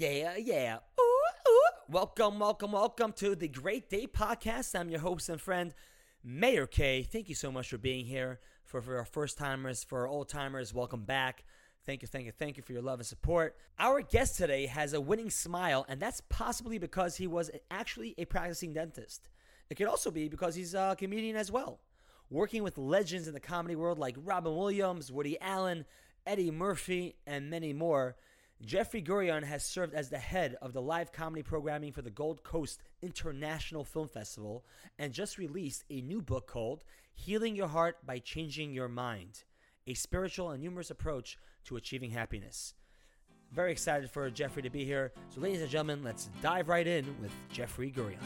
Yeah, 0.00 0.34
yeah. 0.38 0.78
Ooh, 0.98 1.02
ooh. 1.02 1.68
Welcome, 1.90 2.38
welcome, 2.38 2.72
welcome 2.72 3.12
to 3.18 3.36
the 3.36 3.48
Great 3.48 3.90
Day 3.90 4.06
Podcast. 4.06 4.74
I'm 4.74 4.88
your 4.88 5.00
host 5.00 5.28
and 5.28 5.38
friend, 5.38 5.74
Mayor 6.24 6.66
K. 6.66 7.02
Thank 7.02 7.28
you 7.28 7.34
so 7.34 7.52
much 7.52 7.68
for 7.68 7.76
being 7.76 8.06
here. 8.06 8.40
For, 8.64 8.80
for 8.80 8.96
our 8.96 9.04
first 9.04 9.36
timers, 9.36 9.84
for 9.84 10.00
our 10.00 10.08
old 10.08 10.30
timers, 10.30 10.72
welcome 10.72 11.04
back. 11.04 11.44
Thank 11.84 12.00
you, 12.00 12.08
thank 12.08 12.24
you, 12.24 12.32
thank 12.32 12.56
you 12.56 12.62
for 12.62 12.72
your 12.72 12.80
love 12.80 12.98
and 12.98 13.06
support. 13.06 13.58
Our 13.78 14.00
guest 14.00 14.38
today 14.38 14.64
has 14.64 14.94
a 14.94 15.02
winning 15.02 15.28
smile, 15.28 15.84
and 15.86 16.00
that's 16.00 16.22
possibly 16.30 16.78
because 16.78 17.16
he 17.16 17.26
was 17.26 17.50
actually 17.70 18.14
a 18.16 18.24
practicing 18.24 18.72
dentist. 18.72 19.28
It 19.68 19.74
could 19.74 19.86
also 19.86 20.10
be 20.10 20.30
because 20.30 20.54
he's 20.54 20.72
a 20.72 20.96
comedian 20.98 21.36
as 21.36 21.52
well. 21.52 21.78
Working 22.30 22.62
with 22.62 22.78
legends 22.78 23.28
in 23.28 23.34
the 23.34 23.38
comedy 23.38 23.76
world 23.76 23.98
like 23.98 24.16
Robin 24.24 24.56
Williams, 24.56 25.12
Woody 25.12 25.38
Allen, 25.42 25.84
Eddie 26.26 26.50
Murphy, 26.50 27.16
and 27.26 27.50
many 27.50 27.74
more, 27.74 28.16
Jeffrey 28.64 29.00
Gurian 29.00 29.42
has 29.42 29.64
served 29.64 29.94
as 29.94 30.10
the 30.10 30.18
head 30.18 30.56
of 30.60 30.74
the 30.74 30.82
live 30.82 31.12
comedy 31.12 31.42
programming 31.42 31.92
for 31.92 32.02
the 32.02 32.10
Gold 32.10 32.42
Coast 32.42 32.82
International 33.00 33.84
Film 33.84 34.06
Festival 34.06 34.66
and 34.98 35.14
just 35.14 35.38
released 35.38 35.84
a 35.88 36.02
new 36.02 36.20
book 36.20 36.46
called 36.46 36.84
Healing 37.14 37.56
Your 37.56 37.68
Heart 37.68 38.04
by 38.04 38.18
Changing 38.18 38.72
Your 38.72 38.88
Mind 38.88 39.44
A 39.86 39.94
Spiritual 39.94 40.50
and 40.50 40.62
Humorous 40.62 40.90
Approach 40.90 41.38
to 41.64 41.76
Achieving 41.76 42.10
Happiness. 42.10 42.74
Very 43.50 43.72
excited 43.72 44.10
for 44.10 44.28
Jeffrey 44.30 44.62
to 44.62 44.70
be 44.70 44.84
here. 44.84 45.12
So, 45.30 45.40
ladies 45.40 45.62
and 45.62 45.70
gentlemen, 45.70 46.04
let's 46.04 46.28
dive 46.42 46.68
right 46.68 46.86
in 46.86 47.06
with 47.20 47.32
Jeffrey 47.50 47.90
Gurian. 47.90 48.18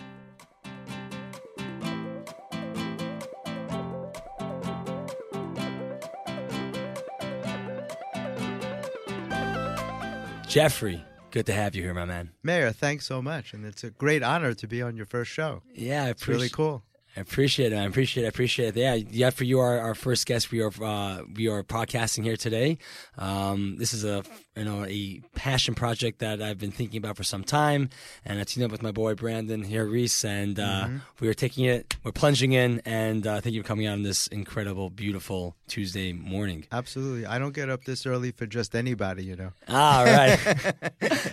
Jeffrey, 10.54 11.04
good 11.32 11.46
to 11.46 11.52
have 11.52 11.74
you 11.74 11.82
here, 11.82 11.92
my 11.94 12.04
man. 12.04 12.30
Mayor, 12.44 12.70
thanks 12.70 13.06
so 13.06 13.20
much, 13.20 13.54
and 13.54 13.66
it's 13.66 13.82
a 13.82 13.90
great 13.90 14.22
honor 14.22 14.54
to 14.54 14.68
be 14.68 14.82
on 14.82 14.96
your 14.96 15.04
first 15.04 15.32
show. 15.32 15.62
Yeah, 15.74 16.04
I 16.04 16.10
It's 16.10 16.28
really 16.28 16.48
cool. 16.48 16.84
I 17.16 17.20
appreciate 17.20 17.72
it. 17.72 17.76
I 17.76 17.84
appreciate 17.84 18.22
it. 18.22 18.26
I 18.26 18.28
appreciate 18.28 18.68
it. 18.68 18.76
Yeah, 18.76 18.94
yeah. 18.94 19.30
For 19.30 19.44
you, 19.44 19.60
are 19.60 19.78
our 19.78 19.94
first 19.94 20.26
guest. 20.26 20.50
We 20.50 20.62
are 20.62 20.72
uh, 20.82 21.22
we 21.34 21.48
are 21.48 21.62
podcasting 21.62 22.24
here 22.24 22.36
today. 22.36 22.78
Um, 23.18 23.76
this 23.78 23.92
is 23.92 24.04
a 24.04 24.24
you 24.56 24.64
know 24.64 24.84
a 24.84 25.20
passion 25.34 25.74
project 25.74 26.18
that 26.20 26.42
I've 26.42 26.58
been 26.58 26.72
thinking 26.72 26.98
about 26.98 27.16
for 27.16 27.24
some 27.24 27.44
time, 27.44 27.88
and 28.24 28.40
I 28.40 28.44
teamed 28.44 28.64
up 28.64 28.72
with 28.72 28.82
my 28.82 28.90
boy 28.90 29.14
Brandon 29.14 29.62
here, 29.62 29.86
Reese, 29.86 30.24
and 30.24 30.58
uh, 30.58 30.88
we 31.20 31.28
are 31.28 31.34
taking 31.34 31.64
it. 31.64 31.96
We're 32.02 32.12
plunging 32.12 32.52
in, 32.52 32.80
and 32.84 33.26
uh, 33.26 33.40
thank 33.40 33.54
you 33.54 33.62
for 33.62 33.68
coming 33.68 33.86
out 33.86 33.94
on 33.94 34.02
this 34.02 34.26
incredible, 34.28 34.90
beautiful 34.90 35.56
Tuesday 35.66 36.12
morning. 36.12 36.66
Absolutely. 36.70 37.26
I 37.26 37.38
don't 37.38 37.54
get 37.54 37.70
up 37.70 37.84
this 37.84 38.06
early 38.06 38.32
for 38.32 38.46
just 38.46 38.74
anybody, 38.74 39.24
you 39.24 39.36
know. 39.36 39.52
All 39.68 40.04
right. 40.04 40.38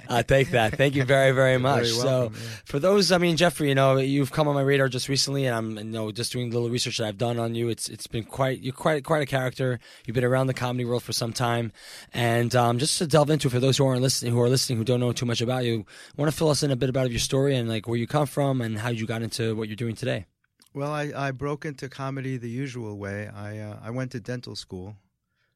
I 0.09 0.23
take 0.23 0.51
that. 0.51 0.77
Thank 0.77 0.95
you 0.95 1.03
very, 1.03 1.31
very 1.31 1.57
much. 1.57 1.83
very 1.83 1.97
welcome, 1.97 2.35
so, 2.35 2.39
yeah. 2.39 2.49
for 2.65 2.79
those, 2.79 3.11
I 3.11 3.17
mean, 3.17 3.38
Jeffrey, 3.38 3.69
you 3.69 3.75
know, 3.75 3.97
you've 3.97 4.31
come 4.31 4.47
on 4.47 4.55
my 4.55 4.61
radar 4.61 4.88
just 4.88 5.09
recently, 5.09 5.45
and 5.45 5.55
I'm, 5.55 5.77
you 5.77 5.83
know, 5.83 6.11
just 6.11 6.31
doing 6.31 6.49
a 6.49 6.53
little 6.53 6.69
research 6.69 6.97
that 6.97 7.07
I've 7.07 7.17
done 7.17 7.39
on 7.39 7.55
you. 7.55 7.69
It's, 7.69 7.89
it's 7.89 8.07
been 8.07 8.23
quite, 8.23 8.61
you're 8.61 8.73
quite, 8.73 9.03
quite 9.03 9.21
a 9.21 9.25
character. 9.25 9.79
You've 10.05 10.15
been 10.15 10.23
around 10.23 10.47
the 10.47 10.53
comedy 10.53 10.85
world 10.85 11.03
for 11.03 11.13
some 11.13 11.33
time, 11.33 11.71
and 12.13 12.55
um, 12.55 12.79
just 12.79 12.97
to 12.99 13.07
delve 13.07 13.29
into, 13.29 13.49
for 13.49 13.59
those 13.59 13.77
who 13.77 13.85
aren't 13.85 14.01
listening, 14.01 14.31
who 14.33 14.41
are 14.41 14.49
listening, 14.49 14.77
who 14.77 14.85
don't 14.85 14.99
know 14.99 15.11
too 15.11 15.25
much 15.25 15.41
about 15.41 15.66
you, 15.66 15.85
want 16.17 16.31
to 16.31 16.38
fill 16.38 16.49
us 16.49 16.63
in 16.63 16.71
a 16.71 16.75
bit 16.75 16.89
about 16.89 17.11
your 17.11 17.19
story 17.19 17.55
and 17.55 17.67
like 17.67 17.88
where 17.88 17.97
you 17.97 18.07
come 18.07 18.25
from 18.25 18.61
and 18.61 18.77
how 18.77 18.89
you 18.89 19.05
got 19.05 19.21
into 19.21 19.55
what 19.55 19.67
you're 19.67 19.75
doing 19.75 19.95
today. 19.95 20.25
Well, 20.73 20.91
I, 20.91 21.11
I 21.16 21.31
broke 21.31 21.66
into 21.66 21.89
comedy 21.89 22.38
the 22.38 22.50
usual 22.50 22.97
way. 22.97 23.27
I 23.27 23.58
uh, 23.59 23.80
I 23.83 23.89
went 23.89 24.11
to 24.11 24.19
dental 24.19 24.55
school, 24.55 24.95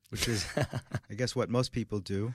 which 0.10 0.28
is, 0.28 0.46
I 1.10 1.14
guess, 1.16 1.36
what 1.36 1.50
most 1.50 1.72
people 1.72 2.00
do. 2.00 2.34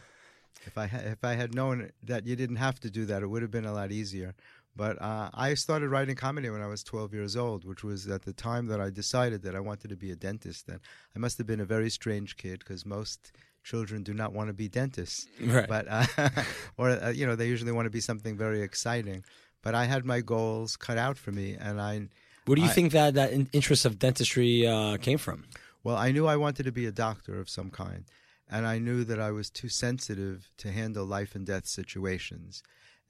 If 0.67 0.77
I 0.79 0.87
ha- 0.87 1.03
if 1.05 1.23
I 1.25 1.35
had 1.35 1.55
known 1.55 1.91
that 2.03 2.27
you 2.27 2.37
didn't 2.37 2.57
have 2.57 2.81
to 2.81 2.91
do 2.91 3.05
that, 3.07 3.23
it 3.23 3.27
would 3.27 3.43
have 3.43 3.51
been 3.51 3.67
a 3.67 3.73
lot 3.73 3.93
easier. 3.93 4.35
But 4.77 5.01
uh, 5.03 5.31
I 5.35 5.55
started 5.55 5.89
writing 5.89 6.15
comedy 6.15 6.49
when 6.49 6.63
I 6.63 6.67
was 6.67 6.83
12 6.85 7.13
years 7.13 7.37
old, 7.37 7.65
which 7.65 7.83
was 7.83 8.07
at 8.07 8.23
the 8.23 8.33
time 8.33 8.67
that 8.69 8.81
I 8.81 8.89
decided 8.89 9.43
that 9.43 9.57
I 9.57 9.61
wanted 9.61 9.89
to 9.89 9.97
be 9.97 10.11
a 10.13 10.17
dentist. 10.17 10.69
And 10.69 10.81
I 11.15 11.19
must 11.19 11.39
have 11.39 11.47
been 11.47 11.61
a 11.61 11.65
very 11.65 11.91
strange 11.91 12.37
kid 12.37 12.61
because 12.61 12.87
most 12.87 13.33
children 13.65 14.03
do 14.03 14.15
not 14.15 14.33
want 14.33 14.49
to 14.49 14.55
be 14.55 14.69
dentists. 14.69 15.27
Right. 15.41 15.69
But 15.69 15.87
uh, 15.89 16.07
or 16.79 16.91
uh, 16.91 17.11
you 17.11 17.27
know 17.27 17.37
they 17.37 17.49
usually 17.49 17.73
want 17.73 17.87
to 17.87 17.91
be 17.91 18.01
something 18.01 18.37
very 18.37 18.63
exciting. 18.63 19.25
But 19.63 19.75
I 19.75 19.85
had 19.85 20.07
my 20.07 20.21
goals 20.21 20.77
cut 20.77 20.97
out 20.97 21.19
for 21.19 21.33
me, 21.33 21.57
and 21.61 21.81
I 21.81 22.09
Where 22.47 22.57
do 22.57 22.63
you 22.63 22.69
I- 22.69 22.73
think 22.73 22.93
that 22.93 23.15
that 23.15 23.33
in- 23.33 23.49
interest 23.53 23.85
of 23.85 23.99
dentistry 23.99 24.67
uh, 24.67 24.97
came 24.99 25.19
from? 25.19 25.45
Well, 25.85 25.97
I 25.97 26.13
knew 26.13 26.27
I 26.27 26.37
wanted 26.37 26.65
to 26.65 26.73
be 26.73 26.87
a 26.87 26.93
doctor 26.93 27.41
of 27.41 27.49
some 27.49 27.71
kind, 27.71 28.05
and 28.51 28.67
I 28.67 28.79
knew 28.79 29.03
that 29.05 29.19
I 29.19 29.31
was 29.31 29.49
too 29.51 29.69
sensitive 29.69 30.51
to 30.59 30.71
handle 30.73 31.07
life 31.07 31.35
and 31.35 31.47
death 31.47 31.67
situations. 31.67 32.63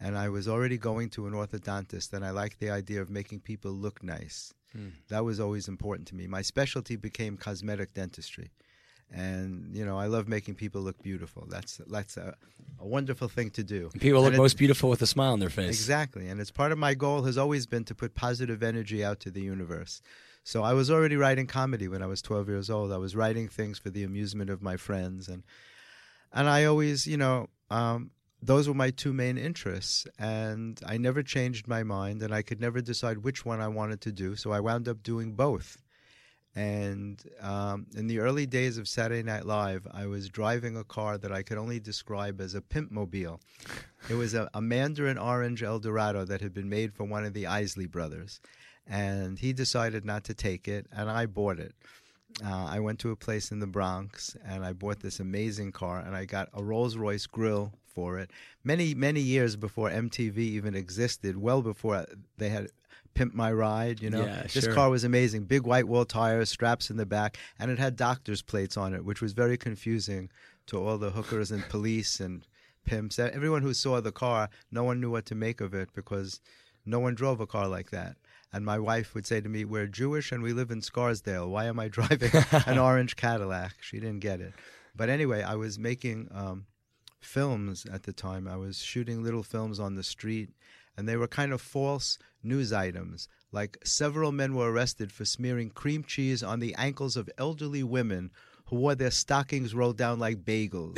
And 0.03 0.17
I 0.17 0.29
was 0.31 0.49
already 0.49 0.79
going 0.79 1.11
to 1.11 1.27
an 1.27 1.35
orthodontist, 1.35 2.13
and 2.15 2.25
I 2.25 2.31
liked 2.31 2.59
the 2.59 2.71
idea 2.71 3.03
of 3.03 3.11
making 3.11 3.41
people 3.41 3.73
look 3.73 4.03
nice. 4.03 4.55
That 5.09 5.25
was 5.25 5.41
always 5.41 5.67
important 5.69 6.07
to 6.09 6.15
me. 6.15 6.27
My 6.29 6.43
specialty 6.43 6.95
became 6.97 7.37
cosmetic 7.37 7.93
dentistry. 7.93 8.53
And 9.13 9.75
you 9.75 9.85
know, 9.85 9.99
I 9.99 10.07
love 10.07 10.29
making 10.29 10.55
people 10.55 10.81
look 10.83 11.03
beautiful. 11.03 11.47
That's 11.49 11.81
that's 11.89 12.17
a, 12.17 12.35
a 12.81 12.87
wonderful 12.87 13.29
thing 13.29 13.51
to 13.51 13.65
do. 13.65 13.91
People 13.99 14.23
look 14.23 14.35
it- 14.35 14.39
most 14.39 14.57
beautiful 14.57 14.89
with 14.89 15.03
a 15.03 15.07
smile 15.07 15.33
on 15.33 15.41
their 15.41 15.51
face. 15.51 15.69
Exactly. 15.69 16.29
And 16.29 16.41
it's 16.41 16.51
part 16.53 16.71
of 16.73 16.79
my 16.79 16.95
goal 16.95 17.23
has 17.23 17.37
always 17.37 17.67
been 17.67 17.85
to 17.85 17.95
put 17.95 18.15
positive 18.15 18.63
energy 18.63 19.05
out 19.05 19.19
to 19.21 19.31
the 19.31 19.41
universe. 19.43 20.01
So 20.45 20.63
I 20.63 20.73
was 20.73 20.91
already 20.91 21.17
writing 21.17 21.47
comedy 21.47 21.87
when 21.89 22.03
I 22.03 22.07
was 22.07 22.23
12 22.23 22.49
years 22.49 22.71
old. 22.71 22.93
I 22.93 22.97
was 22.97 23.15
writing 23.15 23.49
things 23.49 23.79
for 23.79 23.91
the 23.91 24.05
amusement 24.05 24.49
of 24.51 24.63
my 24.63 24.77
friends 24.77 25.29
and 25.29 25.43
and 26.33 26.49
I 26.49 26.65
always, 26.65 27.07
you 27.09 27.17
know, 27.17 27.49
um, 27.71 28.13
those 28.41 28.69
were 28.69 28.75
my 28.75 28.91
two 28.91 29.13
main 29.13 29.37
interests 29.37 30.07
and 30.19 30.81
I 30.87 30.97
never 30.97 31.23
changed 31.25 31.67
my 31.67 31.83
mind 31.83 32.23
and 32.23 32.33
I 32.33 32.43
could 32.43 32.61
never 32.61 32.81
decide 32.81 33.19
which 33.19 33.45
one 33.45 33.61
I 33.61 33.69
wanted 33.69 34.01
to 34.03 34.13
do. 34.13 34.37
So 34.37 34.53
I 34.53 34.61
wound 34.61 34.89
up 34.89 35.03
doing 35.03 35.33
both. 35.33 35.83
And 36.57 37.23
um, 37.41 37.87
in 37.97 38.09
the 38.09 38.19
early 38.19 38.45
days 38.45 38.77
of 38.77 38.89
Saturday 38.89 39.23
Night 39.23 39.47
Live, 39.47 39.87
I 39.93 40.07
was 40.07 40.29
driving 40.29 40.77
a 40.77 40.85
car 40.85 41.17
that 41.19 41.31
I 41.31 41.43
could 41.43 41.59
only 41.59 41.79
describe 41.79 42.41
as 42.41 42.55
a 42.55 42.61
pimp 42.61 42.91
mobile. 42.91 43.41
It 44.09 44.15
was 44.15 44.35
a, 44.35 44.51
a 44.53 44.61
Mandarin 44.61 45.19
Orange 45.19 45.63
Eldorado 45.63 46.25
that 46.25 46.41
had 46.41 46.53
been 46.53 46.69
made 46.69 46.93
for 46.93 47.05
one 47.05 47.25
of 47.25 47.35
the 47.35 47.47
Isley 47.47 47.87
brothers. 47.87 48.41
And 48.87 49.39
he 49.39 49.53
decided 49.53 50.05
not 50.05 50.25
to 50.25 50.35
take 50.35 50.67
it, 50.67 50.87
and 50.91 51.09
I 51.09 51.27
bought 51.27 51.61
it. 51.61 51.75
Uh, 52.45 52.67
I 52.67 52.81
went 52.81 52.99
to 53.01 53.11
a 53.11 53.17
place 53.17 53.53
in 53.53 53.61
the 53.61 53.67
Bronx, 53.67 54.37
and 54.45 54.65
I 54.65 54.73
bought 54.73 55.01
this 55.01 55.21
amazing 55.21 55.73
car, 55.73 56.01
and 56.01 56.17
I 56.17 56.25
got 56.25 56.49
a 56.53 56.63
Rolls 56.63 56.97
Royce 56.97 57.27
grill 57.27 57.73
for 57.87 58.19
it. 58.19 58.31
Many, 58.65 58.95
many 58.95 59.21
years 59.21 59.57
before 59.57 59.91
MTV 59.91 60.39
even 60.39 60.75
existed, 60.75 61.37
well 61.37 61.63
before 61.63 62.07
they 62.39 62.49
had 62.49 62.71
Pimp 63.15 63.35
My 63.35 63.53
Ride, 63.53 64.03
you 64.03 64.11
know. 64.11 64.25
Yeah, 64.25 64.43
this 64.43 64.65
sure. 64.65 64.75
car 64.75 64.91
was 64.91 65.05
amazing. 65.05 65.45
Big 65.45 65.63
white 65.63 65.89
wall 65.89 66.05
tires, 66.05 66.49
straps 66.49 66.91
in 66.91 66.97
the 66.97 67.07
back, 67.07 67.37
and 67.59 67.71
it 67.71 67.79
had 67.79 67.97
doctor's 67.97 68.43
plates 68.43 68.77
on 68.77 68.95
it, 68.95 69.05
which 69.05 69.21
was 69.21 69.33
very 69.33 69.57
confusing 69.57 70.31
to 70.67 70.79
all 70.83 70.99
the 70.99 71.11
hookers 71.11 71.51
and 71.51 71.69
police 71.69 72.21
and 72.21 72.47
pimps. 72.85 73.19
Everyone 73.19 73.63
who 73.63 73.75
saw 73.75 74.01
the 74.01 74.13
car, 74.13 74.49
no 74.71 74.85
one 74.85 75.01
knew 75.01 75.11
what 75.11 75.27
to 75.27 75.35
make 75.35 75.61
of 75.61 75.75
it 75.75 75.91
because 75.95 76.41
no 76.87 77.01
one 77.01 77.15
drove 77.15 77.41
a 77.41 77.47
car 77.47 77.69
like 77.69 77.91
that. 77.91 78.17
And 78.53 78.65
my 78.65 78.79
wife 78.79 79.15
would 79.15 79.27
say 79.27 79.41
to 79.41 79.49
me, 79.49 79.65
We're 79.65 79.87
Jewish 79.87 80.33
and 80.33 80.43
we 80.43 80.53
live 80.53 80.71
in 80.71 80.83
Scarsdale. 80.83 81.49
Why 81.49 81.67
am 81.67 81.79
I 81.79 81.89
driving 81.99 82.33
an 82.67 82.79
orange 82.79 83.17
Cadillac? 83.17 83.77
She 83.81 84.01
didn't 84.01 84.21
get 84.21 84.41
it. 84.41 84.55
But 84.97 85.09
anyway, 85.09 85.43
I 85.43 85.55
was 85.55 85.79
making 85.79 86.29
um, 86.33 86.67
films 87.21 87.87
at 87.93 88.03
the 88.03 88.13
time. 88.13 88.49
I 88.49 88.57
was 88.57 88.79
shooting 88.79 89.23
little 89.23 89.43
films 89.45 89.79
on 89.79 89.95
the 89.95 90.03
street, 90.03 90.51
and 90.97 91.09
they 91.09 91.17
were 91.17 91.29
kind 91.29 91.53
of 91.53 91.61
false 91.61 92.19
news 92.43 92.73
items. 92.73 93.29
Like 93.53 93.79
several 93.85 94.33
men 94.33 94.55
were 94.55 94.71
arrested 94.71 95.11
for 95.13 95.25
smearing 95.25 95.71
cream 95.71 96.05
cheese 96.05 96.43
on 96.43 96.61
the 96.61 96.75
ankles 96.77 97.17
of 97.17 97.29
elderly 97.39 97.83
women 97.83 98.31
who 98.67 98.77
wore 98.77 98.95
their 98.95 99.11
stockings 99.11 99.75
rolled 99.75 99.97
down 99.97 100.21
like 100.21 100.45
bagels. 100.45 100.97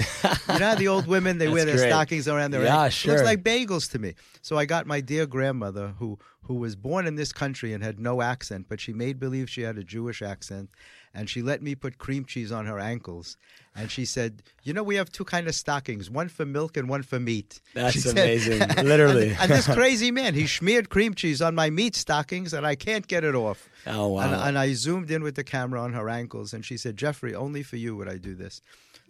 you 0.52 0.58
know 0.58 0.66
how 0.66 0.74
the 0.74 0.88
old 0.88 1.06
women 1.06 1.38
they 1.38 1.48
wear 1.54 1.64
their 1.64 1.76
great. 1.76 1.88
stockings 1.88 2.28
around 2.28 2.50
their 2.50 2.64
Yeah, 2.64 2.74
ankles? 2.76 2.92
Sure. 2.94 3.14
looks 3.14 3.24
like 3.24 3.42
bagels 3.42 3.90
to 3.92 3.98
me. 3.98 4.14
So 4.42 4.58
I 4.58 4.66
got 4.66 4.86
my 4.86 5.00
dear 5.00 5.26
grandmother 5.26 5.94
who 5.98 6.18
who 6.42 6.54
was 6.56 6.74
born 6.76 7.06
in 7.06 7.14
this 7.14 7.32
country 7.32 7.72
and 7.72 7.82
had 7.82 7.98
no 8.00 8.20
accent, 8.20 8.66
but 8.68 8.80
she 8.80 8.92
made 8.92 9.18
believe 9.20 9.48
she 9.48 9.62
had 9.62 9.78
a 9.78 9.84
Jewish 9.84 10.20
accent, 10.20 10.68
and 11.14 11.28
she 11.28 11.42
let 11.42 11.62
me 11.62 11.74
put 11.74 11.98
cream 11.98 12.24
cheese 12.24 12.50
on 12.52 12.66
her 12.66 12.78
ankles. 12.78 13.36
And 13.74 13.90
she 13.90 14.04
said, 14.04 14.42
"You 14.62 14.72
know, 14.74 14.82
we 14.82 14.96
have 14.96 15.10
two 15.10 15.24
kind 15.24 15.48
of 15.48 15.54
stockings, 15.54 16.10
one 16.10 16.28
for 16.28 16.44
milk 16.44 16.76
and 16.76 16.88
one 16.88 17.02
for 17.02 17.18
meat." 17.18 17.60
That's 17.74 18.02
said- 18.02 18.12
amazing. 18.12 18.58
Literally. 18.84 19.30
and, 19.30 19.40
and 19.40 19.50
this 19.50 19.66
crazy 19.74 20.10
man, 20.10 20.34
he 20.34 20.46
smeared 20.46 20.90
cream 20.90 21.14
cheese 21.14 21.40
on 21.40 21.54
my 21.54 21.70
meat 21.70 21.96
stockings, 21.96 22.52
and 22.52 22.66
I 22.66 22.74
can't 22.74 23.06
get 23.06 23.24
it 23.24 23.34
off. 23.34 23.68
Oh 23.86 24.08
wow. 24.08 24.20
And, 24.20 24.34
and 24.34 24.58
I 24.58 24.72
zoomed 24.74 25.10
in 25.10 25.22
with 25.22 25.34
the 25.36 25.44
camera 25.44 25.80
on 25.80 25.92
her 25.94 26.08
ankles, 26.10 26.52
and 26.52 26.64
she 26.64 26.76
said, 26.76 26.96
"Jeffrey, 26.98 27.34
only 27.34 27.62
for 27.62 27.76
you 27.76 27.96
would 27.96 28.08
I 28.08 28.18
do 28.18 28.34
this." 28.34 28.60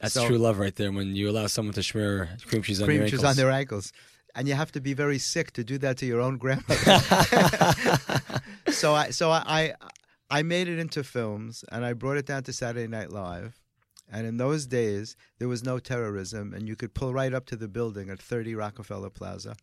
That's 0.01 0.15
So- 0.15 0.27
true 0.29 0.39
love 0.39 0.59
right 0.59 0.75
there. 0.77 0.93
When 0.93 1.15
you 1.17 1.29
allow 1.31 1.47
someone 1.49 1.75
to 1.75 1.83
smear 1.83 2.29
cream 2.47 2.63
cheese 2.63 2.81
on 2.81 2.87
cream 2.87 3.01
your 3.01 3.09
cheese 3.09 3.21
ankles. 3.21 3.39
on 3.39 3.45
their 3.45 3.53
ankles. 3.53 3.93
And 4.35 4.49
you 4.49 4.55
have 4.55 4.73
to 4.73 4.81
be 4.81 4.95
very 4.95 5.19
sick 5.19 5.53
to 5.53 5.63
do 5.65 5.77
that 5.79 5.99
to 5.99 6.07
your 6.07 6.21
own 6.23 6.39
grandmother. 6.39 6.79
so 8.71 8.95
I 8.95 9.11
so 9.11 9.31
I, 9.31 9.75
I 10.33 10.43
made 10.43 10.67
it 10.67 10.79
into 10.79 11.05
films 11.05 11.63
and 11.71 11.85
I 11.85 11.93
brought 11.93 12.17
it 12.17 12.25
down 12.25 12.43
to 12.45 12.55
Saturday 12.55 12.89
Night 12.89 13.11
Live. 13.11 13.61
And 14.11 14.27
in 14.27 14.39
those 14.39 14.67
days, 14.67 15.15
there 15.39 15.47
was 15.47 15.63
no 15.63 15.79
terrorism, 15.79 16.55
and 16.55 16.67
you 16.67 16.75
could 16.75 16.95
pull 16.95 17.13
right 17.13 17.35
up 17.35 17.45
to 17.47 17.57
the 17.57 17.69
building 17.69 18.09
at 18.09 18.19
30 18.19 18.55
Rockefeller 18.55 19.11
Plaza. 19.11 19.57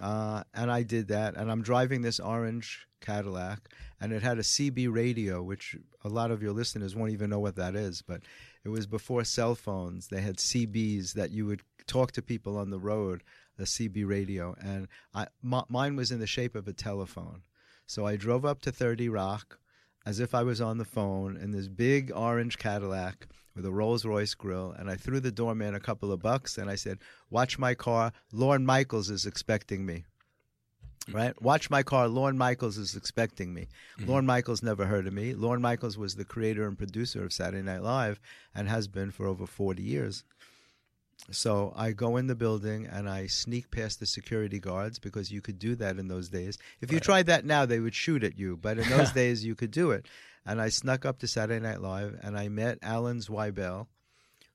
Uh, 0.00 0.44
and 0.54 0.72
I 0.72 0.82
did 0.82 1.08
that, 1.08 1.36
and 1.36 1.50
I'm 1.50 1.60
driving 1.60 2.00
this 2.00 2.20
orange 2.20 2.86
Cadillac, 3.02 3.68
and 4.00 4.14
it 4.14 4.22
had 4.22 4.38
a 4.38 4.42
CB 4.42 4.90
radio, 4.90 5.42
which 5.42 5.76
a 6.04 6.08
lot 6.08 6.30
of 6.30 6.42
your 6.42 6.52
listeners 6.52 6.96
won't 6.96 7.12
even 7.12 7.28
know 7.28 7.40
what 7.40 7.56
that 7.56 7.76
is, 7.76 8.00
but 8.00 8.22
it 8.64 8.70
was 8.70 8.86
before 8.86 9.24
cell 9.24 9.54
phones. 9.54 10.08
They 10.08 10.22
had 10.22 10.38
CBs 10.38 11.12
that 11.12 11.32
you 11.32 11.44
would 11.44 11.62
talk 11.86 12.12
to 12.12 12.22
people 12.22 12.56
on 12.56 12.70
the 12.70 12.80
road, 12.80 13.22
a 13.58 13.64
CB 13.64 14.08
radio, 14.08 14.54
and 14.58 14.88
mine 15.42 15.96
was 15.96 16.10
in 16.10 16.18
the 16.18 16.26
shape 16.26 16.54
of 16.54 16.66
a 16.66 16.72
telephone. 16.72 17.42
So 17.86 18.06
I 18.06 18.16
drove 18.16 18.46
up 18.46 18.62
to 18.62 18.72
30 18.72 19.10
Rock 19.10 19.58
as 20.04 20.20
if 20.20 20.34
I 20.34 20.42
was 20.42 20.60
on 20.60 20.78
the 20.78 20.84
phone 20.84 21.36
in 21.36 21.52
this 21.52 21.68
big 21.68 22.12
orange 22.14 22.58
Cadillac 22.58 23.28
with 23.54 23.66
a 23.66 23.72
Rolls 23.72 24.04
Royce 24.04 24.34
grill, 24.34 24.74
and 24.76 24.90
I 24.90 24.96
threw 24.96 25.20
the 25.20 25.30
doorman 25.30 25.74
a 25.74 25.80
couple 25.80 26.12
of 26.12 26.22
bucks, 26.22 26.58
and 26.58 26.70
I 26.70 26.74
said, 26.74 26.98
"Watch 27.30 27.58
my 27.58 27.74
car. 27.74 28.12
Lorne 28.32 28.64
Michaels 28.64 29.10
is 29.10 29.26
expecting 29.26 29.84
me." 29.84 30.04
Right? 31.10 31.40
Watch 31.42 31.68
my 31.68 31.82
car. 31.82 32.06
Lorne 32.06 32.38
Michaels 32.38 32.78
is 32.78 32.94
expecting 32.94 33.52
me. 33.52 33.66
Mm-hmm. 33.98 34.08
Lorne 34.08 34.26
Michaels 34.26 34.62
never 34.62 34.86
heard 34.86 35.06
of 35.08 35.12
me. 35.12 35.34
Lorne 35.34 35.60
Michaels 35.60 35.98
was 35.98 36.14
the 36.14 36.24
creator 36.24 36.66
and 36.66 36.78
producer 36.78 37.24
of 37.24 37.32
Saturday 37.32 37.62
Night 37.62 37.82
Live 37.82 38.20
and 38.54 38.68
has 38.68 38.86
been 38.86 39.10
for 39.10 39.26
over 39.26 39.44
40 39.46 39.82
years. 39.82 40.22
So 41.30 41.72
I 41.76 41.92
go 41.92 42.16
in 42.16 42.26
the 42.26 42.34
building 42.34 42.86
and 42.86 43.08
I 43.08 43.26
sneak 43.26 43.70
past 43.70 44.00
the 44.00 44.06
security 44.06 44.58
guards 44.58 44.98
because 44.98 45.30
you 45.30 45.40
could 45.40 45.58
do 45.58 45.76
that 45.76 45.98
in 45.98 46.08
those 46.08 46.28
days. 46.28 46.58
If 46.80 46.92
you 46.92 47.00
tried 47.00 47.26
that 47.26 47.44
now, 47.44 47.64
they 47.64 47.78
would 47.78 47.94
shoot 47.94 48.24
at 48.24 48.38
you, 48.38 48.56
but 48.56 48.78
in 48.78 48.88
those 48.88 49.12
days 49.22 49.44
you 49.44 49.54
could 49.54 49.70
do 49.70 49.92
it. 49.92 50.06
And 50.44 50.60
I 50.60 50.68
snuck 50.68 51.06
up 51.06 51.20
to 51.20 51.28
Saturday 51.28 51.60
Night 51.60 51.80
Live 51.80 52.18
and 52.22 52.36
I 52.36 52.48
met 52.48 52.78
Alan 52.82 53.20
Zweibel, 53.20 53.86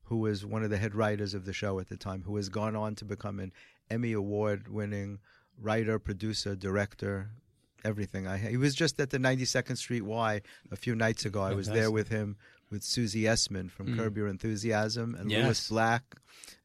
who 0.03 0.17
was 0.17 0.45
one 0.45 0.63
of 0.63 0.69
the 0.69 0.77
head 0.77 0.93
writers 0.93 1.33
of 1.33 1.45
the 1.45 1.53
show 1.53 1.79
at 1.79 1.87
the 1.87 1.97
time, 1.97 2.23
who 2.23 2.35
has 2.35 2.49
gone 2.49 2.75
on 2.75 2.95
to 2.95 3.05
become 3.05 3.39
an 3.39 3.53
Emmy 3.89 4.11
Award 4.11 4.67
winning 4.67 5.19
writer, 5.59 5.99
producer, 5.99 6.55
director, 6.55 7.31
everything. 7.85 8.27
I 8.27 8.37
he 8.37 8.57
was 8.57 8.75
just 8.75 8.99
at 8.99 9.09
the 9.09 9.17
92nd 9.17 9.77
Street 9.77 10.03
Y 10.03 10.41
a 10.71 10.75
few 10.75 10.95
nights 10.95 11.25
ago. 11.25 11.41
I 11.41 11.53
oh, 11.53 11.55
was 11.55 11.67
there 11.67 11.91
with 11.91 12.09
him 12.09 12.37
with 12.69 12.83
Susie 12.83 13.23
Essman 13.23 13.71
from 13.71 13.87
mm. 13.87 13.97
Curb 13.97 14.17
Your 14.17 14.27
Enthusiasm 14.27 15.15
and 15.15 15.31
yes. 15.31 15.43
Lewis 15.43 15.69
Black, 15.69 16.03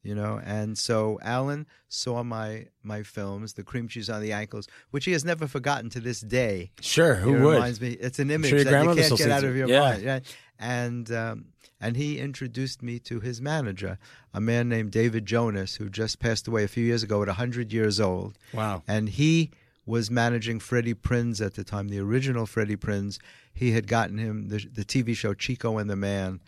you 0.02 0.14
know. 0.14 0.40
And 0.44 0.76
so 0.76 1.18
Alan 1.22 1.66
saw 1.88 2.22
my 2.22 2.66
my 2.82 3.02
films, 3.02 3.54
The 3.54 3.62
Cream 3.62 3.88
Cheese 3.88 4.10
on 4.10 4.22
the 4.22 4.32
Ankles, 4.32 4.68
which 4.90 5.04
he 5.04 5.12
has 5.12 5.24
never 5.24 5.46
forgotten 5.46 5.90
to 5.90 6.00
this 6.00 6.20
day. 6.20 6.70
Sure, 6.80 7.14
who 7.14 7.36
it 7.36 7.40
would? 7.40 7.54
Reminds 7.54 7.80
me, 7.80 7.92
it's 7.92 8.18
an 8.18 8.30
image 8.30 8.50
sure 8.50 8.64
that 8.64 8.84
you 8.84 8.94
can't 8.94 9.18
get 9.18 9.30
out 9.30 9.44
of 9.44 9.56
your 9.56 9.68
yeah. 9.68 9.80
mind. 9.80 10.22
And 10.58 11.10
um, 11.12 11.46
and 11.82 11.96
he 11.96 12.18
introduced 12.18 12.80
me 12.80 13.00
to 13.00 13.18
his 13.18 13.40
manager, 13.40 13.98
a 14.32 14.40
man 14.40 14.68
named 14.68 14.92
David 14.92 15.26
Jonas, 15.26 15.74
who 15.74 15.90
just 15.90 16.20
passed 16.20 16.46
away 16.46 16.62
a 16.62 16.68
few 16.68 16.84
years 16.84 17.02
ago 17.02 17.20
at 17.22 17.28
100 17.28 17.72
years 17.72 17.98
old. 17.98 18.38
Wow. 18.54 18.84
And 18.86 19.08
he 19.08 19.50
was 19.84 20.10
managing 20.10 20.60
Freddie 20.60 20.94
Prinze 20.94 21.44
at 21.44 21.54
the 21.54 21.64
time, 21.64 21.88
the 21.88 21.98
original 21.98 22.46
Freddie 22.46 22.76
Prinze. 22.76 23.18
He 23.52 23.72
had 23.72 23.86
gotten 23.86 24.18
him 24.18 24.48
the, 24.48 24.58
the 24.72 24.84
TV 24.84 25.16
show 25.16 25.34
Chico 25.34 25.78
and 25.78 25.90
the 25.90 25.96
Man, 25.96 26.40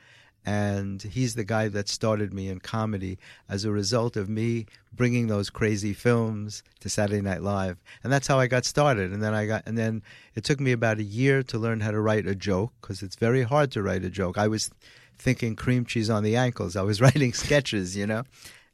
and 0.46 1.02
he's 1.02 1.34
the 1.34 1.44
guy 1.44 1.68
that 1.68 1.88
started 1.88 2.32
me 2.32 2.48
in 2.48 2.60
comedy 2.60 3.18
as 3.48 3.64
a 3.64 3.72
result 3.72 4.16
of 4.16 4.28
me 4.28 4.66
bringing 4.92 5.26
those 5.26 5.50
crazy 5.50 5.92
films 5.92 6.62
to 6.80 6.88
Saturday 6.88 7.22
Night 7.22 7.42
Live, 7.42 7.82
and 8.02 8.12
that's 8.12 8.26
how 8.26 8.38
I 8.38 8.46
got 8.46 8.64
started. 8.64 9.12
And 9.12 9.22
then 9.22 9.34
I 9.34 9.46
got, 9.46 9.62
and 9.66 9.76
then 9.76 10.02
it 10.34 10.44
took 10.44 10.60
me 10.60 10.72
about 10.72 10.98
a 10.98 11.04
year 11.04 11.42
to 11.44 11.58
learn 11.58 11.80
how 11.80 11.90
to 11.90 12.00
write 12.00 12.26
a 12.26 12.34
joke 12.34 12.72
because 12.80 13.02
it's 13.02 13.16
very 13.16 13.42
hard 13.42 13.72
to 13.72 13.82
write 13.82 14.04
a 14.04 14.10
joke. 14.10 14.38
I 14.38 14.48
was 14.48 14.70
thinking 15.18 15.56
cream 15.56 15.84
cheese 15.84 16.10
on 16.10 16.22
the 16.22 16.36
ankles. 16.36 16.76
I 16.76 16.82
was 16.82 17.00
writing 17.00 17.32
sketches, 17.32 17.96
you 17.96 18.06
know, 18.06 18.22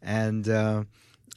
and. 0.03 0.49
Uh, 0.49 0.85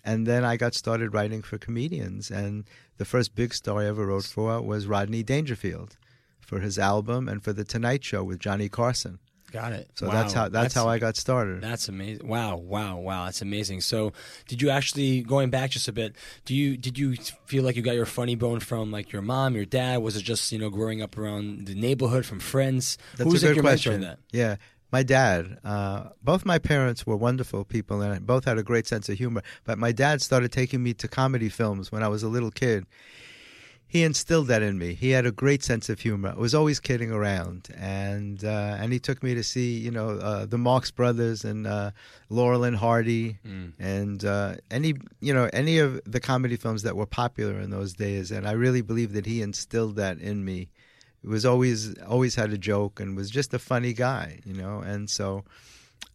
and 0.03 0.27
then 0.27 0.43
I 0.43 0.57
got 0.57 0.73
started 0.73 1.13
writing 1.13 1.41
for 1.41 1.57
comedians. 1.57 2.29
And 2.29 2.65
the 2.97 3.05
first 3.05 3.35
big 3.35 3.53
star 3.53 3.79
I 3.79 3.85
ever 3.85 4.05
wrote 4.05 4.25
for 4.25 4.61
was 4.61 4.87
Rodney 4.87 5.23
Dangerfield 5.23 5.97
for 6.41 6.59
his 6.59 6.77
album 6.77 7.29
and 7.29 7.43
for 7.43 7.53
the 7.53 7.63
Tonight 7.63 8.03
Show 8.03 8.23
with 8.23 8.39
Johnny 8.39 8.69
Carson. 8.69 9.19
Got 9.53 9.73
it. 9.73 9.87
So 9.93 10.07
wow. 10.07 10.13
that's 10.13 10.33
how 10.33 10.49
that's, 10.49 10.51
that's, 10.51 10.73
how 10.73 10.89
I 10.89 10.97
got 10.97 11.15
started. 11.15 11.61
That's 11.61 11.87
amazing. 11.87 12.27
Wow, 12.27 12.55
wow, 12.57 12.97
wow. 12.97 13.25
That's 13.25 13.43
amazing. 13.43 13.81
So, 13.81 14.11
did 14.47 14.63
you 14.63 14.71
actually 14.71 15.21
going 15.21 15.51
back 15.51 15.69
just 15.69 15.87
a 15.87 15.91
bit? 15.91 16.15
Do 16.45 16.55
you 16.55 16.75
did 16.75 16.97
you 16.97 17.15
feel 17.45 17.63
like 17.63 17.75
you 17.75 17.83
got 17.83 17.93
your 17.93 18.07
funny 18.07 18.33
bone 18.33 18.61
from 18.61 18.91
like 18.91 19.11
your 19.11 19.21
mom, 19.21 19.53
your 19.53 19.65
dad? 19.65 20.01
Was 20.01 20.17
it 20.17 20.23
just 20.23 20.51
you 20.51 20.57
know 20.57 20.71
growing 20.71 21.03
up 21.03 21.19
around 21.19 21.67
the 21.67 21.75
neighborhood 21.75 22.25
from 22.25 22.39
friends? 22.39 22.97
That's 23.15 23.29
Who's 23.29 23.43
a 23.43 23.49
good 23.49 23.57
like 23.57 23.63
question. 23.63 24.15
Yeah, 24.31 24.55
my 24.93 25.01
dad, 25.01 25.57
uh, 25.63 26.09
both 26.21 26.45
my 26.45 26.59
parents 26.59 27.05
were 27.05 27.17
wonderful 27.17 27.65
people 27.65 27.99
and 28.03 28.27
both 28.27 28.45
had 28.45 28.59
a 28.59 28.63
great 28.63 28.85
sense 28.85 29.09
of 29.09 29.17
humor. 29.17 29.41
But 29.63 29.79
my 29.79 29.91
dad 29.91 30.21
started 30.21 30.51
taking 30.51 30.83
me 30.83 30.93
to 30.93 31.07
comedy 31.07 31.49
films 31.49 31.91
when 31.91 32.03
I 32.03 32.07
was 32.09 32.21
a 32.21 32.27
little 32.27 32.51
kid. 32.51 32.85
He 33.87 34.03
instilled 34.03 34.47
that 34.47 34.61
in 34.61 34.77
me. 34.77 34.93
He 34.93 35.09
had 35.09 35.25
a 35.25 35.31
great 35.31 35.63
sense 35.63 35.89
of 35.89 35.99
humor. 35.99 36.33
I 36.35 36.39
was 36.39 36.53
always 36.53 36.79
kidding 36.79 37.11
around, 37.11 37.69
and 37.77 38.43
uh, 38.43 38.77
and 38.79 38.91
he 38.91 38.99
took 38.99 39.21
me 39.21 39.35
to 39.35 39.43
see 39.43 39.77
you 39.77 39.91
know 39.91 40.09
uh, 40.09 40.45
the 40.47 40.57
Marx 40.57 40.89
Brothers 40.89 41.45
and 41.45 41.67
uh, 41.67 41.91
Laurel 42.29 42.63
and 42.63 42.75
Hardy 42.75 43.37
mm. 43.45 43.73
and 43.77 44.25
uh, 44.25 44.55
any 44.71 44.95
you 45.21 45.31
know 45.31 45.47
any 45.53 45.77
of 45.77 46.01
the 46.05 46.19
comedy 46.19 46.55
films 46.55 46.81
that 46.83 46.95
were 46.95 47.05
popular 47.05 47.59
in 47.59 47.69
those 47.69 47.93
days. 47.93 48.31
And 48.31 48.47
I 48.47 48.53
really 48.53 48.81
believe 48.81 49.13
that 49.13 49.27
he 49.27 49.43
instilled 49.43 49.95
that 49.97 50.17
in 50.17 50.43
me 50.43 50.69
was 51.23 51.45
always 51.45 51.97
always 52.03 52.35
had 52.35 52.51
a 52.51 52.57
joke 52.57 52.99
and 52.99 53.15
was 53.15 53.29
just 53.29 53.53
a 53.53 53.59
funny 53.59 53.93
guy, 53.93 54.39
you 54.45 54.53
know. 54.53 54.79
And 54.79 55.09
so, 55.09 55.43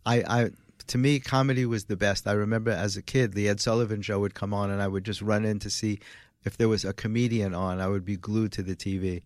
I, 0.05 0.22
I 0.22 0.50
to 0.88 0.99
me, 0.99 1.20
comedy 1.20 1.66
was 1.66 1.84
the 1.84 1.96
best. 1.96 2.26
I 2.26 2.32
remember 2.32 2.70
as 2.70 2.96
a 2.96 3.02
kid, 3.02 3.32
the 3.32 3.49
Ed 3.49 3.60
Sullivan 3.60 4.02
Show 4.02 4.20
would 4.20 4.34
come 4.34 4.52
on, 4.52 4.70
and 4.70 4.82
I 4.82 4.88
would 4.88 5.05
just 5.05 5.22
run 5.22 5.44
in 5.44 5.58
to 5.60 5.70
see 5.70 6.00
if 6.44 6.56
there 6.56 6.69
was 6.69 6.84
a 6.84 6.93
comedian 6.93 7.55
on. 7.55 7.81
I 7.81 7.88
would 7.88 8.05
be 8.05 8.16
glued 8.16 8.52
to 8.52 8.62
the 8.62 8.76
TV. 8.76 9.22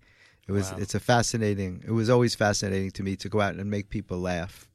It 0.49 0.53
was 0.53 0.73
wow. 0.73 0.79
it's 0.79 0.95
a 0.95 1.01
fascinating. 1.01 1.83
It 1.87 1.93
was 1.93 2.11
always 2.11 2.35
fascinating 2.35 2.91
to 2.93 3.03
me 3.03 3.17
to 3.17 3.29
go 3.29 3.41
out 3.41 3.55
and 3.55 3.71
make 3.71 3.91
people 3.91 4.19
laugh. 4.19 4.69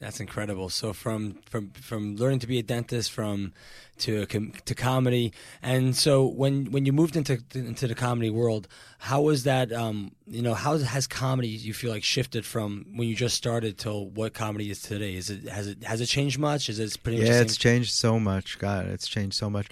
That's 0.00 0.20
incredible. 0.20 0.68
So 0.70 0.92
from 0.92 1.38
from 1.48 1.70
from 1.70 2.16
learning 2.16 2.40
to 2.40 2.46
be 2.46 2.58
a 2.58 2.62
dentist, 2.62 3.12
from 3.12 3.52
to 3.98 4.26
to 4.26 4.74
comedy, 4.74 5.32
and 5.62 5.96
so 5.96 6.26
when 6.26 6.72
when 6.72 6.84
you 6.84 6.92
moved 6.92 7.16
into 7.16 7.38
into 7.54 7.86
the 7.86 7.94
comedy 7.94 8.28
world, 8.28 8.66
how 8.98 9.22
was 9.22 9.44
that? 9.44 9.72
Um, 9.72 10.12
you 10.26 10.42
know, 10.42 10.54
how 10.54 10.76
has 10.78 11.06
comedy 11.06 11.48
you 11.48 11.72
feel 11.72 11.90
like 11.90 12.02
shifted 12.02 12.44
from 12.44 12.86
when 12.96 13.08
you 13.08 13.14
just 13.14 13.36
started 13.36 13.78
till 13.78 14.10
what 14.10 14.34
comedy 14.34 14.68
is 14.68 14.82
today? 14.82 15.14
Is 15.14 15.30
it 15.30 15.48
has 15.48 15.68
it 15.68 15.84
has 15.84 16.00
it 16.00 16.06
changed 16.06 16.40
much? 16.40 16.68
Is 16.68 16.80
it 16.80 17.02
pretty? 17.02 17.18
Yeah, 17.18 17.40
it's 17.40 17.56
changed 17.56 17.92
so 17.92 18.18
much. 18.18 18.58
God, 18.58 18.86
it's 18.86 19.06
changed 19.06 19.36
so 19.36 19.48
much. 19.48 19.68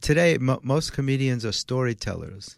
Today, 0.00 0.38
most 0.38 0.92
comedians 0.92 1.44
are 1.44 1.52
storytellers. 1.52 2.56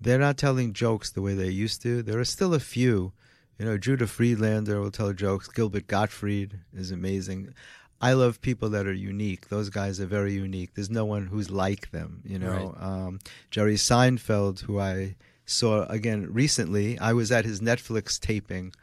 They're 0.00 0.18
not 0.18 0.36
telling 0.36 0.72
jokes 0.72 1.10
the 1.10 1.22
way 1.22 1.34
they 1.34 1.48
used 1.48 1.82
to. 1.82 2.02
There 2.02 2.18
are 2.20 2.24
still 2.24 2.54
a 2.54 2.60
few 2.60 3.12
you 3.58 3.64
know, 3.64 3.78
Judah 3.78 4.06
Friedlander 4.06 4.80
will 4.80 4.90
tell 4.90 5.12
jokes. 5.12 5.48
Gilbert 5.48 5.86
Gottfried 5.86 6.58
is 6.74 6.90
amazing. 6.90 7.54
I 8.00 8.12
love 8.12 8.40
people 8.40 8.68
that 8.70 8.86
are 8.86 8.92
unique. 8.92 9.48
Those 9.48 9.70
guys 9.70 10.00
are 10.00 10.06
very 10.06 10.34
unique. 10.34 10.74
There's 10.74 10.90
no 10.90 11.04
one 11.04 11.26
who's 11.26 11.50
like 11.50 11.90
them, 11.90 12.20
you 12.24 12.38
know. 12.38 12.74
Right. 12.76 12.84
Um, 12.84 13.18
Jerry 13.50 13.76
Seinfeld, 13.76 14.60
who 14.62 14.78
I 14.78 15.16
saw 15.46 15.84
again 15.86 16.32
recently, 16.32 16.98
I 16.98 17.12
was 17.12 17.30
at 17.30 17.44
his 17.44 17.60
Netflix 17.60 18.18
taping 18.18 18.74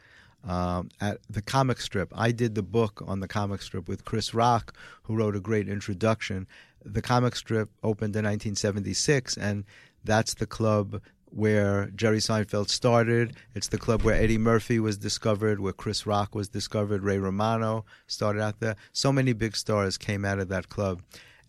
um, 0.44 0.88
at 1.00 1.18
the 1.28 1.42
comic 1.42 1.80
strip. 1.80 2.12
I 2.14 2.32
did 2.32 2.54
the 2.54 2.62
book 2.62 3.02
on 3.06 3.20
the 3.20 3.28
comic 3.28 3.62
strip 3.62 3.88
with 3.88 4.04
Chris 4.04 4.34
Rock, 4.34 4.74
who 5.04 5.14
wrote 5.14 5.36
a 5.36 5.40
great 5.40 5.68
introduction. 5.68 6.46
The 6.84 7.02
comic 7.02 7.36
strip 7.36 7.68
opened 7.82 8.16
in 8.16 8.24
1976, 8.24 9.36
and 9.36 9.64
that's 10.04 10.34
the 10.34 10.46
club 10.46 11.00
where 11.34 11.86
Jerry 11.94 12.18
Seinfeld 12.18 12.68
started. 12.68 13.34
It's 13.54 13.68
the 13.68 13.78
club 13.78 14.02
where 14.02 14.14
Eddie 14.14 14.38
Murphy 14.38 14.78
was 14.78 14.98
discovered, 14.98 15.60
where 15.60 15.72
Chris 15.72 16.06
Rock 16.06 16.34
was 16.34 16.48
discovered, 16.48 17.02
Ray 17.02 17.18
Romano 17.18 17.84
started 18.06 18.42
out 18.42 18.60
there. 18.60 18.76
So 18.92 19.12
many 19.12 19.32
big 19.32 19.56
stars 19.56 19.96
came 19.96 20.24
out 20.24 20.38
of 20.38 20.48
that 20.48 20.68
club. 20.68 21.02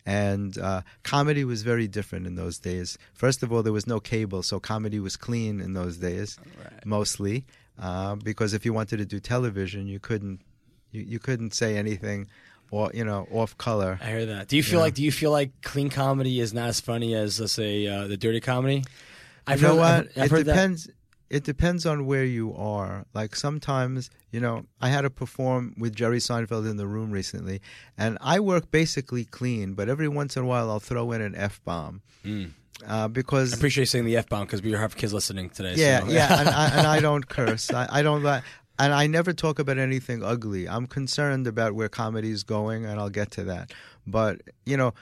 And 0.06 0.58
uh, 0.58 0.82
comedy 1.02 1.44
was 1.44 1.62
very 1.62 1.88
different 1.88 2.26
in 2.26 2.34
those 2.34 2.58
days. 2.58 2.98
First 3.14 3.42
of 3.42 3.52
all, 3.52 3.62
there 3.62 3.72
was 3.72 3.86
no 3.86 4.00
cable, 4.00 4.42
so 4.42 4.60
comedy 4.60 5.00
was 5.00 5.16
clean 5.16 5.60
in 5.60 5.72
those 5.72 5.96
days, 5.96 6.38
right. 6.62 6.84
mostly. 6.84 7.46
Uh, 7.78 8.14
because 8.16 8.52
if 8.52 8.66
you 8.66 8.72
wanted 8.72 8.98
to 8.98 9.06
do 9.06 9.18
television, 9.18 9.86
you 9.86 9.98
couldn't, 9.98 10.40
you, 10.92 11.02
you 11.02 11.18
couldn't 11.18 11.54
say 11.54 11.76
anything 11.76 12.28
or 12.70 12.90
you 12.94 13.04
know 13.04 13.26
off 13.30 13.56
color. 13.56 13.98
I 14.02 14.08
hear 14.08 14.26
that. 14.26 14.48
Do 14.48 14.56
you 14.56 14.62
feel 14.62 14.80
like 14.80 14.94
do 14.94 15.02
you 15.02 15.12
feel 15.12 15.30
like 15.30 15.50
clean 15.62 15.90
comedy 15.90 16.40
is 16.40 16.52
not 16.52 16.68
as 16.68 16.80
funny 16.80 17.14
as 17.14 17.40
let's 17.40 17.52
say 17.52 17.86
uh, 17.86 18.06
the 18.06 18.16
dirty 18.16 18.40
comedy? 18.40 18.84
I've 19.46 19.60
you 19.60 19.68
know 19.68 19.76
what? 19.76 20.08
I've, 20.16 20.32
I've 20.32 20.32
it 20.32 20.44
depends. 20.44 20.84
That. 20.84 20.94
It 21.30 21.42
depends 21.42 21.84
on 21.84 22.06
where 22.06 22.24
you 22.24 22.54
are. 22.54 23.06
Like 23.12 23.34
sometimes, 23.34 24.10
you 24.30 24.40
know, 24.40 24.66
I 24.80 24.88
had 24.88 25.00
to 25.00 25.10
perform 25.10 25.74
with 25.78 25.94
Jerry 25.94 26.18
Seinfeld 26.18 26.70
in 26.70 26.76
the 26.76 26.86
room 26.86 27.10
recently, 27.10 27.60
and 27.98 28.18
I 28.20 28.40
work 28.40 28.70
basically 28.70 29.24
clean, 29.24 29.74
but 29.74 29.88
every 29.88 30.06
once 30.06 30.36
in 30.36 30.44
a 30.44 30.46
while 30.46 30.70
I'll 30.70 30.80
throw 30.80 31.12
in 31.12 31.20
an 31.20 31.34
f 31.34 31.60
bomb. 31.64 32.02
Mm. 32.24 32.50
Uh, 32.86 33.08
because 33.08 33.52
I 33.52 33.56
appreciate 33.56 33.86
saying 33.86 34.04
the 34.04 34.16
f 34.16 34.28
bomb 34.28 34.44
because 34.46 34.62
we 34.62 34.72
have 34.72 34.96
kids 34.96 35.12
listening 35.12 35.50
today. 35.50 35.74
Yeah, 35.76 36.00
so. 36.00 36.08
yeah, 36.08 36.40
and, 36.40 36.48
I, 36.48 36.68
and 36.78 36.86
I 36.86 37.00
don't 37.00 37.26
curse. 37.28 37.72
I, 37.72 37.88
I 37.90 38.02
don't. 38.02 38.24
and 38.26 38.42
I 38.92 39.06
never 39.06 39.32
talk 39.32 39.58
about 39.58 39.78
anything 39.78 40.22
ugly. 40.22 40.68
I'm 40.68 40.86
concerned 40.86 41.46
about 41.46 41.74
where 41.74 41.88
comedy 41.88 42.30
is 42.30 42.44
going, 42.44 42.84
and 42.84 43.00
I'll 43.00 43.10
get 43.10 43.30
to 43.32 43.44
that. 43.44 43.72
But 44.06 44.42
you 44.66 44.76
know, 44.76 44.92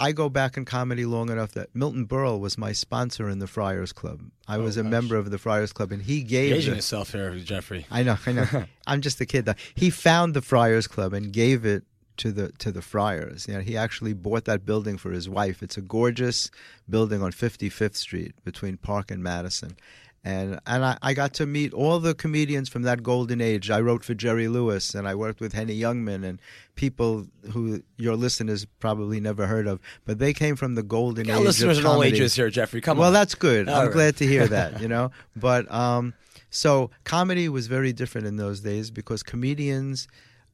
I 0.00 0.12
go 0.12 0.28
back 0.28 0.56
in 0.56 0.64
comedy 0.64 1.04
long 1.04 1.30
enough 1.30 1.52
that 1.52 1.74
Milton 1.74 2.06
Berle 2.06 2.40
was 2.40 2.58
my 2.58 2.72
sponsor 2.72 3.28
in 3.28 3.38
the 3.38 3.46
Friars 3.46 3.92
Club. 3.92 4.22
I 4.48 4.56
Oh, 4.56 4.62
was 4.62 4.76
a 4.76 4.82
gosh. 4.82 4.90
member 4.90 5.16
of 5.16 5.30
the 5.30 5.38
Friars 5.38 5.72
Club, 5.72 5.92
and 5.92 6.02
he 6.02 6.22
gave 6.22 6.52
Aging 6.52 6.70
the- 6.70 6.76
yourself 6.76 7.12
here, 7.12 7.34
Jeffrey. 7.38 7.86
I 7.90 8.02
know, 8.02 8.16
I 8.26 8.32
know. 8.32 8.64
I'm 8.86 9.00
just 9.00 9.20
a 9.20 9.26
kid. 9.26 9.44
Though. 9.46 9.54
He 9.74 9.90
found 9.90 10.34
the 10.34 10.42
Friars 10.42 10.86
Club 10.86 11.12
and 11.14 11.32
gave 11.32 11.64
it 11.64 11.84
to 12.18 12.32
the 12.32 12.50
to 12.58 12.70
the 12.72 12.82
Friars. 12.82 13.46
You 13.48 13.54
know, 13.54 13.60
he 13.60 13.76
actually 13.76 14.12
bought 14.14 14.44
that 14.46 14.64
building 14.66 14.98
for 14.98 15.10
his 15.12 15.28
wife. 15.28 15.62
It's 15.62 15.76
a 15.76 15.80
gorgeous 15.82 16.50
building 16.88 17.22
on 17.22 17.32
55th 17.32 17.96
Street 17.96 18.34
between 18.44 18.76
Park 18.76 19.10
and 19.10 19.22
Madison. 19.22 19.76
And 20.24 20.58
and 20.66 20.84
I, 20.84 20.96
I 21.02 21.12
got 21.12 21.34
to 21.34 21.46
meet 21.46 21.74
all 21.74 22.00
the 22.00 22.14
comedians 22.14 22.70
from 22.70 22.82
that 22.82 23.02
golden 23.02 23.42
age. 23.42 23.70
I 23.70 23.80
wrote 23.80 24.04
for 24.04 24.14
Jerry 24.14 24.48
Lewis 24.48 24.94
and 24.94 25.06
I 25.06 25.14
worked 25.14 25.38
with 25.38 25.52
Henny 25.52 25.78
Youngman 25.78 26.24
and 26.24 26.40
people 26.76 27.26
who 27.52 27.82
your 27.98 28.16
listeners 28.16 28.66
probably 28.80 29.20
never 29.20 29.46
heard 29.46 29.66
of, 29.66 29.80
but 30.06 30.18
they 30.18 30.32
came 30.32 30.56
from 30.56 30.76
the 30.76 30.82
golden 30.82 31.28
age 31.28 31.36
listeners 31.40 31.78
of 31.78 31.84
in 31.84 31.90
all 31.90 32.02
ages 32.02 32.34
here, 32.34 32.48
Jeffrey. 32.48 32.80
Come 32.80 32.96
well, 32.96 33.08
on. 33.08 33.12
that's 33.12 33.34
good. 33.34 33.68
All 33.68 33.76
I'm 33.76 33.86
right. 33.86 33.92
glad 33.92 34.16
to 34.16 34.26
hear 34.26 34.46
that, 34.48 34.80
you 34.82 34.88
know. 34.88 35.10
But 35.36 35.70
um, 35.70 36.14
so 36.48 36.90
comedy 37.04 37.48
was 37.48 37.66
very 37.66 37.92
different 37.92 38.26
in 38.26 38.36
those 38.36 38.60
days 38.60 38.90
because 38.90 39.22
comedians 39.22 40.08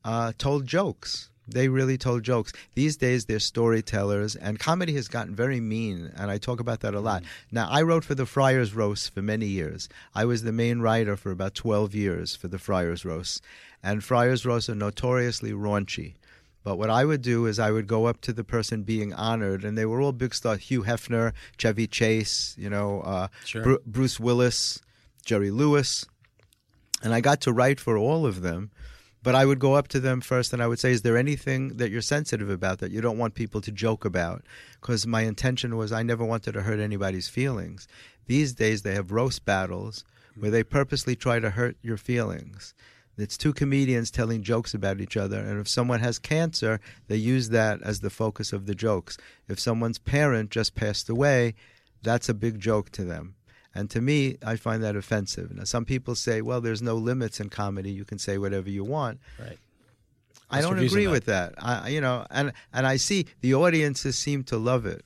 uh, 0.04 0.32
told 0.36 0.66
jokes. 0.66 1.29
They 1.50 1.68
really 1.68 1.98
told 1.98 2.22
jokes. 2.22 2.52
These 2.74 2.96
days, 2.96 3.24
they're 3.24 3.38
storytellers, 3.38 4.36
and 4.36 4.58
comedy 4.58 4.94
has 4.94 5.08
gotten 5.08 5.34
very 5.34 5.60
mean, 5.60 6.12
and 6.16 6.30
I 6.30 6.38
talk 6.38 6.60
about 6.60 6.80
that 6.80 6.94
a 6.94 7.00
lot. 7.00 7.24
Now, 7.50 7.68
I 7.70 7.82
wrote 7.82 8.04
for 8.04 8.14
the 8.14 8.26
Friars 8.26 8.74
Roast 8.74 9.12
for 9.12 9.22
many 9.22 9.46
years. 9.46 9.88
I 10.14 10.24
was 10.24 10.42
the 10.42 10.52
main 10.52 10.80
writer 10.80 11.16
for 11.16 11.30
about 11.30 11.54
12 11.54 11.94
years 11.94 12.36
for 12.36 12.48
the 12.48 12.58
Friars 12.58 13.04
Roast, 13.04 13.42
and 13.82 14.04
Friars 14.04 14.46
Roasts 14.46 14.68
are 14.70 14.74
notoriously 14.74 15.52
raunchy. 15.52 16.14
But 16.62 16.76
what 16.76 16.90
I 16.90 17.04
would 17.06 17.22
do 17.22 17.46
is 17.46 17.58
I 17.58 17.70
would 17.70 17.86
go 17.86 18.04
up 18.04 18.20
to 18.22 18.32
the 18.32 18.44
person 18.44 18.82
being 18.82 19.14
honored, 19.14 19.64
and 19.64 19.76
they 19.78 19.86
were 19.86 20.00
all 20.00 20.12
big 20.12 20.34
stars: 20.34 20.60
Hugh 20.60 20.82
Hefner, 20.82 21.32
Chevy 21.56 21.86
Chase, 21.86 22.54
you 22.58 22.68
know, 22.68 23.00
uh, 23.00 23.28
Sure. 23.46 23.62
Bru- 23.62 23.82
Bruce 23.86 24.20
Willis, 24.20 24.78
Jerry 25.24 25.50
Lewis, 25.50 26.04
and 27.02 27.14
I 27.14 27.20
got 27.22 27.40
to 27.42 27.52
write 27.52 27.80
for 27.80 27.96
all 27.96 28.26
of 28.26 28.42
them. 28.42 28.70
But 29.22 29.34
I 29.34 29.44
would 29.44 29.58
go 29.58 29.74
up 29.74 29.88
to 29.88 30.00
them 30.00 30.20
first, 30.20 30.52
and 30.52 30.62
I 30.62 30.66
would 30.66 30.78
say, 30.78 30.92
"Is 30.92 31.02
there 31.02 31.18
anything 31.18 31.76
that 31.76 31.90
you're 31.90 32.00
sensitive 32.00 32.48
about 32.48 32.78
that 32.78 32.90
you 32.90 33.00
don't 33.00 33.18
want 33.18 33.34
people 33.34 33.60
to 33.60 33.70
joke 33.70 34.04
about?" 34.04 34.46
Because 34.80 35.06
my 35.06 35.22
intention 35.22 35.76
was 35.76 35.92
I 35.92 36.02
never 36.02 36.24
wanted 36.24 36.52
to 36.52 36.62
hurt 36.62 36.80
anybody's 36.80 37.28
feelings. 37.28 37.86
These 38.26 38.54
days, 38.54 38.82
they 38.82 38.94
have 38.94 39.12
roast 39.12 39.44
battles 39.44 40.04
where 40.36 40.50
they 40.50 40.62
purposely 40.62 41.16
try 41.16 41.38
to 41.38 41.50
hurt 41.50 41.76
your 41.82 41.98
feelings. 41.98 42.74
It's 43.18 43.36
two 43.36 43.52
comedians 43.52 44.10
telling 44.10 44.42
jokes 44.42 44.72
about 44.72 45.00
each 45.00 45.16
other, 45.16 45.38
and 45.38 45.60
if 45.60 45.68
someone 45.68 46.00
has 46.00 46.18
cancer, 46.18 46.80
they 47.08 47.16
use 47.16 47.50
that 47.50 47.82
as 47.82 48.00
the 48.00 48.08
focus 48.08 48.54
of 48.54 48.64
the 48.64 48.74
jokes. 48.74 49.18
If 49.46 49.60
someone's 49.60 49.98
parent 49.98 50.50
just 50.50 50.74
passed 50.74 51.10
away, 51.10 51.54
that's 52.02 52.30
a 52.30 52.34
big 52.34 52.58
joke 52.58 52.90
to 52.92 53.04
them. 53.04 53.34
And 53.74 53.88
to 53.90 54.00
me, 54.00 54.36
I 54.44 54.56
find 54.56 54.82
that 54.82 54.96
offensive. 54.96 55.52
Now, 55.54 55.64
some 55.64 55.84
people 55.84 56.14
say, 56.16 56.42
well, 56.42 56.60
there's 56.60 56.82
no 56.82 56.96
limits 56.96 57.38
in 57.40 57.50
comedy. 57.50 57.92
You 57.92 58.04
can 58.04 58.18
say 58.18 58.36
whatever 58.36 58.68
you 58.68 58.82
want. 58.84 59.20
Right. 59.38 59.58
I 60.50 60.60
don't 60.60 60.78
agree 60.80 61.04
that? 61.04 61.10
with 61.12 61.24
that. 61.26 61.54
I, 61.58 61.88
you 61.90 62.00
know, 62.00 62.26
and 62.30 62.52
and 62.72 62.84
I 62.86 62.96
see 62.96 63.26
the 63.40 63.54
audiences 63.54 64.18
seem 64.18 64.42
to 64.44 64.56
love 64.56 64.84
it, 64.84 65.04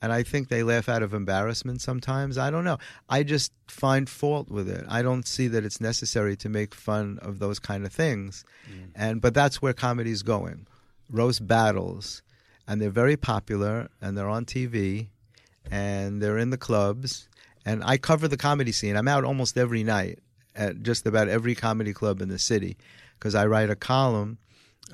and 0.00 0.10
I 0.10 0.22
think 0.22 0.48
they 0.48 0.62
laugh 0.62 0.88
out 0.88 1.02
of 1.02 1.12
embarrassment 1.12 1.82
sometimes. 1.82 2.38
I 2.38 2.50
don't 2.50 2.64
know. 2.64 2.78
I 3.06 3.22
just 3.22 3.52
find 3.66 4.08
fault 4.08 4.48
with 4.50 4.66
it. 4.70 4.86
I 4.88 5.02
don't 5.02 5.26
see 5.26 5.46
that 5.48 5.62
it's 5.62 5.78
necessary 5.78 6.36
to 6.36 6.48
make 6.48 6.74
fun 6.74 7.18
of 7.20 7.38
those 7.38 7.58
kind 7.58 7.84
of 7.84 7.92
things, 7.92 8.44
Mm. 8.70 8.90
and 8.94 9.20
but 9.20 9.34
that's 9.34 9.60
where 9.60 9.74
comedy's 9.74 10.22
going. 10.22 10.66
Roast 11.10 11.46
battles, 11.46 12.22
and 12.66 12.80
they're 12.80 12.88
very 12.88 13.18
popular, 13.18 13.88
and 14.00 14.16
they're 14.16 14.30
on 14.30 14.46
TV, 14.46 15.08
and 15.70 16.22
they're 16.22 16.38
in 16.38 16.48
the 16.48 16.56
clubs, 16.56 17.27
and 17.68 17.82
I 17.84 17.98
cover 17.98 18.26
the 18.28 18.36
comedy 18.48 18.72
scene. 18.72 18.96
I'm 18.96 19.08
out 19.08 19.24
almost 19.24 19.56
every 19.58 19.82
night 19.84 20.18
at 20.56 20.82
just 20.82 21.06
about 21.06 21.28
every 21.28 21.54
comedy 21.54 21.92
club 21.92 22.20
in 22.22 22.28
the 22.28 22.38
city 22.38 22.76
because 23.18 23.34
I 23.34 23.46
write 23.46 23.70
a 23.70 23.76
column 23.76 24.38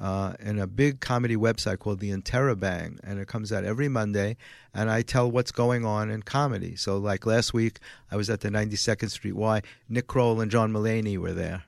uh, 0.00 0.32
in 0.40 0.58
a 0.58 0.66
big 0.66 0.98
comedy 1.00 1.36
website 1.36 1.78
called 1.78 2.00
the 2.00 2.10
Interrobang, 2.10 2.98
and 3.04 3.20
it 3.20 3.28
comes 3.28 3.52
out 3.52 3.64
every 3.64 3.88
Monday, 3.88 4.36
and 4.74 4.90
I 4.90 5.02
tell 5.02 5.30
what's 5.30 5.52
going 5.52 5.84
on 5.84 6.10
in 6.10 6.22
comedy. 6.22 6.74
So, 6.74 6.98
like 6.98 7.26
last 7.26 7.54
week, 7.54 7.78
I 8.10 8.16
was 8.16 8.28
at 8.28 8.40
the 8.40 8.48
92nd 8.48 9.10
Street 9.10 9.36
Y. 9.36 9.62
Nick 9.88 10.06
Kroll 10.08 10.40
and 10.40 10.50
John 10.50 10.72
Mulaney 10.72 11.16
were 11.16 11.32
there, 11.32 11.62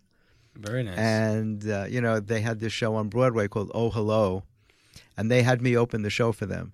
Very 0.56 0.82
nice. 0.82 0.98
and 0.98 1.70
uh, 1.70 1.84
you 1.88 2.00
know 2.00 2.18
they 2.18 2.40
had 2.40 2.58
this 2.58 2.72
show 2.72 2.96
on 2.96 3.08
Broadway 3.08 3.46
called 3.46 3.70
Oh 3.74 3.90
Hello, 3.90 4.42
and 5.16 5.30
they 5.30 5.42
had 5.44 5.62
me 5.62 5.76
open 5.76 6.02
the 6.02 6.10
show 6.10 6.32
for 6.32 6.46
them. 6.46 6.72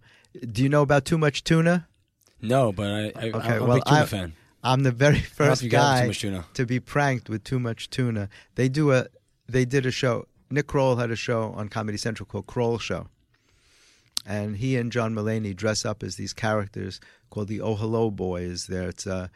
Do 0.53 0.62
you 0.62 0.71
know 0.71 0.81
about 0.83 1.05
Too 1.05 1.19
Much 1.19 1.45
Tuna? 1.45 1.87
No, 2.43 2.73
but 2.73 2.87
I, 2.87 3.05
I, 3.17 3.31
Okay, 3.31 3.49
I'm 3.57 3.71
a 3.71 3.75
big 3.75 3.85
tuna 3.85 4.01
I- 4.01 4.07
fan. 4.07 4.33
I'm 4.65 4.83
the 4.85 4.93
very 4.93 5.19
first 5.19 5.69
guy 5.69 6.03
too 6.03 6.07
much 6.09 6.21
tuna. 6.21 6.45
to 6.55 6.65
be 6.67 6.79
pranked 6.79 7.29
with 7.29 7.43
too 7.43 7.59
much 7.59 7.91
tuna. 7.91 8.29
They 8.55 8.69
do 8.69 8.93
a 8.93 9.07
they 9.49 9.65
did 9.65 9.87
a 9.87 9.91
show. 9.91 10.27
Nick 10.51 10.67
Kroll 10.69 10.97
had 10.97 11.11
a 11.11 11.17
show 11.17 11.53
on 11.57 11.69
Comedy 11.69 11.99
Central 11.99 12.27
called 12.27 12.47
Kroll 12.47 12.79
Show. 12.79 13.09
And 14.25 14.57
he 14.59 14.77
and 14.77 14.93
John 14.93 15.15
Mulaney 15.15 15.55
dress 15.57 15.85
up 15.85 16.03
as 16.05 16.15
these 16.15 16.33
characters 16.33 17.01
called 17.31 17.49
the 17.49 17.61
Oh 17.61 17.75
Hello 17.75 18.11
Boys. 18.11 18.67
There 18.69 18.89
it's 18.89 19.05
uh 19.07 19.29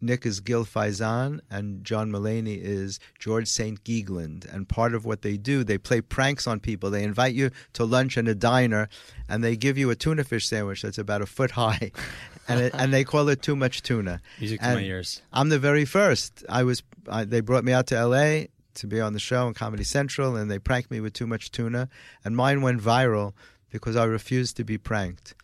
Nick 0.00 0.26
is 0.26 0.40
Gil 0.40 0.64
Faizon 0.64 1.38
and 1.48 1.84
John 1.84 2.10
Mulaney 2.10 2.58
is 2.60 2.98
George 3.20 3.46
St. 3.48 3.82
Geegland. 3.84 4.52
And 4.52 4.68
part 4.68 4.94
of 4.94 5.04
what 5.04 5.22
they 5.22 5.36
do, 5.36 5.62
they 5.62 5.78
play 5.78 6.00
pranks 6.00 6.46
on 6.48 6.58
people. 6.60 6.90
They 6.90 7.04
invite 7.04 7.34
you 7.34 7.50
to 7.74 7.84
lunch 7.84 8.16
in 8.18 8.26
a 8.26 8.34
diner 8.34 8.88
and 9.28 9.42
they 9.44 9.56
give 9.56 9.78
you 9.78 9.90
a 9.90 9.94
tuna 9.96 10.24
fish 10.24 10.46
sandwich 10.48 10.82
that's 10.82 10.98
about 10.98 11.22
a 11.22 11.26
foot 11.26 11.52
high. 11.52 11.90
and, 12.48 12.60
it, 12.60 12.74
and 12.74 12.92
they 12.92 13.04
call 13.04 13.28
it 13.28 13.42
too 13.42 13.56
much 13.56 13.82
tuna. 13.82 14.20
Music 14.40 14.60
to 14.60 14.74
my 14.74 14.80
ears. 14.80 15.22
I'm 15.32 15.48
the 15.48 15.58
very 15.58 15.84
first. 15.84 16.44
I 16.48 16.64
was. 16.64 16.82
I, 17.08 17.24
they 17.24 17.40
brought 17.40 17.64
me 17.64 17.72
out 17.72 17.86
to 17.88 17.96
L.A. 17.96 18.48
to 18.74 18.86
be 18.86 19.00
on 19.00 19.12
the 19.12 19.18
show 19.18 19.46
on 19.46 19.54
Comedy 19.54 19.84
Central, 19.84 20.36
and 20.36 20.50
they 20.50 20.58
pranked 20.58 20.90
me 20.90 21.00
with 21.00 21.12
too 21.12 21.26
much 21.26 21.50
tuna, 21.50 21.88
and 22.24 22.36
mine 22.36 22.62
went 22.62 22.80
viral 22.80 23.32
because 23.70 23.96
I 23.96 24.04
refused 24.04 24.56
to 24.58 24.64
be 24.64 24.78
pranked. 24.78 25.34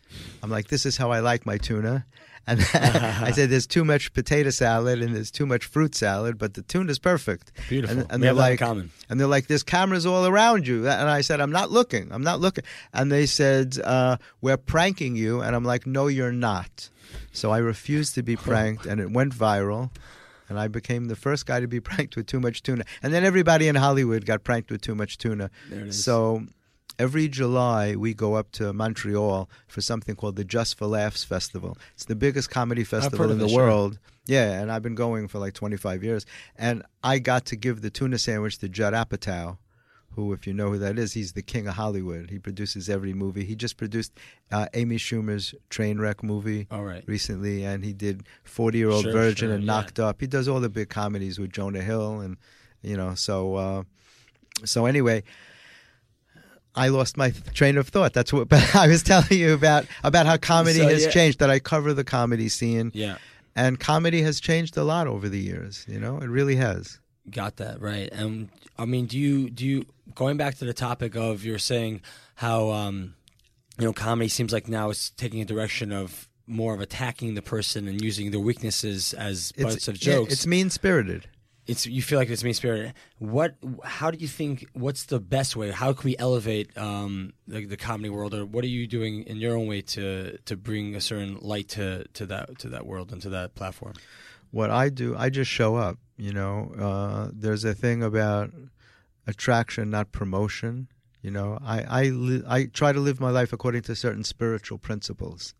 I'm 0.41 0.49
like, 0.49 0.67
this 0.67 0.85
is 0.85 0.97
how 0.97 1.11
I 1.11 1.19
like 1.19 1.45
my 1.45 1.57
tuna. 1.57 2.05
And 2.49 2.59
I 2.73 3.31
said, 3.31 3.49
there's 3.51 3.67
too 3.67 3.85
much 3.85 4.11
potato 4.13 4.49
salad 4.49 5.01
and 5.01 5.15
there's 5.15 5.29
too 5.29 5.45
much 5.45 5.65
fruit 5.65 5.93
salad, 5.93 6.37
but 6.37 6.55
the 6.55 6.63
tuna's 6.63 6.97
perfect. 6.97 7.51
Beautiful. 7.69 7.99
And, 7.99 8.11
and 8.11 8.23
they're 8.23 8.29
have 8.29 8.37
that 8.37 8.43
in 8.45 8.51
like, 8.51 8.59
common. 8.59 8.91
and 9.07 9.19
they're 9.19 9.27
like, 9.27 9.47
there's 9.47 9.63
cameras 9.63 10.05
all 10.05 10.25
around 10.25 10.67
you. 10.67 10.87
And 10.87 11.09
I 11.09 11.21
said, 11.21 11.41
I'm 11.41 11.51
not 11.51 11.69
looking. 11.69 12.11
I'm 12.11 12.23
not 12.23 12.39
looking. 12.39 12.63
And 12.91 13.11
they 13.11 13.27
said, 13.27 13.77
uh, 13.83 14.17
we're 14.41 14.57
pranking 14.57 15.15
you. 15.15 15.41
And 15.41 15.55
I'm 15.55 15.63
like, 15.63 15.85
no, 15.85 16.07
you're 16.07 16.31
not. 16.31 16.89
So 17.31 17.51
I 17.51 17.59
refused 17.59 18.15
to 18.15 18.23
be 18.23 18.35
pranked, 18.49 18.85
and 18.85 18.99
it 18.99 19.11
went 19.11 19.33
viral. 19.35 19.91
And 20.47 20.59
I 20.59 20.67
became 20.67 21.05
the 21.05 21.15
first 21.15 21.45
guy 21.45 21.59
to 21.59 21.67
be 21.67 21.79
pranked 21.79 22.15
with 22.15 22.25
too 22.25 22.39
much 22.39 22.63
tuna. 22.63 22.83
And 23.03 23.13
then 23.13 23.23
everybody 23.23 23.67
in 23.67 23.75
Hollywood 23.75 24.25
got 24.25 24.43
pranked 24.43 24.71
with 24.71 24.81
too 24.81 24.95
much 24.95 25.19
tuna. 25.19 25.51
There 25.69 25.81
it 25.81 25.87
is. 25.89 26.03
So 26.03 26.47
every 26.99 27.29
July, 27.29 27.95
we 27.95 28.13
go 28.13 28.35
up 28.35 28.51
to 28.51 28.73
Montreal 28.73 29.49
for 29.67 29.81
something 29.81 30.15
called 30.15 30.35
the 30.35 30.43
Just 30.43 30.77
for 30.77 30.85
Laughs 30.85 31.23
Festival. 31.23 31.77
It's 31.95 32.05
the 32.05 32.15
biggest 32.15 32.51
comedy 32.51 32.83
festival 32.83 33.31
in 33.31 33.39
the 33.39 33.47
world. 33.47 33.97
Yeah, 34.27 34.61
and 34.61 34.71
I've 34.71 34.83
been 34.83 34.95
going 34.95 35.27
for 35.27 35.39
like 35.39 35.53
25 35.53 36.03
years. 36.03 36.25
And 36.55 36.83
I 37.03 37.17
got 37.17 37.45
to 37.45 37.55
give 37.55 37.81
the 37.81 37.89
tuna 37.89 38.19
sandwich 38.19 38.59
to 38.59 38.69
Judd 38.69 38.93
Apatow, 38.93 39.57
who, 40.11 40.33
if 40.33 40.45
you 40.45 40.53
know 40.53 40.69
who 40.69 40.77
that 40.77 40.99
is, 40.99 41.13
he's 41.13 41.33
the 41.33 41.41
king 41.41 41.67
of 41.67 41.75
Hollywood. 41.75 42.29
He 42.29 42.37
produces 42.37 42.89
every 42.89 43.13
movie. 43.13 43.45
He 43.45 43.55
just 43.55 43.77
produced 43.77 44.11
uh, 44.51 44.67
Amy 44.75 44.97
Schumer's 44.97 45.55
Trainwreck 45.71 46.21
movie 46.21 46.67
All 46.69 46.83
right. 46.83 47.03
recently, 47.07 47.63
and 47.63 47.83
he 47.83 47.93
did 47.93 48.23
40 48.43 48.77
Year 48.77 48.89
Old 48.89 49.03
Sure, 49.05 49.13
Virgin 49.13 49.47
sure, 49.47 49.55
and 49.55 49.63
yeah. 49.63 49.73
Knocked 49.73 49.99
Up. 49.99 50.21
He 50.21 50.27
does 50.27 50.47
all 50.47 50.59
the 50.59 50.69
big 50.69 50.89
comedies 50.89 51.39
with 51.39 51.51
Jonah 51.51 51.81
Hill, 51.81 52.19
and 52.19 52.37
you 52.83 52.97
know, 52.97 53.15
so 53.15 53.55
uh, 53.55 53.83
so 54.65 54.85
anyway. 54.85 55.23
I 56.75 56.89
lost 56.89 57.17
my 57.17 57.31
train 57.53 57.77
of 57.77 57.87
thought. 57.89 58.13
That's 58.13 58.31
what 58.31 58.47
but 58.49 58.75
I 58.75 58.87
was 58.87 59.03
telling 59.03 59.37
you 59.37 59.53
about 59.53 59.85
about 60.03 60.25
how 60.25 60.37
comedy 60.37 60.79
So, 60.79 60.87
has 60.87 61.05
yeah. 61.05 61.11
changed. 61.11 61.39
That 61.39 61.49
I 61.49 61.59
cover 61.59 61.93
the 61.93 62.03
comedy 62.03 62.49
scene, 62.49 62.91
Yeah. 62.93 63.17
and 63.55 63.79
comedy 63.79 64.21
has 64.21 64.39
changed 64.39 64.77
a 64.77 64.83
lot 64.83 65.07
over 65.07 65.27
the 65.29 65.39
years. 65.39 65.85
You 65.87 65.99
know, 65.99 66.17
it 66.19 66.27
really 66.27 66.55
has. 66.57 66.99
Got 67.29 67.57
that 67.57 67.81
right. 67.81 68.09
And 68.11 68.49
I 68.77 68.85
mean, 68.85 69.05
do 69.05 69.17
you 69.17 69.49
do 69.49 69.65
you 69.65 69.85
going 70.15 70.37
back 70.37 70.55
to 70.59 70.65
the 70.65 70.73
topic 70.73 71.15
of 71.15 71.43
you're 71.45 71.59
saying 71.59 72.01
how 72.35 72.71
um, 72.71 73.15
you 73.77 73.85
know 73.85 73.93
comedy 73.93 74.29
seems 74.29 74.51
like 74.53 74.67
now 74.67 74.89
it's 74.89 75.09
taking 75.11 75.41
a 75.41 75.45
direction 75.45 75.91
of 75.91 76.27
more 76.47 76.73
of 76.73 76.81
attacking 76.81 77.35
the 77.35 77.41
person 77.43 77.87
and 77.87 78.01
using 78.01 78.31
their 78.31 78.39
weaknesses 78.39 79.13
as 79.13 79.51
parts 79.51 79.87
of 79.87 79.95
yeah, 80.03 80.13
jokes. 80.15 80.33
it's 80.33 80.47
mean 80.47 80.69
spirited. 80.71 81.27
It's 81.69 81.85
you 81.85 82.01
feel 82.01 82.19
like 82.19 82.29
it's 82.29 82.43
mean 82.43 82.53
spirited. 82.53 82.93
What? 83.19 83.55
How 83.83 84.11
do 84.11 84.17
you 84.17 84.27
think? 84.27 84.65
What's 84.73 85.03
the 85.05 85.19
best 85.19 85.55
way? 85.55 85.71
How 85.71 85.93
can 85.93 86.05
we 86.09 86.17
elevate 86.17 86.77
um, 86.77 87.33
the, 87.47 87.65
the 87.65 87.77
comedy 87.77 88.09
world, 88.09 88.33
or 88.33 88.45
what 88.45 88.63
are 88.63 88.67
you 88.67 88.87
doing 88.87 89.23
in 89.23 89.37
your 89.37 89.55
own 89.55 89.67
way 89.67 89.81
to 89.81 90.37
to 90.37 90.57
bring 90.57 90.95
a 90.95 91.01
certain 91.01 91.37
light 91.41 91.69
to 91.69 92.05
to 92.13 92.25
that 92.25 92.59
to 92.59 92.69
that 92.69 92.85
world 92.85 93.11
and 93.11 93.21
to 93.21 93.29
that 93.29 93.55
platform? 93.55 93.93
what 94.51 94.69
I 94.69 94.89
do, 94.89 95.15
I 95.17 95.29
just 95.29 95.51
show 95.51 95.75
up. 95.75 95.97
You 96.17 96.33
know, 96.33 96.71
uh, 96.77 97.31
there's 97.33 97.63
a 97.63 97.73
thing 97.73 98.03
about 98.03 98.51
attraction, 99.27 99.89
not 99.89 100.11
promotion. 100.11 100.87
You 101.21 101.31
know, 101.31 101.59
I 101.61 101.81
I 101.83 102.03
li- 102.09 102.43
I 102.47 102.65
try 102.65 102.91
to 102.91 102.99
live 102.99 103.19
my 103.19 103.29
life 103.29 103.53
according 103.53 103.83
to 103.83 103.95
certain 103.95 104.23
spiritual 104.23 104.77
principles, 104.77 105.53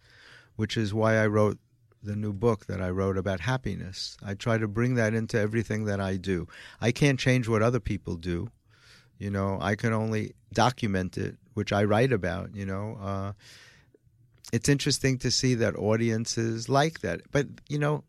which 0.56 0.76
is 0.76 0.94
why 0.94 1.18
I 1.18 1.28
wrote 1.28 1.60
the 2.02 2.16
new 2.16 2.34
book 2.34 2.66
that 2.68 2.82
I 2.82 2.90
wrote 2.90 3.18
about 3.18 3.42
happiness. 3.42 4.18
I 4.24 4.34
try 4.34 4.58
to 4.58 4.68
bring 4.68 4.96
that 4.96 5.14
into 5.14 5.40
everything 5.40 5.86
that 5.86 6.00
I 6.00 6.18
do. 6.18 6.48
I 6.80 6.92
can't 6.92 7.20
change 7.20 7.48
what 7.48 7.62
other 7.62 7.80
people 7.80 8.16
do. 8.16 8.50
You 9.18 9.30
know, 9.30 9.58
I 9.62 9.76
can 9.76 9.92
only 9.92 10.34
document 10.54 11.18
it, 11.18 11.38
which 11.54 11.74
I 11.74 11.84
write 11.84 12.14
about. 12.14 12.56
You 12.56 12.66
know, 12.66 12.98
uh, 13.02 13.34
it's 14.54 14.70
interesting 14.70 15.18
to 15.20 15.32
see 15.32 15.56
that 15.56 15.76
audiences 15.76 16.70
like 16.70 17.02
that. 17.02 17.22
But 17.32 17.48
you 17.68 17.78
know, 17.78 18.04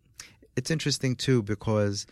it's 0.56 0.70
interesting 0.70 1.16
too 1.16 1.42
because 1.42 2.06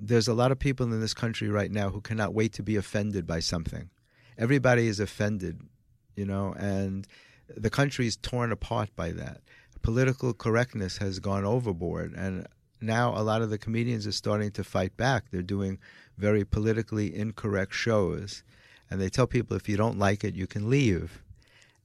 there's 0.00 0.28
a 0.28 0.34
lot 0.34 0.52
of 0.52 0.58
people 0.58 0.92
in 0.92 1.00
this 1.00 1.14
country 1.14 1.48
right 1.48 1.70
now 1.70 1.90
who 1.90 2.00
cannot 2.00 2.34
wait 2.34 2.52
to 2.54 2.62
be 2.62 2.76
offended 2.76 3.26
by 3.26 3.40
something. 3.40 3.90
Everybody 4.36 4.88
is 4.88 4.98
offended, 5.00 5.60
you 6.16 6.24
know, 6.24 6.54
and 6.58 7.06
the 7.48 7.70
country 7.70 8.06
is 8.06 8.16
torn 8.16 8.52
apart 8.52 8.90
by 8.96 9.12
that. 9.12 9.42
Political 9.84 10.32
correctness 10.32 10.96
has 10.96 11.18
gone 11.18 11.44
overboard, 11.44 12.14
and 12.14 12.46
now 12.80 13.12
a 13.14 13.20
lot 13.20 13.42
of 13.42 13.50
the 13.50 13.58
comedians 13.58 14.06
are 14.06 14.12
starting 14.12 14.50
to 14.52 14.64
fight 14.64 14.96
back. 14.96 15.24
They're 15.30 15.42
doing 15.42 15.78
very 16.16 16.42
politically 16.42 17.14
incorrect 17.14 17.74
shows, 17.74 18.42
and 18.90 18.98
they 18.98 19.10
tell 19.10 19.26
people 19.26 19.58
if 19.58 19.68
you 19.68 19.76
don't 19.76 19.98
like 19.98 20.24
it, 20.24 20.34
you 20.34 20.46
can 20.46 20.70
leave. 20.70 21.22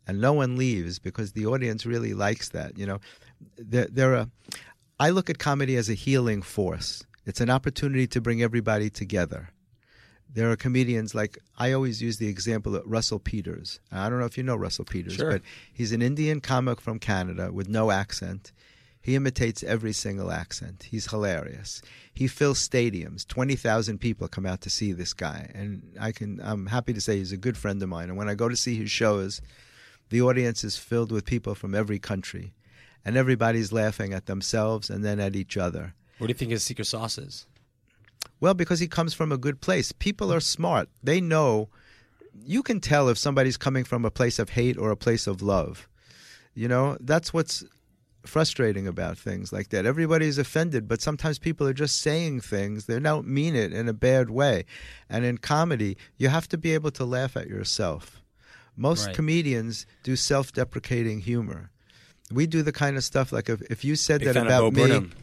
And 0.08 0.22
no 0.22 0.32
one 0.32 0.56
leaves 0.56 0.98
because 0.98 1.34
the 1.34 1.46
audience 1.46 1.86
really 1.86 2.13
likes 2.13 2.48
that. 2.50 2.77
You 2.77 2.86
know, 2.86 3.00
there, 3.58 3.88
there 3.91 4.15
are. 4.15 4.27
I 4.98 5.10
look 5.10 5.29
at 5.29 5.38
comedy 5.38 5.75
as 5.75 5.89
a 5.89 5.94
healing 5.94 6.41
force. 6.41 7.03
It's 7.25 7.41
an 7.41 7.50
opportunity 7.50 8.08
to 8.08 8.22
bring 8.22 8.41
everybody 8.41 8.89
together. 8.89 9.50
There 10.31 10.51
are 10.51 10.55
comedians 10.55 11.15
like 11.15 11.39
I 11.57 11.71
always 11.71 12.01
use 12.01 12.17
the 12.17 12.27
example 12.27 12.75
of 12.75 12.83
Russell 12.86 13.19
Peters. 13.19 13.79
I 13.91 14.09
don't 14.09 14.19
know 14.19 14.25
if 14.25 14.38
you 14.38 14.43
know 14.43 14.55
Russell 14.55 14.86
Peters, 14.86 15.13
Sure. 15.15 15.31
but 15.31 15.41
he's 15.74 15.91
an 15.91 16.01
Indian 16.01 16.39
comic 16.39 16.79
from 16.81 17.00
Canada 17.00 17.51
with 17.51 17.67
no 17.67 17.89
accent. 17.91 18.51
He 19.01 19.15
imitates 19.15 19.63
every 19.63 19.93
single 19.93 20.29
accent. 20.31 20.83
He's 20.91 21.09
hilarious. 21.09 21.81
He 22.13 22.27
fills 22.27 22.59
stadiums. 22.59 23.25
Twenty 23.27 23.55
thousand 23.55 24.00
people 24.00 24.27
come 24.27 24.45
out 24.45 24.62
to 24.62 24.69
see 24.69 24.91
this 24.91 25.13
guy, 25.13 25.50
and 25.55 25.81
I 26.00 26.12
can. 26.12 26.39
I'm 26.43 26.67
happy 26.67 26.93
to 26.93 27.01
say 27.01 27.17
he's 27.17 27.31
a 27.31 27.38
good 27.38 27.57
friend 27.57 27.81
of 27.81 27.89
mine. 27.89 28.09
And 28.09 28.17
when 28.17 28.29
I 28.29 28.36
go 28.36 28.50
to 28.50 28.55
see 28.57 28.75
his 28.75 28.91
shows, 28.91 29.41
the 30.09 30.21
audience 30.21 30.63
is 30.63 30.77
filled 30.77 31.12
with 31.12 31.25
people 31.25 31.55
from 31.55 31.74
every 31.74 31.98
country, 31.98 32.53
and 33.03 33.15
everybody's 33.17 33.71
laughing 33.71 34.13
at 34.13 34.25
themselves 34.27 34.89
and 34.91 35.03
then 35.03 35.19
at 35.19 35.36
each 35.36 35.57
other. 35.57 35.95
What 36.19 36.27
do 36.27 36.31
you 36.31 36.38
think 36.38 36.51
his 36.51 36.63
secret 36.63 36.86
sauce 36.86 37.17
is? 37.17 37.48
Well, 38.39 38.53
because 38.53 38.79
he 38.79 38.88
comes 38.88 39.13
from 39.13 39.31
a 39.31 39.38
good 39.38 39.62
place. 39.62 39.91
People 39.91 40.31
are 40.34 40.39
smart. 40.39 40.89
They 41.03 41.19
know. 41.19 41.69
You 42.41 42.63
can 42.63 42.79
tell 42.79 43.10
if 43.10 43.17
somebody's 43.17 43.58
coming 43.58 43.84
from 43.84 44.05
a 44.05 44.12
place 44.12 44.39
of 44.39 44.51
hate 44.51 44.77
or 44.77 44.91
a 44.91 44.96
place 44.98 45.27
of 45.27 45.41
love. 45.41 45.88
You 46.53 46.67
know, 46.67 46.98
that's 47.01 47.34
what's 47.34 47.63
frustrating 48.25 48.88
about 48.88 49.17
things 49.17 49.51
like 49.51 49.69
that. 49.69 49.86
Everybody's 49.86 50.38
offended, 50.38 50.88
but 50.88 51.01
sometimes 51.01 51.39
people 51.39 51.67
are 51.67 51.74
just 51.74 52.01
saying 52.01 52.41
things. 52.41 52.86
They 52.86 53.00
don't 53.00 53.27
mean 53.27 53.55
it 53.55 53.74
in 53.74 53.88
a 53.88 53.93
bad 53.93 54.29
way. 54.29 54.65
And 55.10 55.25
in 55.25 55.38
comedy, 55.38 55.98
you 56.17 56.29
have 56.29 56.48
to 56.50 56.58
be 56.58 56.74
able 56.74 56.91
to 56.91 57.05
laugh 57.05 57.36
at 57.36 57.48
yourself. 57.48 58.22
Most 58.75 59.08
Right. 59.08 59.15
comedians 59.15 59.86
do 60.03 60.15
self 60.15 60.53
deprecating 60.53 61.19
humor. 61.19 61.72
We 62.31 62.48
do 62.48 62.62
the 62.62 62.72
kind 62.72 62.96
of 62.96 63.03
stuff 63.03 63.31
like 63.31 63.50
if, 63.50 63.62
if 63.63 63.84
you 63.84 63.96
said 63.96 64.22
Big 64.22 64.34
that 64.34 64.46
about 64.46 64.74
me. 64.74 64.81
Burnham. 64.81 65.13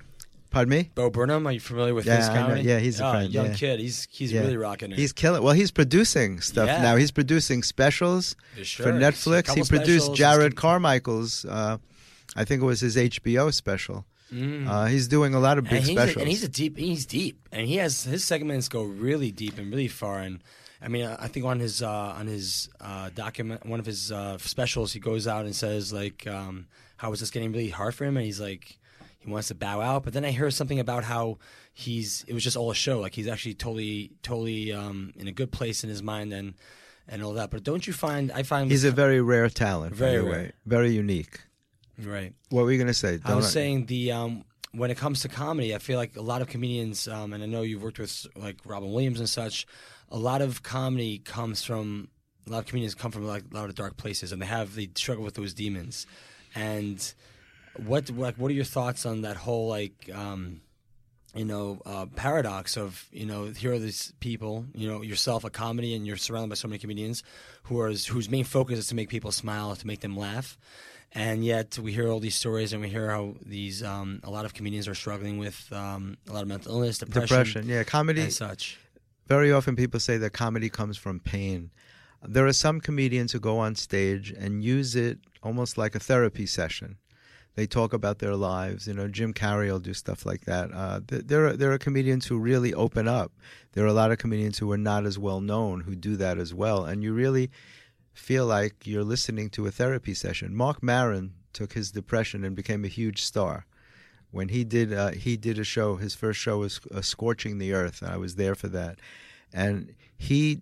Pardon 0.50 0.70
me? 0.70 0.90
Bo 0.94 1.10
Burnham, 1.10 1.46
are 1.46 1.52
you 1.52 1.60
familiar 1.60 1.92
with 1.94 2.06
Yeah, 2.06 2.16
his 2.16 2.28
comedy? 2.28 2.62
Yeah, 2.62 2.78
he's 2.78 3.00
a 3.00 3.06
oh, 3.06 3.10
friend, 3.10 3.32
young 3.32 3.46
yeah. 3.46 3.54
kid. 3.54 3.80
He's 3.80 4.06
he's 4.10 4.32
Yeah. 4.32 4.40
really 4.40 4.56
rocking 4.56 4.92
it. 4.92 4.98
He's 4.98 5.12
killing. 5.12 5.42
Well, 5.42 5.52
he's 5.54 5.70
producing 5.70 6.40
stuff 6.40 6.66
Yeah. 6.68 6.82
now. 6.82 6.96
He's 6.96 7.10
producing 7.10 7.62
specials 7.62 8.36
Yeah, 8.56 8.64
for. 8.64 8.92
Netflix. 8.92 9.54
He 9.54 9.62
produced 9.64 10.12
Jerrod 10.12 10.54
Carmichael's. 10.54 11.44
Uh, 11.44 11.78
I 12.34 12.44
think 12.44 12.62
it 12.62 12.64
was 12.64 12.80
his 12.80 12.96
HBO 12.96 13.50
special. 13.52 14.06
Mm. 14.32 14.66
Uh, 14.68 14.86
he's 14.86 15.06
doing 15.08 15.35
a 15.35 15.38
lot 15.40 15.59
of 15.59 15.64
big 15.64 15.74
and 15.74 15.87
specials. 15.87 16.16
A, 16.16 16.20
and 16.20 16.28
he's 16.28 16.42
a 16.42 16.48
deep. 16.48 16.76
He's 16.78 17.06
deep, 17.06 17.48
and 17.52 17.66
he 17.66 17.76
has 17.76 18.04
his 18.04 18.24
segments 18.24 18.68
go 18.68 18.82
really 18.82 19.30
deep 19.30 19.59
and 19.59 19.70
really 19.70 19.88
far. 19.88 20.18
And 20.18 20.42
I 20.82 20.88
mean, 20.88 21.06
I 21.06 21.28
think 21.28 21.46
on 21.46 21.61
his 21.61 21.82
uh, 21.82 21.88
on 21.90 22.26
his 22.26 22.68
uh, 22.80 23.11
document, 23.14 23.64
one 23.66 23.78
of 23.78 23.87
his 23.87 24.11
uh, 24.11 24.38
specials, 24.38 24.92
he 24.92 25.00
goes 25.00 25.26
out 25.28 25.44
and 25.44 25.54
says 25.54 25.92
like, 25.92 26.26
um, 26.26 26.66
"How 26.96 27.12
is 27.12 27.20
this 27.20 27.30
getting 27.30 27.52
really 27.52 27.68
hard 27.70 27.94
for 27.94 28.04
him?" 28.04 28.16
And 28.16 28.26
he's 28.26 28.40
like, 28.40 28.78
he 29.26 29.32
wants 29.32 29.48
to 29.48 29.54
bow 29.54 29.80
out. 29.80 30.04
But 30.04 30.12
then 30.12 30.24
I 30.24 30.30
hear 30.30 30.50
something 30.50 30.80
about 30.80 31.04
how 31.04 31.38
he's. 31.72 32.24
It 32.26 32.34
was 32.34 32.44
just 32.44 32.56
all 32.56 32.70
a 32.70 32.74
show. 32.74 33.00
Like 33.00 33.14
he's 33.14 33.28
actually 33.28 33.54
totally, 33.54 34.12
totally 34.22 34.72
um, 34.72 35.12
in 35.16 35.28
a 35.28 35.32
good 35.32 35.52
place 35.52 35.84
in 35.84 35.90
his 35.90 36.02
mind 36.02 36.32
and 36.32 36.54
and 37.08 37.22
all 37.22 37.34
that. 37.34 37.50
But 37.50 37.62
don't 37.62 37.86
you 37.86 37.92
find? 37.92 38.32
I 38.32 38.42
find 38.42 38.70
He's 38.70 38.84
a 38.84 38.90
very 38.90 39.20
rare 39.20 39.48
talent. 39.48 39.94
Very 39.94 40.20
rare. 40.22 40.30
way. 40.30 40.52
Very 40.64 40.92
unique. 40.92 41.40
right. 42.02 42.32
What 42.50 42.64
were 42.64 42.72
you 42.72 42.78
going 42.78 42.86
to 42.88 42.94
say? 42.94 43.18
I 43.24 43.34
was 43.34 43.44
Don't 43.44 43.52
saying 43.52 43.86
the 43.86 44.12
um, 44.12 44.44
when 44.72 44.90
it 44.90 44.96
comes 44.96 45.20
to 45.20 45.28
comedy, 45.28 45.74
I 45.74 45.78
feel 45.78 45.98
like 45.98 46.16
a 46.16 46.22
lot 46.22 46.42
of 46.42 46.48
comedians, 46.48 47.08
um, 47.08 47.32
and 47.32 47.42
I 47.42 47.46
know 47.46 47.62
you've 47.62 47.82
worked 47.82 47.98
with 47.98 48.26
like 48.36 48.58
Robin 48.64 48.92
Williams 48.92 49.20
and 49.20 49.28
such. 49.28 49.66
A 50.10 50.18
lot 50.18 50.40
of 50.40 50.62
comedy 50.62 51.18
comes 51.18 51.64
from 51.64 52.08
a 52.46 52.50
lot 52.52 52.58
of 52.60 52.66
comedians 52.66 52.94
come 52.94 53.10
from 53.10 53.26
like 53.26 53.44
a 53.50 53.54
lot 53.54 53.68
of 53.68 53.74
dark 53.74 53.96
places, 53.96 54.32
and 54.32 54.40
they 54.40 54.46
have 54.46 54.74
they 54.74 54.88
struggle 54.94 55.24
with 55.24 55.34
those 55.34 55.52
demons. 55.52 56.06
And 56.54 57.12
what 57.84 58.10
like 58.10 58.36
what 58.36 58.50
are 58.50 58.54
your 58.54 58.64
thoughts 58.64 59.06
on 59.06 59.22
that 59.22 59.36
whole 59.36 59.68
like 59.68 60.10
um, 60.14 60.60
you 61.34 61.44
know 61.44 61.80
uh, 61.84 62.06
paradox 62.16 62.76
of 62.76 63.06
you 63.12 63.26
know 63.26 63.46
here 63.46 63.72
are 63.72 63.78
these 63.78 64.12
people 64.20 64.64
you 64.74 64.88
know 64.88 65.02
yourself 65.02 65.44
a 65.44 65.50
comedy 65.50 65.94
and 65.94 66.06
you're 66.06 66.16
surrounded 66.16 66.48
by 66.48 66.54
so 66.54 66.68
many 66.68 66.78
comedians 66.78 67.22
who 67.64 67.78
are 67.80 67.88
whose 67.88 68.30
main 68.30 68.44
focus 68.44 68.78
is 68.78 68.86
to 68.88 68.94
make 68.94 69.08
people 69.08 69.30
smile 69.30 69.74
to 69.76 69.86
make 69.86 70.00
them 70.00 70.16
laugh 70.16 70.56
and 71.12 71.44
yet 71.44 71.78
we 71.78 71.92
hear 71.92 72.08
all 72.08 72.20
these 72.20 72.34
stories 72.34 72.72
and 72.72 72.82
we 72.82 72.88
hear 72.88 73.10
how 73.10 73.34
these 73.44 73.82
um, 73.82 74.20
a 74.22 74.30
lot 74.30 74.44
of 74.44 74.54
comedians 74.54 74.88
are 74.88 74.94
struggling 74.94 75.38
with 75.38 75.68
um, 75.72 76.16
a 76.28 76.32
lot 76.32 76.42
of 76.42 76.48
mental 76.48 76.72
illness 76.72 76.98
depression, 76.98 77.22
depression. 77.28 77.68
Yeah, 77.68 77.84
comedy. 77.84 78.22
and 78.22 78.32
such 78.32 78.78
Very 79.26 79.52
often 79.52 79.76
people 79.76 80.00
say 80.00 80.16
that 80.18 80.30
comedy 80.30 80.68
comes 80.68 80.96
from 80.96 81.20
pain. 81.20 81.70
There 82.22 82.46
are 82.46 82.52
some 82.52 82.80
comedians 82.80 83.32
who 83.32 83.40
go 83.40 83.58
on 83.58 83.74
stage 83.76 84.30
and 84.30 84.64
use 84.64 84.96
it 84.96 85.18
almost 85.42 85.78
like 85.78 85.94
a 85.94 86.00
therapy 86.00 86.46
session. 86.46 86.96
They 87.57 87.66
talk 87.66 87.95
about 87.95 88.19
their 88.19 88.37
lives. 88.37 88.87
You 88.87 88.95
know, 88.95 89.09
Jim 89.09 89.33
Carrey 89.33 89.69
will 89.69 89.81
do 89.81 89.95
stuff 89.95 90.27
like 90.27 90.45
that. 90.45 90.71
Uh, 90.73 91.01
th- 91.07 91.25
there, 91.27 91.47
are, 91.47 91.57
there 91.57 91.73
are 91.73 91.79
comedians 91.79 92.27
who 92.27 92.38
really 92.38 92.73
open 92.75 93.09
up. 93.09 93.33
There 93.73 93.83
are 93.85 93.88
a 93.88 93.95
lot 93.95 94.12
of 94.12 94.19
comedians 94.19 94.59
who 94.59 94.71
are 94.73 94.79
not 94.79 95.07
as 95.07 95.19
well 95.19 95.40
known 95.40 95.81
who 95.81 95.97
do 95.97 96.16
that 96.16 96.38
as 96.38 96.53
well. 96.53 96.85
And 96.85 97.03
you 97.03 97.14
really 97.14 97.51
feel 98.12 98.47
like 98.47 98.87
you're 98.87 99.05
listening 99.05 99.49
to 99.51 99.66
a 99.66 99.71
therapy 99.71 100.12
session. 100.12 100.55
Marc 100.55 100.83
Maron 100.83 101.33
took 101.55 101.73
his 101.73 101.90
depression 101.90 102.45
and 102.45 102.55
became 102.55 102.85
a 102.85 102.88
huge 102.88 103.23
star. 103.23 103.64
When 104.31 104.51
he 104.51 104.62
did, 104.62 104.92
uh, 104.92 105.12
he 105.12 105.38
did 105.38 105.59
a 105.59 105.64
show. 105.64 105.97
His 105.97 106.14
first 106.14 106.38
show 106.38 106.59
was 106.59 106.81
uh, 106.95 107.01
"Scorching 107.01 107.57
the 107.57 107.73
Earth," 107.73 108.03
and 108.03 108.11
I 108.11 108.19
was 108.19 108.35
there 108.35 108.55
for 108.55 108.69
that. 108.69 108.99
And 109.53 109.95
he 110.19 110.61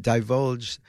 divulged 0.00 0.80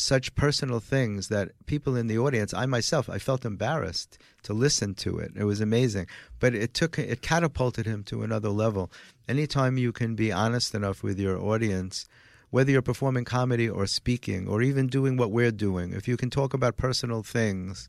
such 0.00 0.34
personal 0.34 0.80
things 0.80 1.28
that 1.28 1.50
people 1.66 1.96
in 1.96 2.06
the 2.06 2.18
audience, 2.18 2.54
I 2.54 2.66
myself, 2.66 3.08
I 3.08 3.18
felt 3.18 3.44
embarrassed 3.44 4.18
to 4.42 4.52
listen 4.52 4.94
to 4.96 5.18
it. 5.18 5.32
It 5.36 5.44
was 5.44 5.60
amazing, 5.60 6.06
but 6.38 6.54
it 6.54 6.74
took 6.74 6.98
it 6.98 7.22
catapulted 7.22 7.86
him 7.86 8.02
to 8.04 8.22
another 8.22 8.48
level. 8.48 8.90
Anytime 9.28 9.78
you 9.78 9.92
can 9.92 10.14
be 10.14 10.32
honest 10.32 10.74
enough 10.74 11.02
with 11.02 11.18
your 11.18 11.38
audience, 11.38 12.06
whether 12.50 12.70
you're 12.70 12.82
performing 12.82 13.24
comedy 13.24 13.68
or 13.68 13.86
speaking 13.86 14.48
or 14.48 14.62
even 14.62 14.86
doing 14.86 15.16
what 15.16 15.30
we're 15.30 15.52
doing, 15.52 15.92
if 15.92 16.08
you 16.08 16.16
can 16.16 16.30
talk 16.30 16.54
about 16.54 16.76
personal 16.76 17.22
things, 17.22 17.88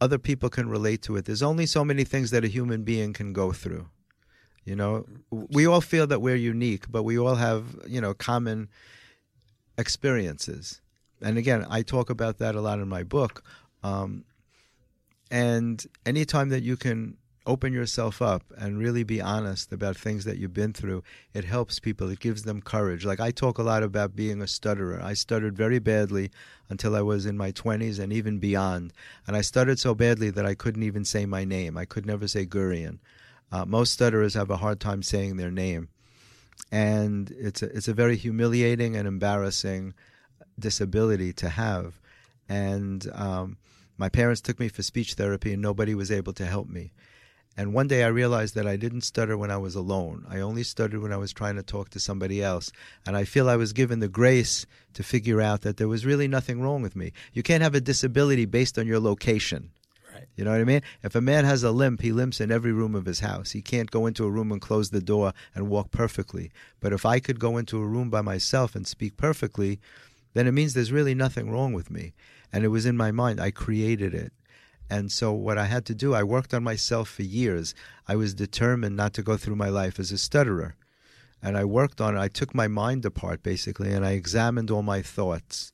other 0.00 0.18
people 0.18 0.50
can 0.50 0.68
relate 0.68 1.00
to 1.02 1.16
it. 1.16 1.24
There's 1.24 1.42
only 1.42 1.66
so 1.66 1.84
many 1.84 2.04
things 2.04 2.30
that 2.30 2.44
a 2.44 2.48
human 2.48 2.82
being 2.82 3.12
can 3.12 3.32
go 3.32 3.52
through. 3.52 3.88
You 4.64 4.76
know, 4.76 5.06
we 5.30 5.66
all 5.66 5.80
feel 5.80 6.06
that 6.06 6.20
we're 6.20 6.36
unique, 6.36 6.90
but 6.90 7.02
we 7.02 7.18
all 7.18 7.36
have, 7.36 7.64
you 7.86 8.00
know, 8.00 8.14
common 8.14 8.68
experiences. 9.76 10.80
And 11.20 11.38
again, 11.38 11.66
I 11.70 11.82
talk 11.82 12.10
about 12.10 12.38
that 12.38 12.54
a 12.54 12.60
lot 12.60 12.78
in 12.78 12.88
my 12.88 13.02
book. 13.02 13.42
Um, 13.82 14.24
and 15.30 15.84
anytime 16.06 16.50
that 16.50 16.62
you 16.62 16.76
can 16.76 17.16
open 17.46 17.72
yourself 17.72 18.22
up 18.22 18.42
and 18.56 18.78
really 18.78 19.04
be 19.04 19.20
honest 19.20 19.72
about 19.72 19.96
things 19.96 20.24
that 20.24 20.38
you've 20.38 20.54
been 20.54 20.72
through, 20.72 21.02
it 21.34 21.44
helps 21.44 21.78
people. 21.78 22.08
It 22.08 22.20
gives 22.20 22.42
them 22.42 22.62
courage. 22.62 23.04
Like 23.04 23.20
I 23.20 23.30
talk 23.30 23.58
a 23.58 23.62
lot 23.62 23.82
about 23.82 24.16
being 24.16 24.40
a 24.40 24.46
stutterer. 24.46 25.00
I 25.02 25.14
stuttered 25.14 25.56
very 25.56 25.78
badly 25.78 26.30
until 26.68 26.96
I 26.96 27.02
was 27.02 27.26
in 27.26 27.36
my 27.36 27.52
20s 27.52 27.98
and 27.98 28.12
even 28.12 28.38
beyond. 28.38 28.92
And 29.26 29.36
I 29.36 29.42
stuttered 29.42 29.78
so 29.78 29.94
badly 29.94 30.30
that 30.30 30.46
I 30.46 30.54
couldn't 30.54 30.82
even 30.82 31.04
say 31.04 31.26
my 31.26 31.44
name. 31.44 31.76
I 31.76 31.84
could 31.84 32.06
never 32.06 32.26
say 32.26 32.46
Gurian. 32.46 32.98
Uh, 33.52 33.64
most 33.66 33.92
stutterers 33.92 34.34
have 34.34 34.50
a 34.50 34.56
hard 34.56 34.80
time 34.80 35.02
saying 35.02 35.36
their 35.36 35.50
name. 35.50 35.88
And 36.72 37.30
it's 37.38 37.62
a, 37.62 37.66
it's 37.76 37.88
a 37.88 37.94
very 37.94 38.16
humiliating 38.16 38.96
and 38.96 39.06
embarrassing 39.06 39.92
disability 40.58 41.32
to 41.34 41.48
have. 41.48 42.00
And 42.48 43.08
um, 43.12 43.56
my 43.96 44.08
parents 44.08 44.40
took 44.40 44.58
me 44.60 44.68
for 44.68 44.82
speech 44.82 45.14
therapy, 45.14 45.52
and 45.52 45.62
nobody 45.62 45.94
was 45.94 46.10
able 46.10 46.32
to 46.34 46.46
help 46.46 46.68
me. 46.68 46.92
And 47.56 47.72
one 47.72 47.86
day 47.86 48.02
I 48.02 48.08
realized 48.08 48.56
that 48.56 48.66
I 48.66 48.76
didn't 48.76 49.02
stutter 49.02 49.38
when 49.38 49.50
I 49.50 49.58
was 49.58 49.76
alone. 49.76 50.26
I 50.28 50.40
only 50.40 50.64
stuttered 50.64 51.00
when 51.00 51.12
I 51.12 51.16
was 51.16 51.32
trying 51.32 51.54
to 51.54 51.62
talk 51.62 51.90
to 51.90 52.00
somebody 52.00 52.42
else. 52.42 52.72
And 53.06 53.16
I 53.16 53.24
feel 53.24 53.48
I 53.48 53.56
was 53.56 53.72
given 53.72 54.00
the 54.00 54.08
grace 54.08 54.66
to 54.94 55.04
figure 55.04 55.40
out 55.40 55.60
that 55.60 55.76
there 55.76 55.86
was 55.86 56.04
really 56.04 56.26
nothing 56.26 56.60
wrong 56.60 56.82
with 56.82 56.96
me. 56.96 57.12
You 57.32 57.44
can't 57.44 57.62
have 57.62 57.76
a 57.76 57.80
disability 57.80 58.44
based 58.44 58.76
on 58.76 58.88
your 58.88 58.98
location. 58.98 59.70
Right. 60.12 60.26
You 60.36 60.44
know 60.44 60.50
what 60.50 60.60
I 60.60 60.64
mean? 60.64 60.82
If 61.04 61.14
a 61.14 61.20
man 61.20 61.44
has 61.44 61.62
a 61.62 61.70
limp, 61.70 62.00
he 62.00 62.10
limps 62.10 62.40
in 62.40 62.50
every 62.50 62.72
room 62.72 62.96
of 62.96 63.06
his 63.06 63.20
house. 63.20 63.52
He 63.52 63.62
can't 63.62 63.90
go 63.90 64.06
into 64.06 64.24
a 64.24 64.30
room 64.30 64.50
and 64.50 64.60
close 64.60 64.90
the 64.90 65.00
door 65.00 65.32
and 65.54 65.68
walk 65.68 65.92
perfectly. 65.92 66.50
But 66.80 66.92
if 66.92 67.06
I 67.06 67.20
could 67.20 67.38
go 67.38 67.56
into 67.56 67.80
a 67.80 67.86
room 67.86 68.10
by 68.10 68.20
myself 68.20 68.74
and 68.74 68.86
speak 68.86 69.16
perfectly, 69.16 69.80
then 70.34 70.46
it 70.46 70.52
means 70.52 70.74
there's 70.74 70.92
really 70.92 71.14
nothing 71.14 71.50
wrong 71.50 71.72
with 71.72 71.90
me. 71.90 72.12
And 72.52 72.64
it 72.64 72.68
was 72.68 72.86
in 72.86 72.96
my 72.96 73.10
mind. 73.10 73.40
I 73.40 73.50
created 73.50 74.14
it. 74.14 74.32
And 74.90 75.10
so, 75.10 75.32
what 75.32 75.56
I 75.56 75.64
had 75.64 75.86
to 75.86 75.94
do, 75.94 76.14
I 76.14 76.22
worked 76.22 76.52
on 76.52 76.62
myself 76.62 77.08
for 77.08 77.22
years. 77.22 77.74
I 78.06 78.16
was 78.16 78.34
determined 78.34 78.96
not 78.96 79.14
to 79.14 79.22
go 79.22 79.36
through 79.36 79.56
my 79.56 79.70
life 79.70 79.98
as 79.98 80.12
a 80.12 80.18
stutterer. 80.18 80.76
And 81.42 81.56
I 81.56 81.64
worked 81.64 82.00
on 82.00 82.16
it. 82.16 82.20
I 82.20 82.28
took 82.28 82.54
my 82.54 82.68
mind 82.68 83.04
apart, 83.04 83.42
basically, 83.42 83.92
and 83.92 84.04
I 84.04 84.12
examined 84.12 84.70
all 84.70 84.82
my 84.82 85.00
thoughts. 85.00 85.72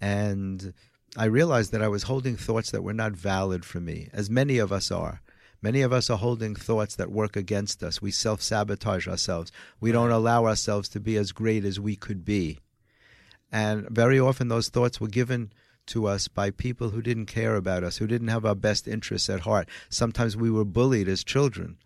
And 0.00 0.72
I 1.16 1.26
realized 1.26 1.72
that 1.72 1.82
I 1.82 1.88
was 1.88 2.04
holding 2.04 2.36
thoughts 2.36 2.70
that 2.70 2.82
were 2.82 2.94
not 2.94 3.12
valid 3.12 3.64
for 3.64 3.80
me, 3.80 4.08
as 4.12 4.30
many 4.30 4.58
of 4.58 4.72
us 4.72 4.90
are. 4.90 5.20
Many 5.62 5.82
of 5.82 5.92
us 5.92 6.08
are 6.08 6.16
holding 6.16 6.54
thoughts 6.54 6.96
that 6.96 7.10
work 7.10 7.36
against 7.36 7.82
us. 7.82 8.00
We 8.00 8.10
self 8.10 8.40
sabotage 8.40 9.06
ourselves. 9.06 9.52
We 9.80 9.92
don't 9.92 10.10
allow 10.10 10.46
ourselves 10.46 10.88
to 10.90 11.00
be 11.00 11.16
as 11.16 11.32
great 11.32 11.64
as 11.64 11.78
we 11.78 11.96
could 11.96 12.24
be. 12.24 12.60
And 13.52 13.88
very 13.88 14.18
often, 14.20 14.48
those 14.48 14.68
thoughts 14.68 15.00
were 15.00 15.08
given 15.08 15.52
to 15.86 16.06
us 16.06 16.28
by 16.28 16.50
people 16.50 16.90
who 16.90 17.02
didn't 17.02 17.26
care 17.26 17.56
about 17.56 17.82
us, 17.82 17.96
who 17.96 18.06
didn't 18.06 18.28
have 18.28 18.44
our 18.44 18.54
best 18.54 18.86
interests 18.86 19.28
at 19.28 19.40
heart. 19.40 19.68
Sometimes 19.88 20.36
we 20.36 20.50
were 20.50 20.64
bullied 20.64 21.08
as 21.08 21.24
children, 21.24 21.78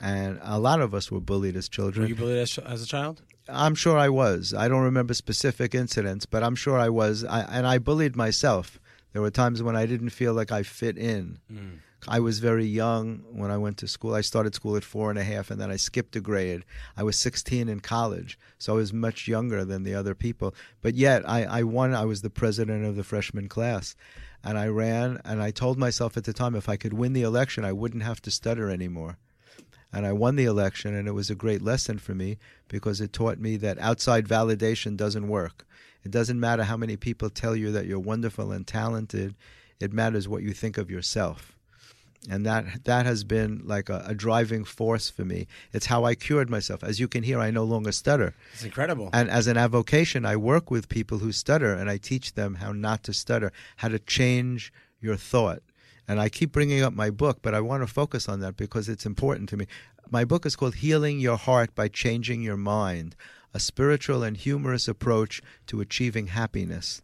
and 0.00 0.40
a 0.42 0.58
lot 0.58 0.80
of 0.80 0.94
us 0.94 1.10
were 1.10 1.20
bullied 1.20 1.56
as 1.56 1.68
children. 1.68 2.04
Were 2.04 2.08
you 2.08 2.16
bullied 2.16 2.38
as, 2.38 2.58
as 2.58 2.82
a 2.82 2.86
child? 2.86 3.22
I'm 3.48 3.76
sure 3.76 3.96
I 3.96 4.08
was. 4.08 4.52
I 4.52 4.66
don't 4.68 4.82
remember 4.82 5.14
specific 5.14 5.74
incidents, 5.74 6.26
but 6.26 6.42
I'm 6.42 6.56
sure 6.56 6.78
I 6.78 6.88
was. 6.88 7.24
I, 7.24 7.42
and 7.42 7.66
I 7.66 7.78
bullied 7.78 8.16
myself. 8.16 8.80
There 9.12 9.22
were 9.22 9.30
times 9.30 9.62
when 9.62 9.76
I 9.76 9.86
didn't 9.86 10.10
feel 10.10 10.34
like 10.34 10.50
I 10.50 10.62
fit 10.62 10.98
in. 10.98 11.38
Mm. 11.50 11.78
I 12.08 12.20
was 12.20 12.38
very 12.38 12.66
young 12.66 13.24
when 13.32 13.50
I 13.50 13.56
went 13.56 13.78
to 13.78 13.88
school. 13.88 14.14
I 14.14 14.20
started 14.20 14.54
school 14.54 14.76
at 14.76 14.84
four 14.84 15.10
and 15.10 15.18
a 15.18 15.24
half, 15.24 15.50
and 15.50 15.60
then 15.60 15.72
I 15.72 15.76
skipped 15.76 16.14
a 16.14 16.20
grade. 16.20 16.64
I 16.96 17.02
was 17.02 17.18
16 17.18 17.68
in 17.68 17.80
college, 17.80 18.38
so 18.58 18.74
I 18.74 18.76
was 18.76 18.92
much 18.92 19.26
younger 19.26 19.64
than 19.64 19.82
the 19.82 19.94
other 19.94 20.14
people. 20.14 20.54
But 20.82 20.94
yet, 20.94 21.28
I, 21.28 21.44
I 21.44 21.62
won. 21.64 21.94
I 21.94 22.04
was 22.04 22.22
the 22.22 22.30
president 22.30 22.84
of 22.84 22.94
the 22.94 23.02
freshman 23.02 23.48
class, 23.48 23.96
and 24.44 24.56
I 24.56 24.68
ran. 24.68 25.20
And 25.24 25.42
I 25.42 25.50
told 25.50 25.78
myself 25.78 26.16
at 26.16 26.24
the 26.24 26.32
time, 26.32 26.54
if 26.54 26.68
I 26.68 26.76
could 26.76 26.92
win 26.92 27.12
the 27.12 27.22
election, 27.22 27.64
I 27.64 27.72
wouldn't 27.72 28.04
have 28.04 28.22
to 28.22 28.30
stutter 28.30 28.70
anymore. 28.70 29.18
And 29.92 30.06
I 30.06 30.12
won 30.12 30.36
the 30.36 30.44
election, 30.44 30.94
and 30.94 31.08
it 31.08 31.12
was 31.12 31.30
a 31.30 31.34
great 31.34 31.62
lesson 31.62 31.98
for 31.98 32.14
me 32.14 32.38
because 32.68 33.00
it 33.00 33.12
taught 33.12 33.38
me 33.38 33.56
that 33.56 33.78
outside 33.78 34.28
validation 34.28 34.96
doesn't 34.96 35.28
work. 35.28 35.66
It 36.04 36.12
doesn't 36.12 36.38
matter 36.38 36.64
how 36.64 36.76
many 36.76 36.96
people 36.96 37.30
tell 37.30 37.56
you 37.56 37.72
that 37.72 37.86
you're 37.86 37.98
wonderful 37.98 38.52
and 38.52 38.64
talented. 38.64 39.34
It 39.80 39.92
matters 39.92 40.28
what 40.28 40.42
you 40.42 40.52
think 40.52 40.78
of 40.78 40.90
yourself 40.90 41.55
and 42.28 42.44
that 42.46 42.84
that 42.84 43.06
has 43.06 43.24
been 43.24 43.62
like 43.64 43.88
a, 43.88 44.04
a, 44.06 44.14
driving 44.14 44.64
force 44.64 45.08
for 45.08 45.24
me. 45.24 45.46
It's 45.72 45.86
how 45.86 46.04
I 46.04 46.14
cured 46.14 46.50
myself. 46.50 46.82
As 46.82 46.98
you 46.98 47.08
can 47.08 47.22
hear, 47.22 47.38
I 47.38 47.50
no 47.50 47.64
longer 47.64 47.92
stutter. 47.92 48.34
It's 48.54 48.64
incredible. 48.64 49.10
And 49.12 49.30
as 49.30 49.46
an 49.46 49.56
avocation, 49.56 50.24
I 50.24 50.36
work 50.36 50.70
with 50.70 50.88
people 50.88 51.18
who 51.18 51.32
stutter, 51.32 51.72
and 51.72 51.88
I 51.88 51.96
teach 51.96 52.34
them 52.34 52.56
how 52.56 52.72
not 52.72 53.02
to 53.04 53.12
stutter, 53.12 53.52
how 53.76 53.88
to 53.88 53.98
change 53.98 54.72
your 55.00 55.16
thought. 55.16 55.62
And 56.08 56.20
I 56.20 56.28
keep 56.28 56.52
bringing 56.52 56.82
up 56.82 56.92
my 56.92 57.10
book, 57.10 57.38
but 57.42 57.54
I 57.54 57.60
want 57.60 57.82
to 57.82 57.92
focus 57.92 58.28
on 58.28 58.40
that 58.40 58.56
because 58.56 58.88
it's 58.88 59.06
important 59.06 59.48
to 59.50 59.56
me. 59.56 59.66
My 60.08 60.24
book 60.24 60.46
is 60.46 60.54
called 60.54 60.76
Healing 60.76 61.18
Your 61.18 61.36
Heart 61.36 61.74
by 61.74 61.88
Changing 61.88 62.42
Your 62.42 62.56
Mind, 62.56 63.16
a 63.52 63.58
spiritual 63.58 64.22
and 64.22 64.36
humorous 64.36 64.86
approach 64.86 65.42
to 65.66 65.80
achieving 65.80 66.28
happiness. 66.28 67.02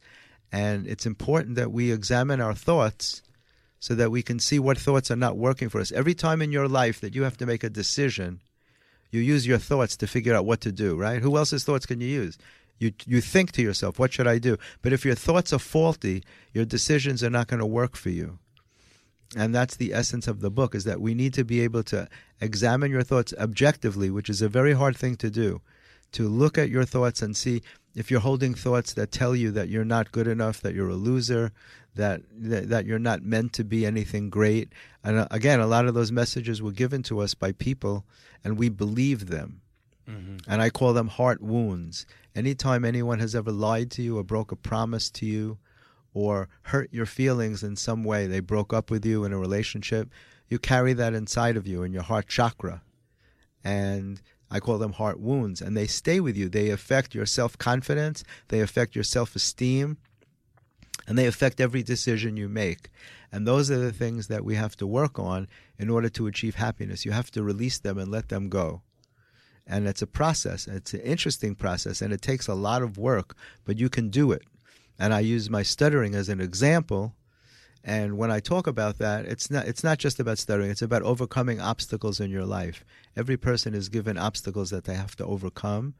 And 0.52 0.86
it's 0.86 1.06
important 1.06 1.56
that 1.56 1.72
we 1.72 1.90
examine 1.90 2.40
our 2.40 2.54
thoughts 2.54 3.22
so 3.82 3.96
that 3.96 4.12
we 4.12 4.22
can 4.22 4.38
see 4.38 4.60
what 4.60 4.78
thoughts 4.78 5.10
are 5.10 5.16
not 5.16 5.36
working 5.36 5.68
for 5.68 5.80
us. 5.80 5.90
Every 5.90 6.14
time 6.14 6.40
in 6.40 6.52
your 6.52 6.68
life 6.68 7.00
that 7.00 7.16
you 7.16 7.24
have 7.24 7.36
to 7.38 7.46
make 7.46 7.64
a 7.64 7.68
decision, 7.68 8.40
you 9.10 9.20
use 9.20 9.44
your 9.44 9.58
thoughts 9.58 9.96
to 9.96 10.06
figure 10.06 10.36
out 10.36 10.46
what 10.46 10.60
to 10.60 10.70
do, 10.70 10.94
right? 10.94 11.20
Who 11.20 11.36
else's 11.36 11.64
thoughts 11.64 11.84
can 11.84 12.00
you 12.00 12.06
use? 12.06 12.38
You, 12.78 12.92
you 13.06 13.20
think 13.20 13.50
to 13.52 13.62
yourself, 13.62 13.98
what 13.98 14.12
should 14.12 14.28
I 14.28 14.38
do? 14.38 14.56
But 14.82 14.92
if 14.92 15.04
your 15.04 15.16
thoughts 15.16 15.52
are 15.52 15.58
faulty, 15.58 16.22
your 16.54 16.64
decisions 16.64 17.24
are 17.24 17.30
not 17.30 17.48
going 17.48 17.58
to 17.58 17.66
work 17.66 17.96
for 17.96 18.10
you. 18.10 18.38
And 19.36 19.52
that's 19.52 19.74
the 19.74 19.92
essence 19.92 20.28
of 20.28 20.42
the 20.42 20.50
book 20.50 20.76
is 20.76 20.84
that 20.84 21.00
we 21.00 21.12
need 21.12 21.34
to 21.34 21.44
be 21.44 21.60
able 21.62 21.82
to 21.84 22.06
examine 22.40 22.92
your 22.92 23.02
thoughts 23.02 23.34
objectively, 23.36 24.10
which 24.10 24.30
is 24.30 24.42
a 24.42 24.48
very 24.48 24.74
hard 24.74 24.96
thing 24.96 25.16
to 25.16 25.28
do. 25.28 25.60
To 26.12 26.28
look 26.28 26.56
at 26.56 26.70
your 26.70 26.84
thoughts 26.84 27.20
and 27.20 27.36
see 27.36 27.62
if 27.94 28.10
you're 28.10 28.20
holding 28.20 28.54
thoughts 28.54 28.94
that 28.94 29.12
tell 29.12 29.36
you 29.36 29.50
that 29.52 29.68
you're 29.68 29.84
not 29.84 30.12
good 30.12 30.26
enough, 30.26 30.60
that 30.60 30.74
you're 30.74 30.88
a 30.88 30.94
loser, 30.94 31.52
that, 31.94 32.22
that 32.32 32.70
that 32.70 32.86
you're 32.86 32.98
not 32.98 33.22
meant 33.22 33.52
to 33.54 33.64
be 33.64 33.84
anything 33.84 34.30
great. 34.30 34.72
And 35.04 35.18
uh, 35.18 35.28
again, 35.30 35.60
a 35.60 35.66
lot 35.66 35.86
of 35.86 35.94
those 35.94 36.10
messages 36.10 36.62
were 36.62 36.72
given 36.72 37.02
to 37.04 37.20
us 37.20 37.34
by 37.34 37.52
people, 37.52 38.04
and 38.42 38.58
we 38.58 38.68
believe 38.68 39.26
them. 39.26 39.60
Mm-hmm. 40.08 40.36
And 40.48 40.62
I 40.62 40.70
call 40.70 40.94
them 40.94 41.08
heart 41.08 41.42
wounds. 41.42 42.06
Anytime 42.34 42.84
anyone 42.84 43.18
has 43.18 43.34
ever 43.34 43.52
lied 43.52 43.90
to 43.92 44.02
you 44.02 44.18
or 44.18 44.24
broke 44.24 44.52
a 44.52 44.56
promise 44.56 45.10
to 45.10 45.26
you 45.26 45.58
or 46.14 46.48
hurt 46.62 46.88
your 46.92 47.06
feelings 47.06 47.62
in 47.62 47.76
some 47.76 48.04
way, 48.04 48.26
they 48.26 48.40
broke 48.40 48.72
up 48.72 48.90
with 48.90 49.04
you 49.04 49.24
in 49.24 49.32
a 49.32 49.38
relationship, 49.38 50.08
you 50.48 50.58
carry 50.58 50.92
that 50.94 51.14
inside 51.14 51.56
of 51.56 51.66
you 51.66 51.82
in 51.82 51.92
your 51.92 52.02
heart 52.02 52.26
chakra. 52.26 52.82
And 53.64 54.20
I 54.52 54.60
call 54.60 54.76
them 54.76 54.92
heart 54.92 55.18
wounds. 55.18 55.62
And 55.62 55.74
they 55.74 55.86
stay 55.86 56.20
with 56.20 56.36
you. 56.36 56.48
They 56.48 56.68
affect 56.68 57.14
your 57.14 57.26
self 57.26 57.56
confidence, 57.56 58.22
they 58.48 58.60
affect 58.60 58.94
your 58.94 59.02
self 59.02 59.34
esteem, 59.34 59.96
and 61.08 61.18
they 61.18 61.26
affect 61.26 61.60
every 61.60 61.82
decision 61.82 62.36
you 62.36 62.48
make. 62.48 62.90
And 63.32 63.46
those 63.48 63.70
are 63.70 63.78
the 63.78 63.92
things 63.92 64.28
that 64.28 64.44
we 64.44 64.54
have 64.56 64.76
to 64.76 64.86
work 64.86 65.18
on 65.18 65.48
in 65.78 65.88
order 65.88 66.10
to 66.10 66.26
achieve 66.26 66.56
happiness. 66.56 67.06
You 67.06 67.12
have 67.12 67.30
to 67.30 67.42
release 67.42 67.78
them 67.78 67.96
and 67.96 68.10
let 68.10 68.28
them 68.28 68.50
go. 68.50 68.82
And 69.66 69.88
it's 69.88 70.02
a 70.02 70.06
process. 70.06 70.68
It's 70.68 70.92
an 70.92 71.00
interesting 71.00 71.54
process, 71.54 72.02
and 72.02 72.12
it 72.12 72.20
takes 72.20 72.46
a 72.46 72.54
lot 72.54 72.82
of 72.82 72.98
work, 72.98 73.34
but 73.64 73.78
you 73.78 73.88
can 73.88 74.10
do 74.10 74.32
it. 74.32 74.42
And 74.98 75.14
I 75.14 75.20
use 75.20 75.48
my 75.48 75.62
stuttering 75.62 76.14
as 76.14 76.28
an 76.28 76.42
example. 76.42 77.14
And 77.84 78.16
when 78.16 78.30
I 78.30 78.38
talk 78.40 78.66
about 78.66 78.98
that, 78.98 79.26
it's 79.26 79.50
not 79.50 79.66
it's 79.66 79.82
not 79.82 79.98
just 79.98 80.20
about 80.20 80.38
stuttering, 80.38 80.70
it's 80.70 80.82
about 80.82 81.02
overcoming 81.02 81.60
obstacles 81.60 82.20
in 82.20 82.30
your 82.30 82.44
life. 82.44 82.84
Every 83.16 83.36
person 83.36 83.74
is 83.74 83.88
given 83.88 84.16
obstacles 84.16 84.70
that 84.70 84.84
they 84.84 84.94
have 84.94 85.16
to 85.16 85.26
overcome. 85.26 85.94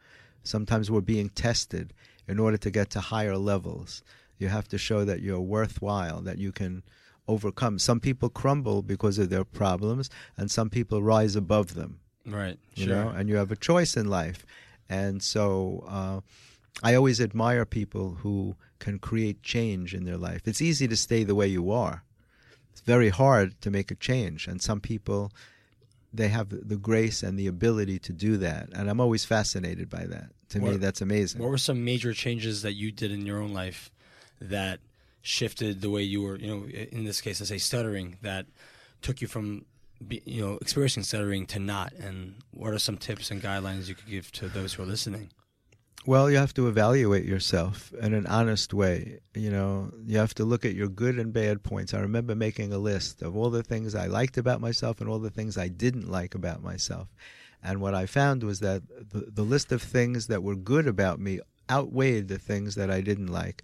Sometimes 0.45 0.91
we're 0.91 1.01
being 1.01 1.29
tested 1.31 1.93
in 2.29 2.39
order 2.39 2.57
to 2.57 2.71
get 2.71 2.91
to 2.91 3.01
higher 3.01 3.37
levels. 3.37 4.03
You 4.39 4.49
have 4.49 4.69
to 4.69 4.79
show 4.79 5.05
that 5.05 5.21
you're 5.21 5.41
worthwhile, 5.41 6.21
that 6.23 6.39
you 6.39 6.53
can 6.53 6.83
overcome. 7.29 7.79
Some 7.79 8.01
people 8.01 8.29
crumble 8.29 8.83
because 8.83 9.19
of 9.19 9.31
their 9.31 9.45
problems, 9.45 10.11
and 10.37 10.51
some 10.51 10.71
people 10.71 11.03
rise 11.03 11.37
above 11.37 11.75
them. 11.75 12.01
Right. 12.27 12.59
You 12.75 12.87
sure. 12.87 12.95
know, 12.95 13.09
and 13.11 13.29
you 13.29 13.37
have 13.37 13.51
a 13.51 13.57
choice 13.57 13.97
in 13.97 14.07
life. 14.07 14.47
And 14.89 15.23
so 15.23 15.85
uh, 15.89 16.21
I 16.83 16.95
always 16.95 17.21
admire 17.21 17.65
people 17.65 18.19
who 18.23 18.57
can 18.83 18.99
create 18.99 19.43
change 19.43 19.95
in 19.95 20.05
their 20.05 20.19
life. 20.19 20.43
It's 20.45 20.61
easy 20.61 20.89
to 20.89 20.97
stay 20.97 21.23
the 21.25 21.37
way 21.37 21.47
you 21.47 21.71
are. 21.71 22.03
It's 22.73 22.81
very 22.81 23.11
hard 23.11 23.61
to 23.61 23.71
make 23.71 23.91
a 23.91 23.95
change, 23.95 24.49
and 24.49 24.61
some 24.61 24.81
people 24.81 25.31
they 26.13 26.29
have 26.29 26.49
the 26.51 26.77
grace 26.77 27.23
and 27.23 27.39
the 27.39 27.47
ability 27.47 27.99
to 27.99 28.13
do 28.13 28.37
that. 28.37 28.69
And 28.75 28.91
I'm 28.91 29.01
always 29.01 29.25
fascinated 29.25 29.89
by 29.89 30.05
that. 30.07 30.29
To 30.51 30.59
what, 30.59 30.73
me, 30.73 30.77
that's 30.77 31.01
amazing. 31.01 31.41
What 31.41 31.51
were 31.51 31.57
some 31.57 31.85
major 31.85 32.13
changes 32.13 32.61
that 32.63 32.75
you 32.75 32.93
did 32.93 33.11
in 33.11 33.25
your 33.25 33.41
own 33.41 33.55
life 33.55 33.91
that 34.39 34.81
shifted 35.23 35.81
the 35.81 35.89
way 35.89 36.03
you 36.03 36.21
were, 36.21 36.37
you 36.37 36.49
know, 36.49 36.67
in 36.67 37.05
this 37.05 37.23
case, 37.23 37.41
I 37.41 37.47
say 37.47 37.57
stuttering, 37.57 38.19
that 38.21 38.45
took 39.01 39.23
you 39.23 39.29
from, 39.29 39.65
you 40.11 40.43
know, 40.43 40.59
experiencing 40.61 41.05
stuttering 41.05 41.47
to 41.47 41.59
not? 41.59 41.95
And 41.95 42.35
what 42.51 42.75
are 42.75 42.79
some 42.79 42.99
tips 42.99 43.31
and 43.31 43.41
guidelines 43.41 43.89
you 43.89 43.95
could 43.95 44.11
give 44.11 44.31
to 44.33 44.49
those 44.49 44.75
who 44.75 44.83
are 44.83 44.87
listening? 44.87 45.31
Well, 46.05 46.29
you 46.29 46.37
have 46.37 46.55
to 46.55 46.67
evaluate 46.67 47.25
yourself 47.25 47.93
in 48.01 48.13
an 48.13 48.27
honest 48.27 48.75
way. 48.75 49.21
You 49.35 49.53
know, 49.53 49.93
you 50.05 50.19
have 50.19 50.35
to 50.35 50.45
look 50.45 50.65
at 50.65 50.75
your 50.75 50.89
good 50.89 51.17
and 51.17 51.33
bad 51.33 51.63
points. 51.63 51.95
I 51.95 52.01
remember 52.01 52.35
making 52.35 52.73
a 52.73 52.79
list 52.79 53.23
of 53.23 53.37
all 53.37 53.51
the 53.51 53.63
things 53.63 53.95
I 53.95 54.07
liked 54.07 54.37
about 54.37 54.61
myself 54.61 55.01
and 55.01 55.09
all 55.09 55.21
the 55.21 55.31
things 55.31 55.57
I 55.57 55.69
didn't 55.69 56.11
like 56.11 56.35
about 56.35 56.61
myself. 56.61 57.07
And 57.63 57.81
what 57.81 57.95
I 57.95 58.07
found 58.07 58.43
was 58.43 58.59
that 58.59 58.83
the, 58.89 59.31
the 59.33 59.45
list 59.45 59.71
of 59.71 59.81
things 59.81 60.27
that 60.27 60.43
were 60.43 60.57
good 60.57 60.89
about 60.89 61.21
me 61.21 61.39
outweighed 61.71 62.27
the 62.27 62.39
things 62.39 62.75
that 62.75 62.91
I 62.91 63.01
didn't 63.01 63.29
like 63.29 63.63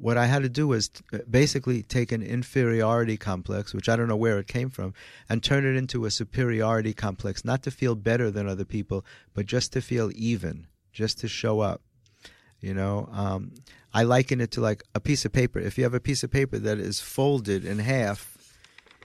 what 0.00 0.16
I 0.16 0.26
had 0.26 0.42
to 0.42 0.48
do 0.48 0.66
was 0.66 0.90
uh, 1.12 1.18
basically 1.28 1.82
take 1.82 2.10
an 2.10 2.22
inferiority 2.22 3.18
complex, 3.18 3.74
which 3.74 3.88
I 3.88 3.96
don't 3.96 4.08
know 4.08 4.16
where 4.16 4.38
it 4.38 4.46
came 4.46 4.70
from, 4.70 4.94
and 5.28 5.42
turn 5.42 5.66
it 5.66 5.76
into 5.76 6.06
a 6.06 6.10
superiority 6.10 6.94
complex, 6.94 7.44
not 7.44 7.62
to 7.64 7.70
feel 7.70 7.94
better 7.94 8.30
than 8.30 8.48
other 8.48 8.64
people, 8.64 9.04
but 9.34 9.44
just 9.44 9.72
to 9.74 9.82
feel 9.82 10.10
even, 10.14 10.66
just 10.92 11.18
to 11.20 11.28
show 11.28 11.60
up. 11.60 11.80
You 12.60 12.74
know, 12.74 13.08
um, 13.12 13.52
I 13.94 14.02
liken 14.02 14.40
it 14.40 14.50
to 14.52 14.60
like 14.60 14.82
a 14.94 15.00
piece 15.00 15.24
of 15.24 15.32
paper. 15.32 15.58
If 15.58 15.78
you 15.78 15.84
have 15.84 15.94
a 15.94 16.00
piece 16.00 16.22
of 16.22 16.30
paper 16.30 16.58
that 16.58 16.78
is 16.78 17.00
folded 17.00 17.64
in 17.64 17.78
half, 17.78 18.36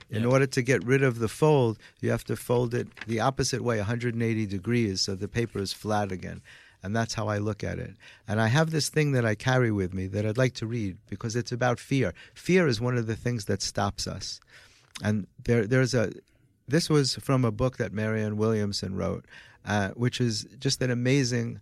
In 0.08 0.22
Yeah. 0.22 0.28
order 0.28 0.46
to 0.46 0.62
get 0.62 0.84
rid 0.84 1.02
of 1.02 1.18
the 1.18 1.26
fold, 1.26 1.78
you 2.00 2.10
have 2.10 2.22
to 2.26 2.36
fold 2.36 2.74
it 2.74 2.86
the 3.08 3.18
opposite 3.18 3.60
way, 3.64 3.78
180 3.80 4.46
degrees, 4.46 5.00
so 5.00 5.16
the 5.16 5.26
paper 5.26 5.58
is 5.58 5.72
flat 5.72 6.12
again. 6.12 6.42
And 6.80 6.94
that's 6.94 7.14
how 7.14 7.26
I 7.26 7.38
look 7.38 7.64
at 7.64 7.80
it. 7.80 7.96
And 8.28 8.40
I 8.40 8.46
have 8.46 8.70
this 8.70 8.88
thing 8.88 9.10
that 9.12 9.24
I 9.24 9.34
carry 9.34 9.72
with 9.72 9.92
me 9.92 10.06
that 10.06 10.24
I'd 10.24 10.38
like 10.38 10.54
to 10.54 10.66
read 10.66 10.98
because 11.10 11.34
it's 11.34 11.50
about 11.50 11.80
fear. 11.80 12.14
Fear 12.34 12.68
is 12.68 12.80
one 12.80 12.96
of 12.96 13.08
the 13.08 13.16
things 13.16 13.46
that 13.46 13.62
stops 13.62 14.06
us. 14.06 14.38
And 15.02 15.26
there, 15.44 15.66
there's 15.66 15.92
a. 15.92 16.12
This 16.68 16.88
was 16.88 17.16
from 17.16 17.44
a 17.44 17.50
book 17.50 17.78
that 17.78 17.92
Marianne 17.92 18.36
Williamson 18.36 18.94
wrote, 18.94 19.24
uh, 19.64 19.88
which 19.96 20.20
is 20.20 20.46
just 20.60 20.80
an 20.82 20.90
amazing. 20.92 21.58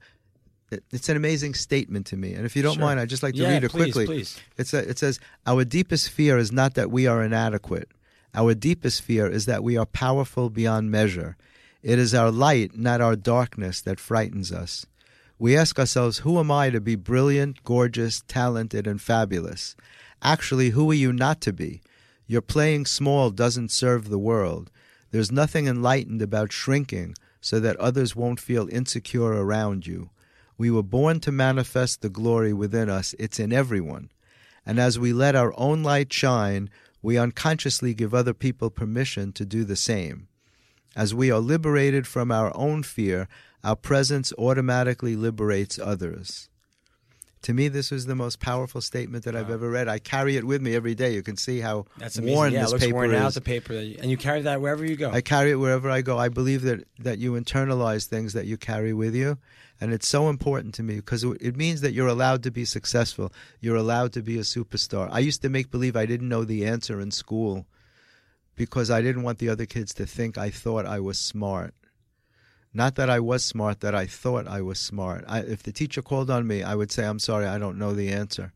It- 0.70 0.84
It's 0.92 1.08
an 1.08 1.16
amazing 1.16 1.54
statement 1.54 2.06
to 2.06 2.16
me. 2.16 2.32
And 2.34 2.44
if 2.46 2.56
you 2.56 2.62
don't 2.62 2.74
Sure. 2.74 2.84
mind, 2.84 2.98
I'd 3.00 3.08
just 3.08 3.22
like 3.22 3.34
to 3.34 3.42
Yeah, 3.42 3.50
read 3.50 3.64
it 3.64 3.70
please, 3.70 3.92
quickly. 3.92 4.06
please. 4.06 4.36
It's 4.56 4.72
a, 4.74 4.78
it 4.88 4.98
says, 4.98 5.20
Our 5.46 5.64
deepest 5.64 6.08
fear 6.10 6.38
is 6.38 6.50
not 6.52 6.74
that 6.74 6.90
we 6.90 7.06
are 7.06 7.22
inadequate. 7.22 7.88
Our 8.34 8.54
deepest 8.54 9.02
fear 9.02 9.26
is 9.28 9.46
that 9.46 9.62
we 9.62 9.76
are 9.76 9.86
powerful 9.86 10.50
beyond 10.50 10.90
measure. 10.90 11.36
It 11.82 11.98
is 11.98 12.14
our 12.14 12.30
light, 12.32 12.76
not 12.76 13.00
our 13.00 13.14
darkness, 13.14 13.80
that 13.82 14.00
frightens 14.00 14.50
us. 14.50 14.86
We 15.38 15.56
ask 15.56 15.78
ourselves, 15.78 16.18
Who 16.18 16.38
am 16.40 16.50
I 16.50 16.70
to 16.70 16.80
be 16.80 16.94
brilliant, 16.96 17.62
gorgeous, 17.64 18.22
talented, 18.26 18.86
and 18.86 19.00
fabulous? 19.00 19.76
Actually, 20.22 20.70
who 20.70 20.90
are 20.90 20.94
you 20.94 21.12
not 21.12 21.40
to 21.42 21.52
be? 21.52 21.82
Your 22.26 22.40
playing 22.40 22.86
small 22.86 23.30
doesn't 23.30 23.70
serve 23.70 24.08
the 24.08 24.18
world. 24.18 24.70
There's 25.10 25.30
nothing 25.30 25.66
enlightened 25.68 26.22
about 26.22 26.52
shrinking 26.52 27.14
so 27.40 27.60
that 27.60 27.76
others 27.76 28.16
won't 28.16 28.40
feel 28.40 28.68
insecure 28.72 29.32
around 29.34 29.86
you. 29.86 30.08
We 30.56 30.70
were 30.70 30.82
born 30.82 31.20
to 31.20 31.32
manifest 31.32 32.00
the 32.00 32.08
glory 32.08 32.52
within 32.52 32.88
us, 32.88 33.14
it's 33.18 33.40
in 33.40 33.52
everyone. 33.52 34.10
And 34.64 34.78
as 34.78 34.98
we 34.98 35.12
let 35.12 35.34
our 35.34 35.52
own 35.58 35.82
light 35.82 36.12
shine, 36.12 36.70
we 37.02 37.18
unconsciously 37.18 37.92
give 37.92 38.14
other 38.14 38.32
people 38.32 38.70
permission 38.70 39.32
to 39.32 39.44
do 39.44 39.64
the 39.64 39.76
same. 39.76 40.28
As 40.96 41.14
we 41.14 41.30
are 41.30 41.40
liberated 41.40 42.06
from 42.06 42.30
our 42.30 42.56
own 42.56 42.82
fear, 42.82 43.28
our 43.62 43.76
presence 43.76 44.32
automatically 44.38 45.16
liberates 45.16 45.78
others. 45.78 46.48
To 47.44 47.52
me, 47.52 47.68
this 47.68 47.90
was 47.90 48.06
the 48.06 48.14
most 48.14 48.40
powerful 48.40 48.80
statement 48.80 49.24
that 49.26 49.36
I've 49.36 49.50
ever 49.50 49.68
read. 49.68 49.86
I 49.86 49.98
carry 49.98 50.36
it 50.38 50.44
with 50.44 50.62
me 50.62 50.74
every 50.74 50.94
day. 50.94 51.12
You 51.12 51.22
can 51.22 51.36
see 51.36 51.60
how 51.60 51.84
That's 51.98 52.16
amazing. 52.16 52.34
worn 52.36 52.52
yeah, 52.54 52.62
this 52.62 52.72
paper 52.74 52.94
worn 52.94 53.12
is. 53.12 53.20
out. 53.20 53.34
The 53.34 53.40
paper, 53.42 53.74
that 53.74 53.84
you- 53.84 53.98
and 54.00 54.10
you 54.10 54.16
carry 54.16 54.40
that 54.42 54.62
wherever 54.62 54.82
you 54.82 54.96
go. 54.96 55.10
I 55.10 55.20
carry 55.20 55.50
it 55.50 55.56
wherever 55.56 55.90
I 55.90 56.00
go. 56.00 56.16
I 56.18 56.30
believe 56.30 56.62
that 56.62 56.84
that 57.00 57.18
you 57.18 57.32
internalize 57.32 58.06
things 58.06 58.32
that 58.32 58.46
you 58.46 58.56
carry 58.56 58.94
with 58.94 59.14
you, 59.14 59.36
and 59.78 59.92
it's 59.92 60.08
so 60.08 60.30
important 60.30 60.72
to 60.76 60.82
me 60.82 60.96
because 60.96 61.22
it 61.22 61.54
means 61.54 61.82
that 61.82 61.92
you're 61.92 62.08
allowed 62.08 62.42
to 62.44 62.50
be 62.50 62.64
successful. 62.64 63.30
You're 63.60 63.76
allowed 63.76 64.14
to 64.14 64.22
be 64.22 64.38
a 64.38 64.42
superstar. 64.42 65.08
I 65.12 65.18
used 65.18 65.42
to 65.42 65.50
make 65.50 65.70
believe 65.70 65.96
I 65.96 66.06
didn't 66.06 66.30
know 66.30 66.44
the 66.44 66.64
answer 66.64 66.98
in 66.98 67.10
school 67.10 67.66
because 68.56 68.90
I 68.90 69.02
didn't 69.02 69.22
want 69.22 69.38
the 69.38 69.50
other 69.50 69.66
kids 69.66 69.92
to 69.94 70.06
think 70.06 70.38
I 70.38 70.48
thought 70.48 70.86
I 70.86 70.98
was 71.00 71.18
smart. 71.18 71.74
Not 72.74 72.96
that 72.96 73.08
I 73.08 73.20
was 73.20 73.44
smart, 73.44 73.80
that 73.80 73.94
I 73.94 74.06
thought 74.06 74.48
I 74.48 74.60
was 74.60 74.80
smart. 74.80 75.24
I, 75.28 75.40
if 75.40 75.62
the 75.62 75.72
teacher 75.72 76.02
called 76.02 76.28
on 76.28 76.46
me, 76.46 76.62
I 76.62 76.74
would 76.74 76.90
say, 76.90 77.06
"I'm 77.06 77.20
sorry, 77.20 77.46
I 77.46 77.58
don't 77.58 77.78
know 77.78 77.94
the 77.94 78.10
answer," 78.10 78.52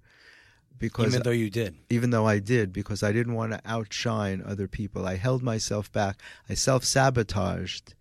because 0.76 1.06
even 1.06 1.22
though 1.22 1.30
you 1.30 1.50
did. 1.50 1.76
even 1.88 2.10
though 2.10 2.26
I 2.26 2.40
did, 2.40 2.72
because 2.72 3.04
I 3.04 3.12
didn't 3.12 3.34
want 3.34 3.52
to 3.52 3.60
outshine 3.64 4.42
other 4.44 4.66
people. 4.66 5.06
I 5.06 5.16
held 5.16 5.42
myself 5.42 5.90
back. 5.92 6.20
I 6.48 6.54
self 6.54 6.84
sabotaged. 6.84 7.94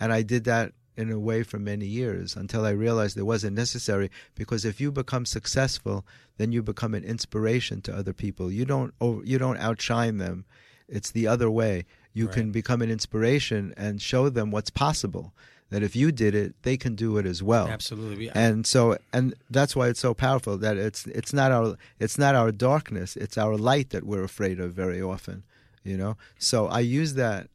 And 0.00 0.12
I 0.12 0.22
did 0.22 0.42
that 0.44 0.72
in 0.96 1.10
a 1.10 1.18
way 1.18 1.42
for 1.42 1.58
many 1.58 1.86
years 1.86 2.36
until 2.36 2.66
I 2.66 2.70
realized 2.70 3.16
it 3.16 3.22
wasn't 3.22 3.56
necessary 3.56 4.10
because 4.34 4.64
if 4.64 4.80
you 4.80 4.90
become 4.90 5.24
successful, 5.24 6.04
then 6.38 6.52
you 6.52 6.62
become 6.62 6.94
an 6.94 7.04
inspiration 7.04 7.80
to 7.82 7.94
other 7.96 8.12
people. 8.12 8.50
You 8.50 8.64
don't 8.64 8.92
oh, 9.00 9.22
you 9.24 9.38
don't 9.38 9.58
outshine 9.58 10.18
them. 10.18 10.44
It's 10.88 11.10
the 11.10 11.26
other 11.26 11.50
way. 11.50 11.86
You 12.14 12.26
Right. 12.26 12.34
can 12.34 12.50
become 12.52 12.82
an 12.82 12.90
inspiration 12.90 13.72
and 13.76 14.00
show 14.02 14.28
them 14.28 14.50
what's 14.50 14.70
possible. 14.70 15.32
That 15.70 15.82
if 15.82 15.96
you 15.96 16.12
did 16.12 16.34
it, 16.34 16.54
they 16.62 16.76
can 16.76 16.94
do 16.94 17.16
it 17.16 17.24
as 17.24 17.42
well 17.42 17.66
Absolutely. 17.66 18.16
We- 18.26 18.30
and 18.30 18.66
so 18.66 18.98
and 19.12 19.34
that's 19.50 19.74
why 19.74 19.88
it's 19.88 20.00
so 20.00 20.12
powerful 20.12 20.58
that 20.58 20.76
it's 20.76 21.06
it's 21.06 21.32
not 21.32 21.50
our 21.50 21.76
it's 21.98 22.18
not 22.18 22.34
our 22.34 22.52
darkness 22.52 23.16
it's 23.16 23.38
our 23.38 23.56
light 23.56 23.88
that 23.90 24.04
we're 24.04 24.22
afraid 24.22 24.60
of 24.60 24.74
very 24.74 25.00
often 25.00 25.44
you 25.82 25.96
know 25.96 26.18
so 26.38 26.66
i 26.66 26.80
use 26.80 27.14
that 27.14 27.48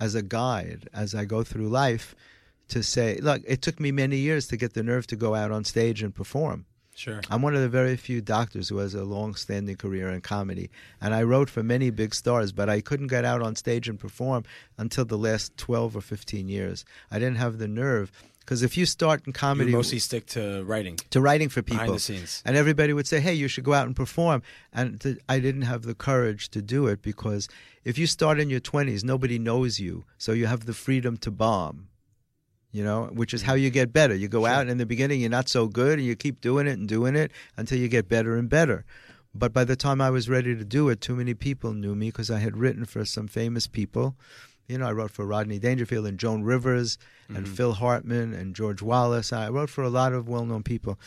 as 0.00 0.16
a 0.16 0.22
guide 0.22 0.88
as 0.92 1.14
i 1.14 1.24
go 1.24 1.44
through 1.44 1.68
life 1.68 2.16
to 2.66 2.82
say 2.82 3.18
look 3.22 3.40
it 3.46 3.62
took 3.62 3.78
me 3.78 3.92
many 3.92 4.16
years 4.16 4.48
to 4.48 4.56
get 4.56 4.74
the 4.74 4.82
nerve 4.82 5.06
to 5.06 5.14
go 5.14 5.36
out 5.36 5.52
on 5.52 5.62
stage 5.64 6.02
and 6.02 6.12
perform 6.12 6.64
sure. 7.00 7.20
i'm 7.30 7.42
one 7.42 7.54
of 7.58 7.62
the 7.66 7.68
very 7.80 7.96
few 7.96 8.20
doctors 8.20 8.68
who 8.70 8.78
has 8.84 8.94
a 8.94 9.04
long-standing 9.16 9.76
career 9.84 10.08
in 10.10 10.20
comedy 10.20 10.66
and 11.00 11.10
i 11.14 11.22
wrote 11.30 11.48
for 11.54 11.62
many 11.74 11.88
big 12.02 12.12
stars 12.14 12.52
but 12.52 12.68
i 12.68 12.78
couldn't 12.88 13.10
get 13.16 13.24
out 13.24 13.40
on 13.42 13.52
stage 13.56 13.88
and 13.88 13.98
perform 13.98 14.42
until 14.78 15.04
the 15.04 15.18
last 15.18 15.56
12 15.56 15.96
or 15.96 16.00
15 16.00 16.48
years. 16.48 16.84
I 17.10 17.18
didn't 17.18 17.36
have 17.36 17.58
the 17.58 17.68
nerve 17.68 18.10
because 18.40 18.62
if 18.62 18.76
you 18.76 18.86
start 18.86 19.20
in 19.26 19.30
You 19.30 19.32
comedy 19.34 19.72
mostly 19.72 19.98
stick 19.98 20.26
to 20.36 20.64
writing. 20.64 20.96
To 21.10 21.20
writing 21.20 21.48
for 21.48 21.62
people 21.62 21.84
behind 21.84 21.94
the 21.94 22.00
scenes. 22.00 22.42
and 22.46 22.56
everybody 22.56 22.92
would 22.92 23.06
say 23.06 23.20
hey 23.20 23.34
you 23.34 23.48
should 23.48 23.64
go 23.64 23.74
out 23.74 23.86
and 23.86 23.94
perform. 23.94 24.42
And 24.72 25.20
i 25.28 25.38
didn't 25.38 25.66
have 25.72 25.82
the 25.82 25.94
courage 25.94 26.48
to 26.50 26.62
do 26.62 26.86
it 26.86 27.02
because 27.02 27.48
if 27.84 27.98
you 27.98 28.06
start 28.06 28.40
in 28.40 28.50
your 28.50 28.60
20s 28.60 29.04
nobody 29.04 29.38
knows 29.38 29.78
you 29.78 30.04
so 30.18 30.32
you 30.32 30.46
have 30.46 30.66
the 30.66 30.74
freedom 30.74 31.16
to 31.18 31.30
bomb 31.30 31.89
you 32.72 32.84
know 32.84 33.06
which 33.12 33.34
is 33.34 33.42
how 33.42 33.54
you 33.54 33.70
get 33.70 33.92
better 33.92 34.14
you 34.14 34.28
go 34.28 34.42
Sure. 34.42 34.48
out 34.48 34.68
in 34.68 34.78
the 34.78 34.86
beginning 34.86 35.20
you're 35.20 35.30
not 35.30 35.48
so 35.48 35.66
good 35.66 35.98
and 35.98 36.06
you 36.06 36.14
keep 36.16 36.40
doing 36.40 36.66
it 36.66 36.78
and 36.78 36.88
doing 36.88 37.16
it 37.16 37.32
until 37.56 37.78
you 37.78 37.88
get 37.88 38.08
better 38.08 38.36
and 38.36 38.48
better 38.48 38.84
but 39.34 39.52
by 39.52 39.64
the 39.64 39.76
time 39.76 40.00
i 40.00 40.10
was 40.10 40.28
ready 40.28 40.54
to 40.56 40.64
do 40.64 40.88
it 40.88 41.00
too 41.00 41.16
many 41.16 41.34
people 41.34 41.72
knew 41.72 41.94
me 41.94 42.06
because 42.08 42.30
i 42.30 42.38
had 42.38 42.56
written 42.56 42.84
for 42.84 43.04
some 43.04 43.26
famous 43.28 43.66
people 43.66 44.14
you 44.68 44.78
know 44.78 44.86
i 44.86 44.92
wrote 44.92 45.10
for 45.10 45.26
rodney 45.26 45.58
dangerfield 45.58 46.06
and 46.06 46.18
joan 46.18 46.42
rivers 46.42 46.96
and 47.28 47.46
Mhm. 47.46 47.54
phil 47.56 47.72
hartman 47.74 48.32
and 48.32 48.54
george 48.54 48.82
wallace 48.82 49.32
i 49.32 49.48
wrote 49.48 49.70
for 49.70 49.82
a 49.84 49.90
lot 49.90 50.12
of 50.12 50.28
well-known 50.28 50.62
people 50.62 50.98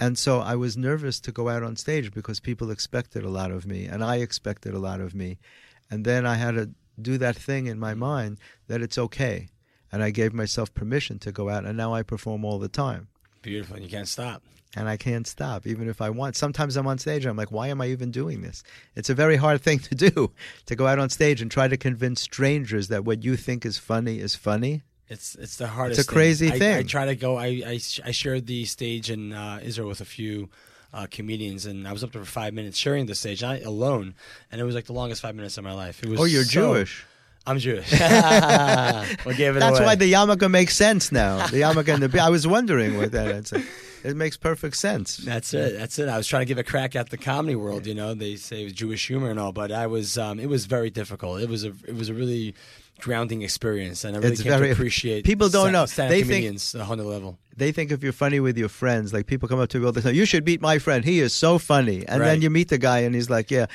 and 0.00 0.18
so 0.18 0.40
I 0.40 0.56
was 0.56 0.76
nervous 0.76 1.20
to 1.20 1.30
go 1.30 1.48
out 1.48 1.62
on 1.62 1.76
stage 1.76 2.12
because 2.12 2.40
people 2.40 2.72
expected 2.72 3.22
a 3.22 3.28
lot 3.28 3.52
of 3.52 3.66
me, 3.66 3.84
and 3.86 4.02
I 4.02 4.16
expected 4.16 4.74
a 4.74 4.80
lot 4.80 5.00
of 5.00 5.14
me. 5.14 5.38
And 5.92 6.04
then 6.04 6.26
I 6.26 6.34
had 6.34 6.56
to 6.56 6.70
do 7.00 7.18
that 7.18 7.36
thing 7.36 7.68
in 7.68 7.78
my 7.78 7.94
mind 7.94 8.38
that 8.66 8.82
it's 8.82 8.98
okay. 8.98 9.46
And 9.92 10.02
I 10.02 10.10
gave 10.10 10.32
myself 10.32 10.72
permission 10.72 11.18
to 11.20 11.32
go 11.32 11.50
out, 11.50 11.66
and 11.66 11.76
now 11.76 11.92
I 11.94 12.02
perform 12.02 12.44
all 12.44 12.58
the 12.58 12.68
time. 12.68 13.08
Beautiful. 13.42 13.76
And 13.76 13.84
you 13.84 13.90
can't 13.90 14.08
stop. 14.08 14.42
And 14.74 14.88
I 14.88 14.96
can't 14.96 15.26
stop, 15.26 15.66
even 15.66 15.86
if 15.86 16.00
I 16.00 16.08
want. 16.08 16.34
Sometimes 16.34 16.76
I'm 16.76 16.86
on 16.86 16.96
stage, 16.96 17.24
and 17.24 17.30
I'm 17.30 17.36
like, 17.36 17.52
why 17.52 17.68
am 17.68 17.82
I 17.82 17.88
even 17.88 18.10
doing 18.10 18.40
this? 18.40 18.62
It's 18.96 19.10
a 19.10 19.14
very 19.14 19.36
hard 19.36 19.60
thing 19.60 19.80
to 19.80 19.94
do, 19.94 20.32
to 20.66 20.74
go 20.74 20.86
out 20.86 20.98
on 20.98 21.10
stage 21.10 21.42
and 21.42 21.50
try 21.50 21.68
to 21.68 21.76
convince 21.76 22.22
strangers 22.22 22.88
that 22.88 23.04
what 23.04 23.22
you 23.22 23.36
think 23.36 23.66
is 23.66 23.76
funny 23.76 24.18
is 24.18 24.34
funny. 24.34 24.82
It's 25.08 25.34
it's 25.34 25.56
the 25.56 25.66
hardest. 25.66 26.00
It's 26.00 26.08
a 26.08 26.10
crazy 26.10 26.46
thing. 26.48 26.54
I, 26.56 26.58
thing. 26.58 26.76
I 26.78 26.82
try 26.84 27.04
to 27.04 27.14
go. 27.16 27.36
I 27.36 27.62
I, 27.66 27.78
sh- 27.78 28.00
I 28.02 28.12
shared 28.12 28.46
the 28.46 28.64
stage 28.64 29.10
in 29.10 29.34
uh, 29.34 29.60
Israel 29.62 29.88
with 29.88 30.00
a 30.00 30.06
few 30.06 30.48
uh, 30.94 31.06
comedians, 31.10 31.66
and 31.66 31.86
I 31.86 31.92
was 31.92 32.02
up 32.02 32.12
there 32.12 32.24
for 32.24 32.30
five 32.30 32.54
minutes 32.54 32.78
sharing 32.78 33.04
the 33.04 33.14
stage 33.14 33.42
I, 33.42 33.58
alone, 33.58 34.14
and 34.50 34.58
it 34.58 34.64
was 34.64 34.74
like 34.74 34.86
the 34.86 34.94
longest 34.94 35.20
five 35.20 35.34
minutes 35.34 35.58
of 35.58 35.64
my 35.64 35.74
life. 35.74 36.02
It 36.02 36.08
was. 36.08 36.18
Oh, 36.18 36.24
you're 36.24 36.44
so- 36.44 36.50
Jewish. 36.50 37.04
I'm 37.46 37.58
Jewish. 37.58 37.90
we 37.90 37.98
gave 37.98 39.56
it 39.56 39.60
That's 39.60 39.78
away. 39.78 39.86
why 39.86 39.94
the 39.96 40.12
yarmulke 40.12 40.50
makes 40.50 40.76
sense 40.76 41.10
now. 41.10 41.46
The 41.48 41.62
yarmulke 41.62 41.92
and 41.92 42.02
the 42.02 42.20
I 42.20 42.28
was 42.28 42.46
wondering 42.46 42.96
what 42.96 43.12
that. 43.12 43.52
It 44.04 44.16
makes 44.16 44.36
perfect 44.36 44.76
sense. 44.76 45.16
That's 45.18 45.54
it. 45.54 45.78
That's 45.78 45.98
it. 45.98 46.08
I 46.08 46.16
was 46.16 46.26
trying 46.26 46.40
to 46.42 46.46
give 46.46 46.58
a 46.58 46.64
crack 46.64 46.96
at 46.96 47.10
the 47.10 47.16
comedy 47.16 47.54
world. 47.54 47.86
You 47.86 47.94
know, 47.94 48.14
they 48.14 48.34
say 48.36 48.62
it 48.62 48.64
was 48.64 48.72
Jewish 48.72 49.06
humor 49.06 49.30
and 49.30 49.38
all, 49.38 49.52
but 49.52 49.70
I 49.70 49.86
was. 49.86 50.18
Um, 50.18 50.40
it 50.40 50.48
was 50.48 50.66
very 50.66 50.90
difficult. 50.90 51.40
It 51.40 51.48
was 51.48 51.64
a. 51.64 51.72
It 51.86 51.94
was 51.94 52.08
a 52.08 52.14
really 52.14 52.54
grounding 53.00 53.42
experience, 53.42 54.04
and 54.04 54.16
I 54.16 54.20
really 54.20 54.32
It's 54.32 54.42
came 54.42 54.50
very- 54.52 54.66
to 54.68 54.72
appreciate. 54.72 55.24
people 55.24 55.48
don't 55.48 55.72
know. 55.72 55.86
They 55.86 56.08
think- 56.08 56.26
comedians 56.26 56.74
on 56.74 56.98
the 56.98 57.04
level. 57.04 57.38
They 57.56 57.70
think 57.70 57.90
if 57.92 58.02
you're 58.02 58.12
funny 58.12 58.40
with 58.40 58.56
your 58.56 58.68
friends, 58.68 59.12
like 59.12 59.26
people 59.26 59.48
come 59.48 59.60
up 59.60 59.68
to 59.70 59.78
you 59.80 59.86
all 59.86 59.92
the 59.92 60.00
time, 60.02 60.14
you 60.14 60.24
should 60.24 60.44
meet 60.46 60.60
my 60.60 60.78
friend. 60.78 61.04
He 61.04 61.20
is 61.20 61.32
so 61.32 61.58
funny. 61.58 62.04
And 62.06 62.20
Right. 62.20 62.28
then 62.28 62.42
you 62.42 62.50
meet 62.50 62.68
the 62.70 62.78
guy, 62.78 63.00
and 63.00 63.14
he's 63.14 63.28
like, 63.30 63.50
yeah. 63.50 63.66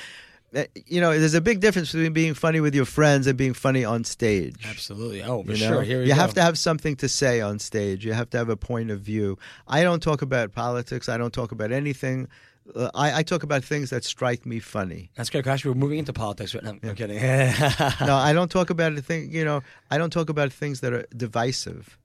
You 0.85 1.01
know, 1.01 1.17
there's 1.17 1.33
a 1.33 1.41
big 1.41 1.59
difference 1.59 1.91
between 1.91 2.13
being 2.13 2.33
funny 2.33 2.59
with 2.61 2.73
your 2.73 2.85
friends 2.85 3.27
and 3.27 3.37
being 3.37 3.53
funny 3.53 3.83
on 3.83 4.03
stage. 4.05 4.55
Absolutely. 4.65 5.21
Oh, 5.21 5.43
for 5.43 5.51
You 5.51 5.57
sure. 5.57 5.81
Here 5.83 6.01
you 6.01 6.07
go. 6.09 6.15
have 6.15 6.33
to 6.35 6.41
have 6.41 6.57
something 6.57 6.95
to 6.97 7.09
say 7.09 7.41
on 7.41 7.59
stage. 7.59 8.05
You 8.05 8.13
have 8.13 8.29
to 8.31 8.37
have 8.37 8.49
a 8.49 8.55
point 8.55 8.89
of 8.89 9.01
view. 9.01 9.37
I 9.67 9.83
don't 9.83 10.01
talk 10.01 10.21
about 10.21 10.53
politics. 10.53 11.09
I 11.09 11.17
don't 11.17 11.33
talk 11.33 11.51
about 11.51 11.71
anything. 11.71 12.27
Uh, 12.75 12.89
I, 12.95 13.19
I 13.19 13.23
talk 13.23 13.43
about 13.43 13.63
things 13.63 13.89
that 13.91 14.03
strike 14.05 14.45
me 14.45 14.59
funny. 14.59 15.11
That's 15.15 15.29
great. 15.29 15.43
Gosh, 15.45 15.65
we're 15.65 15.73
moving 15.73 15.99
into 15.99 16.13
politics 16.13 16.55
right 16.55 16.63
now. 16.63 16.75
I'm 16.81 16.95
kidding. 16.95 17.17
no, 18.05 18.15
I 18.15 18.31
don't 18.33 18.49
talk 18.51 18.69
about 18.69 18.93
a 18.93 19.01
thing. 19.01 19.31
You 19.31 19.43
know, 19.45 19.63
I 19.91 19.97
don't 19.97 20.11
talk 20.11 20.29
about 20.29 20.51
things 20.53 20.79
that 20.81 20.93
are 20.93 21.05
divisive. 21.15 21.97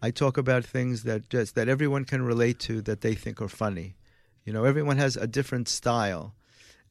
I 0.00 0.10
talk 0.10 0.36
about 0.38 0.64
things 0.64 1.02
that 1.04 1.28
just 1.30 1.54
that 1.56 1.68
everyone 1.68 2.04
can 2.04 2.22
relate 2.22 2.58
to 2.60 2.80
that 2.82 3.00
they 3.02 3.14
think 3.14 3.40
are 3.40 3.48
funny. 3.48 3.94
You 4.44 4.52
know, 4.52 4.64
everyone 4.64 4.96
has 4.98 5.16
a 5.16 5.28
different 5.28 5.68
style, 5.68 6.34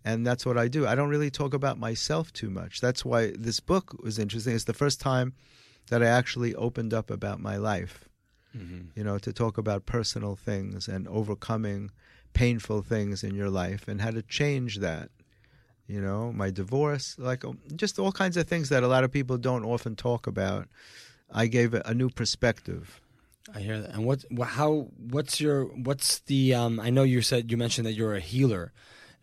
and 0.03 0.25
that's 0.25 0.45
what 0.45 0.57
I 0.57 0.67
do. 0.67 0.87
I 0.87 0.95
don't 0.95 1.09
really 1.09 1.29
talk 1.31 1.53
about 1.53 1.77
myself 1.79 2.31
too 2.33 2.49
much. 2.49 2.81
That's 2.81 3.03
why 3.05 3.31
this 3.37 3.59
book 3.59 4.01
was 4.03 4.17
interesting. 4.19 4.55
It's 4.55 4.65
the 4.65 4.73
first 4.73 4.99
time 4.99 5.33
that 5.89 6.01
I 6.01 6.07
actually 6.07 6.55
opened 6.55 6.93
up 6.93 7.09
about 7.11 7.39
my 7.39 7.57
life. 7.57 8.07
Mhm. 8.55 8.87
You 8.95 9.03
know, 9.03 9.17
to 9.19 9.31
talk 9.31 9.57
about 9.57 9.85
personal 9.85 10.35
things 10.35 10.87
and 10.87 11.07
overcoming 11.07 11.91
painful 12.33 12.81
things 12.81 13.23
in 13.23 13.35
your 13.35 13.49
life 13.49 13.87
and 13.87 14.01
how 14.01 14.11
to 14.11 14.21
change 14.21 14.77
that. 14.79 15.09
you 15.87 15.99
know, 15.99 16.31
my 16.31 16.49
divorce, 16.51 17.17
like 17.19 17.43
um, 17.43 17.59
just 17.75 17.99
all 17.99 18.13
kinds 18.13 18.37
of 18.37 18.47
things 18.47 18.69
that 18.69 18.81
a 18.83 18.87
lot 18.87 19.03
of 19.03 19.11
people 19.11 19.37
don't 19.37 19.65
often 19.65 19.93
talk 19.95 20.25
about. 20.25 20.69
I 21.29 21.47
gave 21.47 21.73
a, 21.73 21.81
a 21.85 21.93
new 21.93 22.09
perspective. 22.09 23.01
I 23.53 23.59
hear 23.59 23.81
that. 23.81 23.89
And 23.95 24.05
what, 24.05 24.23
how, 24.41 24.87
what's 24.97 25.41
your, 25.41 25.65
what's 25.65 26.19
the? 26.19 26.53
Um, 26.53 26.79
I 26.79 26.89
know 26.91 27.03
you 27.03 27.21
said 27.21 27.51
you 27.51 27.57
mentioned 27.57 27.85
that 27.87 27.93
you're 27.93 28.15
a 28.15 28.21
healer, 28.21 28.71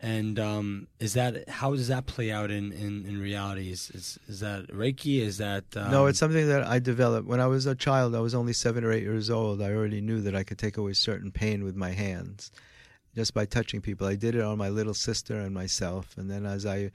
and 0.01 0.39
um, 0.39 0.87
is 0.99 1.13
that 1.13 1.49
how 1.49 1.75
does 1.75 1.89
that 1.89 2.05
play 2.05 2.31
out 2.31 2.51
in 2.51 2.71
in, 2.71 3.05
in 3.05 3.19
reality? 3.19 3.69
Is, 3.69 3.89
is 3.91 4.19
is 4.27 4.39
that 4.39 4.67
Reiki? 4.67 5.19
Is 5.19 5.37
that 5.39 5.65
um, 5.75 5.91
no, 5.91 6.05
it's 6.05 6.19
something 6.19 6.47
that 6.47 6.65
I 6.65 6.79
developed 6.79 7.27
when 7.27 7.41
I 7.41 7.47
was 7.47 7.65
a 7.65 7.75
child. 7.75 8.15
I 8.15 8.19
was 8.19 8.33
only 8.33 8.53
seven 8.53 8.83
or 8.83 8.91
eight 8.91 9.03
years 9.03 9.29
old. 9.29 9.61
I 9.61 9.71
already 9.71 10.01
knew 10.01 10.21
that 10.21 10.35
I 10.35 10.43
could 10.43 10.57
take 10.57 10.77
away 10.77 10.93
certain 10.93 11.31
pain 11.31 11.63
with 11.63 11.75
my 11.75 11.91
hands, 11.91 12.51
just 13.13 13.33
by 13.33 13.45
touching 13.45 13.81
people. 13.81 14.07
I 14.07 14.15
did 14.15 14.35
it 14.35 14.41
on 14.41 14.57
my 14.57 14.69
little 14.69 14.93
sister 14.93 15.35
and 15.35 15.53
myself, 15.53 16.17
and 16.17 16.31
then 16.31 16.45
as 16.45 16.65
I 16.65 16.91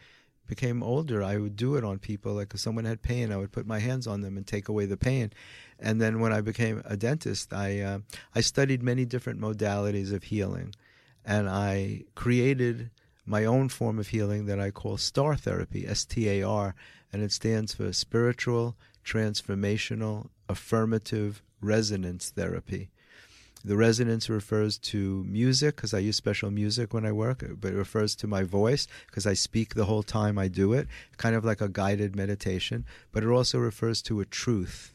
became 0.46 0.82
older, 0.82 1.22
I 1.22 1.36
would 1.36 1.56
do 1.56 1.76
it 1.76 1.84
on 1.84 1.98
people. 1.98 2.34
Like 2.34 2.54
if 2.54 2.60
someone 2.60 2.84
had 2.84 3.02
pain, 3.02 3.32
I 3.32 3.36
would 3.36 3.52
put 3.52 3.66
my 3.66 3.78
hands 3.78 4.06
on 4.06 4.20
them 4.20 4.36
and 4.36 4.46
take 4.46 4.68
away 4.68 4.86
the 4.86 4.96
pain. 4.96 5.32
And 5.78 6.00
then 6.00 6.20
when 6.20 6.32
I 6.32 6.40
became 6.40 6.82
a 6.84 6.96
dentist, 6.96 7.52
I 7.52 7.80
uh, 7.80 7.98
I 8.34 8.40
studied 8.40 8.82
many 8.82 9.04
different 9.04 9.40
modalities 9.40 10.12
of 10.12 10.24
healing, 10.24 10.74
and 11.24 11.48
I 11.48 12.04
created 12.14 12.90
my 13.26 13.44
own 13.44 13.68
form 13.68 13.98
of 13.98 14.08
healing 14.08 14.46
that 14.46 14.60
I 14.60 14.70
call 14.70 14.98
STAR 14.98 15.36
therapy, 15.36 15.86
S 15.86 16.04
T 16.04 16.28
A 16.28 16.42
R, 16.42 16.74
and 17.12 17.22
it 17.22 17.32
stands 17.32 17.74
for 17.74 17.92
Spiritual 17.92 18.76
Transformational 19.04 20.28
Affirmative 20.48 21.42
Resonance 21.60 22.30
Therapy. 22.30 22.90
The 23.64 23.76
resonance 23.76 24.28
refers 24.28 24.76
to 24.78 25.24
music 25.24 25.76
because 25.76 25.94
I 25.94 26.00
use 26.00 26.16
special 26.16 26.50
music 26.50 26.92
when 26.92 27.06
I 27.06 27.12
work, 27.12 27.42
but 27.58 27.72
it 27.72 27.76
refers 27.76 28.14
to 28.16 28.26
my 28.26 28.42
voice 28.42 28.86
because 29.06 29.26
I 29.26 29.32
speak 29.32 29.74
the 29.74 29.86
whole 29.86 30.02
time 30.02 30.38
I 30.38 30.48
do 30.48 30.74
it, 30.74 30.86
kind 31.16 31.34
of 31.34 31.46
like 31.46 31.62
a 31.62 31.68
guided 31.70 32.14
meditation. 32.14 32.84
But 33.10 33.22
it 33.22 33.28
also 33.28 33.58
refers 33.58 34.02
to 34.02 34.20
a 34.20 34.26
truth. 34.26 34.92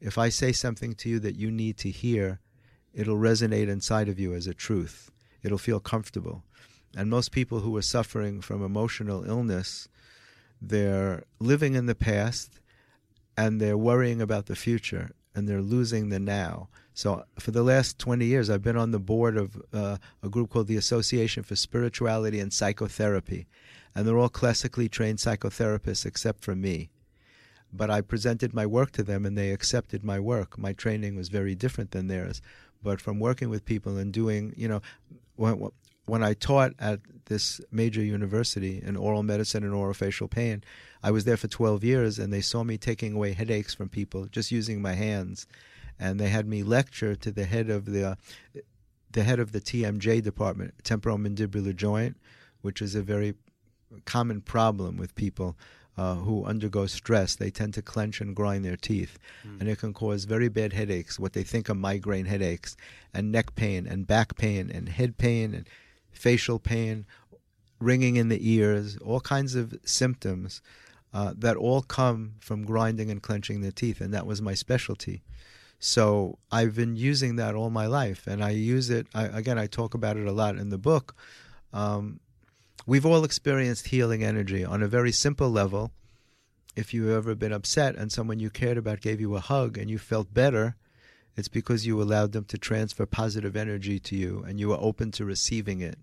If 0.00 0.16
I 0.16 0.28
say 0.28 0.52
something 0.52 0.94
to 0.94 1.08
you 1.08 1.18
that 1.18 1.34
you 1.34 1.50
need 1.50 1.76
to 1.78 1.90
hear, 1.90 2.38
it'll 2.94 3.16
resonate 3.16 3.68
inside 3.68 4.08
of 4.08 4.20
you 4.20 4.32
as 4.32 4.46
a 4.46 4.54
truth. 4.54 5.10
It'll 5.42 5.58
feel 5.58 5.80
comfortable. 5.80 6.42
And 6.96 7.10
most 7.10 7.32
people 7.32 7.60
who 7.60 7.76
are 7.76 7.82
suffering 7.82 8.40
from 8.40 8.64
emotional 8.64 9.24
illness, 9.24 9.88
they're 10.60 11.24
living 11.38 11.74
in 11.74 11.86
the 11.86 11.94
past 11.94 12.60
and 13.36 13.60
they're 13.60 13.78
worrying 13.78 14.20
about 14.20 14.46
the 14.46 14.56
future 14.56 15.10
and 15.34 15.48
they're 15.48 15.62
losing 15.62 16.08
the 16.08 16.18
now. 16.18 16.68
So 16.94 17.24
for 17.38 17.52
the 17.52 17.62
last 17.62 18.00
20 18.00 18.24
years, 18.24 18.50
I've 18.50 18.62
been 18.62 18.76
on 18.76 18.90
the 18.90 18.98
board 18.98 19.36
of 19.36 19.62
uh, 19.72 19.98
a 20.20 20.28
group 20.28 20.50
called 20.50 20.66
the 20.66 20.76
Association 20.76 21.44
for 21.44 21.54
Spirituality 21.54 22.40
and 22.40 22.52
Psychotherapy. 22.52 23.46
And 23.94 24.06
they're 24.06 24.18
all 24.18 24.28
classically 24.28 24.88
trained 24.88 25.18
psychotherapists 25.18 26.04
except 26.04 26.42
for 26.42 26.56
me. 26.56 26.90
But 27.72 27.90
I 27.90 28.00
presented 28.00 28.52
my 28.52 28.66
work 28.66 28.90
to 28.92 29.04
them 29.04 29.24
and 29.24 29.38
they 29.38 29.52
accepted 29.52 30.02
my 30.02 30.18
work. 30.18 30.58
My 30.58 30.72
training 30.72 31.14
was 31.14 31.28
very 31.28 31.54
different 31.54 31.92
than 31.92 32.08
theirs. 32.08 32.42
But 32.82 33.00
from 33.00 33.20
working 33.20 33.48
with 33.48 33.64
people 33.64 33.96
and 33.96 34.12
doing, 34.12 34.54
you 34.56 34.66
know, 34.66 34.82
when, 35.38 35.70
when 36.06 36.22
I 36.22 36.34
taught 36.34 36.72
at 36.78 37.00
this 37.26 37.60
major 37.70 38.02
university 38.02 38.82
in 38.84 38.96
oral 38.96 39.22
medicine 39.22 39.62
and 39.62 39.72
orofacial 39.72 40.28
pain, 40.28 40.64
I 41.02 41.10
was 41.10 41.24
there 41.24 41.36
for 41.36 41.48
12 41.48 41.84
years 41.84 42.18
and 42.18 42.32
they 42.32 42.40
saw 42.40 42.64
me 42.64 42.76
taking 42.76 43.14
away 43.14 43.32
headaches 43.32 43.74
from 43.74 43.88
people 43.88 44.26
just 44.26 44.50
using 44.50 44.82
my 44.82 44.94
hands. 44.94 45.46
And 45.98 46.18
they 46.18 46.28
had 46.28 46.46
me 46.46 46.62
lecture 46.62 47.14
to 47.16 47.30
the 47.30 47.44
head 47.44 47.70
of 47.70 47.86
the, 47.86 48.16
the 49.10 49.22
head 49.22 49.38
of 49.38 49.52
the 49.52 49.60
TMJ 49.60 50.22
department, 50.22 50.74
temporomandibular 50.82 51.74
joint, 51.74 52.16
which 52.60 52.82
is 52.82 52.94
a 52.94 53.02
very 53.02 53.34
common 54.04 54.40
problem 54.40 54.96
with 54.96 55.14
people 55.14 55.56
uh, 55.98 56.14
who 56.14 56.44
undergo 56.44 56.86
stress. 56.86 57.34
They 57.34 57.50
tend 57.50 57.74
to 57.74 57.82
clench 57.82 58.20
and 58.22 58.34
grind 58.40 58.64
their 58.64 58.76
teeth, 58.76 59.18
Mm. 59.44 59.60
and 59.60 59.68
it 59.68 59.78
can 59.80 59.92
cause 59.92 60.24
very 60.24 60.48
bad 60.48 60.72
headaches, 60.72 61.18
what 61.18 61.32
they 61.32 61.42
think 61.42 61.68
are 61.68 61.74
migraine 61.74 62.26
headaches, 62.26 62.76
and 63.12 63.32
neck 63.32 63.54
pain, 63.56 63.86
and 63.86 64.06
back 64.06 64.36
pain, 64.36 64.70
and 64.70 64.88
head 64.88 65.18
pain, 65.18 65.54
and 65.54 65.66
facial 66.12 66.58
pain, 66.58 67.04
ringing 67.80 68.16
in 68.16 68.28
the 68.28 68.40
ears, 68.48 68.96
all 68.98 69.20
kinds 69.20 69.54
of 69.54 69.66
symptoms 69.84 70.62
uh, 71.12 71.32
that 71.36 71.56
all 71.56 71.82
come 71.82 72.34
from 72.38 72.64
grinding 72.64 73.10
and 73.10 73.22
clenching 73.22 73.60
the 73.62 73.72
teeth, 73.72 74.00
and 74.00 74.12
that 74.14 74.26
was 74.26 74.40
my 74.42 74.54
specialty. 74.54 75.22
So 75.80 76.38
I've 76.50 76.74
been 76.74 76.96
using 76.96 77.36
that 77.36 77.54
all 77.54 77.70
my 77.70 77.86
life, 77.86 78.26
and 78.26 78.42
I 78.44 78.50
use 78.50 78.90
it. 78.90 79.06
I, 79.14 79.24
again, 79.26 79.58
I 79.58 79.66
talk 79.66 79.94
about 79.94 80.16
it 80.16 80.26
a 80.26 80.32
lot 80.32 80.56
in 80.56 80.70
the 80.70 80.78
book. 80.78 81.14
Um, 81.72 82.20
we've 82.88 83.04
all 83.04 83.22
experienced 83.22 83.88
healing 83.88 84.24
energy 84.24 84.64
on 84.64 84.82
a 84.82 84.88
very 84.88 85.12
simple 85.12 85.50
level. 85.50 85.92
If 86.74 86.94
you've 86.94 87.10
ever 87.10 87.34
been 87.34 87.52
upset 87.52 87.96
and 87.96 88.10
someone 88.10 88.40
you 88.40 88.48
cared 88.48 88.78
about 88.78 89.02
gave 89.02 89.20
you 89.20 89.36
a 89.36 89.40
hug 89.40 89.76
and 89.76 89.90
you 89.90 89.98
felt 89.98 90.32
better, 90.32 90.74
it's 91.36 91.48
because 91.48 91.86
you 91.86 92.00
allowed 92.00 92.32
them 92.32 92.46
to 92.46 92.56
transfer 92.56 93.04
positive 93.04 93.56
energy 93.56 93.98
to 93.98 94.16
you 94.16 94.42
and 94.48 94.58
you 94.58 94.70
were 94.70 94.78
open 94.80 95.10
to 95.12 95.26
receiving 95.26 95.82
it. 95.82 95.98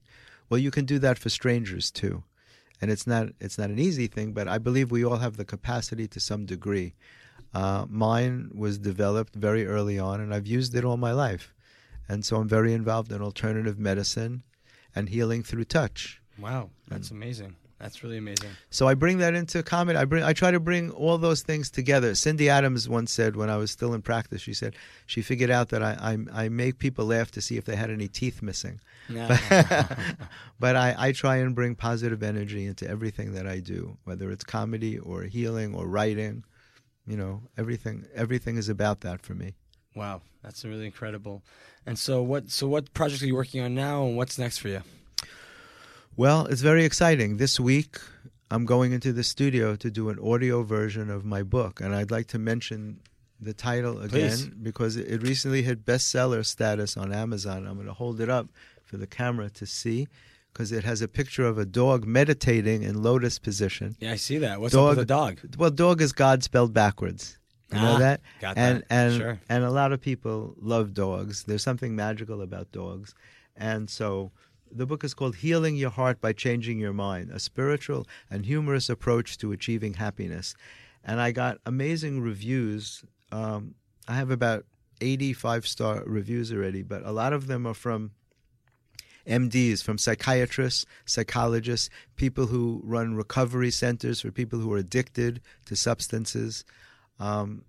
Well, 0.47 0.59
you 0.59 0.69
can 0.69 0.85
do 0.85 0.99
that 0.99 1.17
for 1.17 1.29
strangers 1.29 1.89
too. 1.89 2.23
And 2.79 2.91
it's 2.91 3.07
not 3.07 3.29
it's 3.39 3.57
not 3.57 3.71
an 3.71 3.79
easy 3.79 4.05
thing, 4.05 4.33
but 4.33 4.47
I 4.47 4.59
believe 4.59 4.91
we 4.91 5.03
all 5.03 5.17
have 5.17 5.37
the 5.37 5.45
capacity 5.45 6.07
to 6.09 6.19
some 6.19 6.45
degree. 6.45 6.93
Uh, 7.51 7.87
mine 7.89 8.51
was 8.53 8.77
developed 8.77 9.33
very 9.33 9.65
early 9.65 9.97
on, 9.97 10.19
and 10.21 10.31
I've 10.31 10.45
used 10.45 10.75
it 10.75 10.85
all 10.85 10.97
my 10.97 11.13
life. 11.13 11.55
And 12.07 12.23
so 12.23 12.35
I'm 12.35 12.49
very 12.49 12.73
involved 12.73 13.11
in 13.11 13.23
alternative 13.23 13.79
medicine 13.79 14.43
and 14.93 15.09
healing 15.09 15.41
through 15.41 15.63
touch. 15.63 16.21
Wow, 16.39 16.63
mm. 16.63 16.69
that's 16.89 17.11
amazing. 17.11 17.55
That's 17.79 18.03
really 18.03 18.17
amazing. 18.17 18.51
So 18.69 18.87
I 18.87 18.93
bring 18.93 19.17
that 19.17 19.33
into 19.33 19.61
comedy. 19.61 19.99
I 19.99 20.05
bring 20.05 20.23
I 20.23 20.31
try 20.31 20.49
to 20.49 20.61
bring 20.61 20.91
all 20.91 21.17
those 21.17 21.41
things 21.41 21.69
together. 21.69 22.15
Cindy 22.15 22.49
Adams 22.49 22.87
once 22.87 23.11
said 23.11 23.35
when 23.35 23.49
I 23.49 23.57
was 23.57 23.69
still 23.69 23.93
in 23.93 24.01
practice, 24.01 24.41
she 24.41 24.53
said 24.53 24.75
she 25.05 25.21
figured 25.21 25.51
out 25.51 25.69
that 25.69 25.83
I 25.83 26.17
I, 26.33 26.45
I 26.45 26.49
make 26.49 26.79
people 26.79 27.05
laugh 27.05 27.31
to 27.31 27.41
see 27.41 27.57
if 27.57 27.65
they 27.65 27.75
had 27.75 27.91
any 27.91 28.07
teeth 28.07 28.41
missing. 28.41 28.79
but 30.59 30.75
I, 30.75 30.95
I 30.97 31.11
try 31.11 31.35
and 31.37 31.53
bring 31.53 31.75
positive 31.75 32.23
energy 32.23 32.65
into 32.65 32.87
everything 32.89 33.33
that 33.33 33.45
I 33.45 33.59
do, 33.59 33.97
whether 34.05 34.31
it's 34.31 34.43
comedy 34.43 34.97
or 34.97 35.23
healing 35.23 35.75
or 35.75 35.85
writing. 35.85 36.45
You 37.05 37.17
know, 37.17 37.41
everything 37.57 38.05
everything 38.15 38.55
is 38.55 38.69
about 38.69 39.01
that 39.01 39.21
for 39.21 39.35
me. 39.35 39.53
wow, 39.95 40.21
that's 40.41 40.63
really 40.63 40.85
incredible. 40.85 41.43
And 41.85 41.99
so, 41.99 42.23
what 42.23 42.49
so 42.49 42.67
what 42.67 42.93
projects 42.93 43.21
are 43.21 43.27
you 43.27 43.35
working 43.35 43.61
on 43.61 43.75
now, 43.75 44.05
and 44.05 44.15
what's 44.15 44.39
next 44.39 44.59
for 44.59 44.69
you? 44.69 44.81
Well, 46.17 46.45
it's 46.45 46.61
very 46.61 46.85
exciting. 46.85 47.37
This 47.37 47.59
week, 47.59 47.97
I'm 48.49 48.65
going 48.65 48.93
into 48.93 49.11
the 49.11 49.23
studio 49.23 49.75
to 49.75 49.91
do 49.91 50.09
an 50.09 50.19
audio 50.19 50.63
version 50.63 51.09
of 51.09 51.25
my 51.25 51.43
book, 51.43 51.81
and 51.81 51.93
I'd 51.93 52.11
like 52.11 52.27
to 52.27 52.39
mention 52.39 53.01
the 53.41 53.53
title 53.53 53.99
again 53.99 54.09
Please. 54.29 54.45
because 54.47 54.95
it 54.95 55.21
recently 55.21 55.61
hit 55.61 55.85
bestseller 55.85 56.45
status 56.45 56.95
on 56.95 57.11
Amazon. 57.11 57.67
I'm 57.67 57.75
going 57.75 57.87
to 57.87 57.93
hold 57.93 58.21
it 58.21 58.29
up 58.29 58.47
for 58.85 58.95
the 58.97 59.07
camera 59.07 59.49
to 59.51 59.65
see 59.65 60.07
because 60.53 60.71
it 60.71 60.85
has 60.85 61.01
a 61.01 61.07
picture 61.09 61.45
of 61.45 61.57
a 61.57 61.65
dog 61.65 62.05
meditating 62.05 62.83
in 62.83 63.03
lotus 63.03 63.37
position. 63.37 63.97
Yeah, 63.99 64.13
I 64.13 64.15
see 64.15 64.37
that. 64.37 64.61
What's 64.61 64.73
Dog- 64.73 64.91
up 64.91 64.97
with 64.97 65.07
the 65.07 65.13
dog? 65.13 65.39
Well, 65.57 65.69
dog 65.71 66.01
is 66.01 66.13
God 66.13 66.43
spelled 66.43 66.73
backwards. 66.73 67.37
You 67.73 67.81
know 67.81 67.95
Ah, 67.95 67.97
that? 67.97 68.21
got 68.39 68.57
and 68.57 68.77
that. 68.83 68.85
and 68.89 69.13
Sure. 69.17 69.39
and 69.49 69.63
a 69.65 69.71
lot 69.71 69.91
of 69.91 69.99
people 69.99 70.55
love 70.61 70.93
dogs. 70.93 71.43
There's 71.43 71.63
something 71.63 71.93
magical 71.93 72.41
about 72.41 72.71
dogs. 72.71 73.13
And 73.57 73.89
so 73.89 74.31
the 74.71 74.85
book 74.85 75.03
is 75.03 75.13
called 75.13 75.37
Healing 75.37 75.75
Your 75.75 75.89
Heart 75.89 76.21
by 76.21 76.33
Changing 76.33 76.79
Your 76.79 76.93
Mind: 76.93 77.31
A 77.31 77.39
Spiritual 77.39 78.07
and 78.29 78.45
Humorous 78.45 78.89
Approach 78.89 79.37
to 79.39 79.51
Achieving 79.51 79.95
Happiness. 79.95 80.55
And 81.03 81.21
I 81.21 81.31
got 81.31 81.59
amazing 81.65 82.21
reviews. 82.21 83.03
Um, 83.31 83.75
I 84.07 84.15
have 84.15 84.31
about 84.31 84.65
85 85.01 85.67
star 85.67 86.03
reviews 86.05 86.51
already, 86.51 86.81
but 86.81 87.05
a 87.05 87.11
lot 87.11 87.33
of 87.33 87.47
them 87.47 87.65
are 87.65 87.73
from 87.73 88.11
MDs, 89.27 89.83
from 89.83 89.97
psychiatrists, 89.97 90.85
psychologists, 91.05 91.89
people 92.15 92.47
who 92.47 92.81
run 92.83 93.15
recovery 93.15 93.71
centers 93.71 94.21
for 94.21 94.31
people 94.31 94.59
who 94.59 94.71
are 94.73 94.77
addicted 94.77 95.41
to 95.65 95.75
substances. 95.75 96.63
Um, 97.19 97.65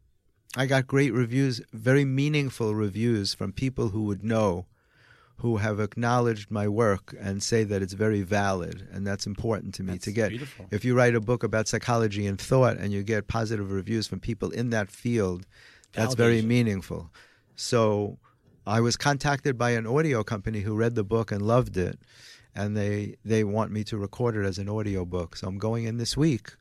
I 0.56 0.66
got 0.66 0.86
great 0.86 1.12
reviews, 1.12 1.60
very 1.72 2.04
meaningful 2.04 2.74
reviews 2.74 3.34
from 3.34 3.52
people 3.52 3.88
who 3.88 4.04
would 4.04 4.22
know, 4.22 4.66
who 5.38 5.58
have 5.58 5.80
acknowledged 5.80 6.50
my 6.50 6.66
work 6.66 7.14
and 7.20 7.42
say 7.42 7.62
that 7.64 7.82
it's 7.82 7.92
very 7.92 8.22
valid, 8.22 8.88
and 8.92 9.06
that's 9.06 9.26
important 9.26 9.74
to 9.74 9.82
me 9.82 9.92
That's 9.92 10.04
to 10.06 10.12
get. 10.12 10.28
beautiful. 10.30 10.66
If 10.70 10.84
you 10.84 10.94
write 10.94 11.14
a 11.14 11.20
book 11.20 11.42
about 11.44 11.68
psychology 11.68 12.26
and 12.26 12.40
thought, 12.40 12.78
and 12.78 12.92
you 12.92 13.02
get 13.02 13.26
positive 13.28 13.70
reviews 13.70 14.06
from 14.06 14.20
people 14.20 14.50
in 14.50 14.70
that 14.70 14.90
field, 14.90 15.46
that's 15.92 16.14
very 16.14 16.42
meaningful. 16.42 17.10
So 17.54 18.18
I 18.66 18.80
was 18.80 18.96
contacted 18.96 19.56
by 19.58 19.70
an 19.70 19.86
audio 19.86 20.22
company 20.24 20.60
who 20.60 20.74
read 20.74 20.94
the 20.94 21.04
book 21.04 21.30
and 21.32 21.42
loved 21.42 21.76
it, 21.76 21.98
and 22.54 22.76
they 22.76 23.16
they 23.24 23.44
want 23.44 23.70
me 23.72 23.84
to 23.84 23.98
record 23.98 24.36
it 24.36 24.44
as 24.46 24.58
an 24.58 24.68
audio 24.68 25.04
book. 25.04 25.36
So 25.36 25.46
I'm 25.48 25.58
going 25.58 25.84
in 25.84 25.98
this 25.98 26.16
week 26.16 26.52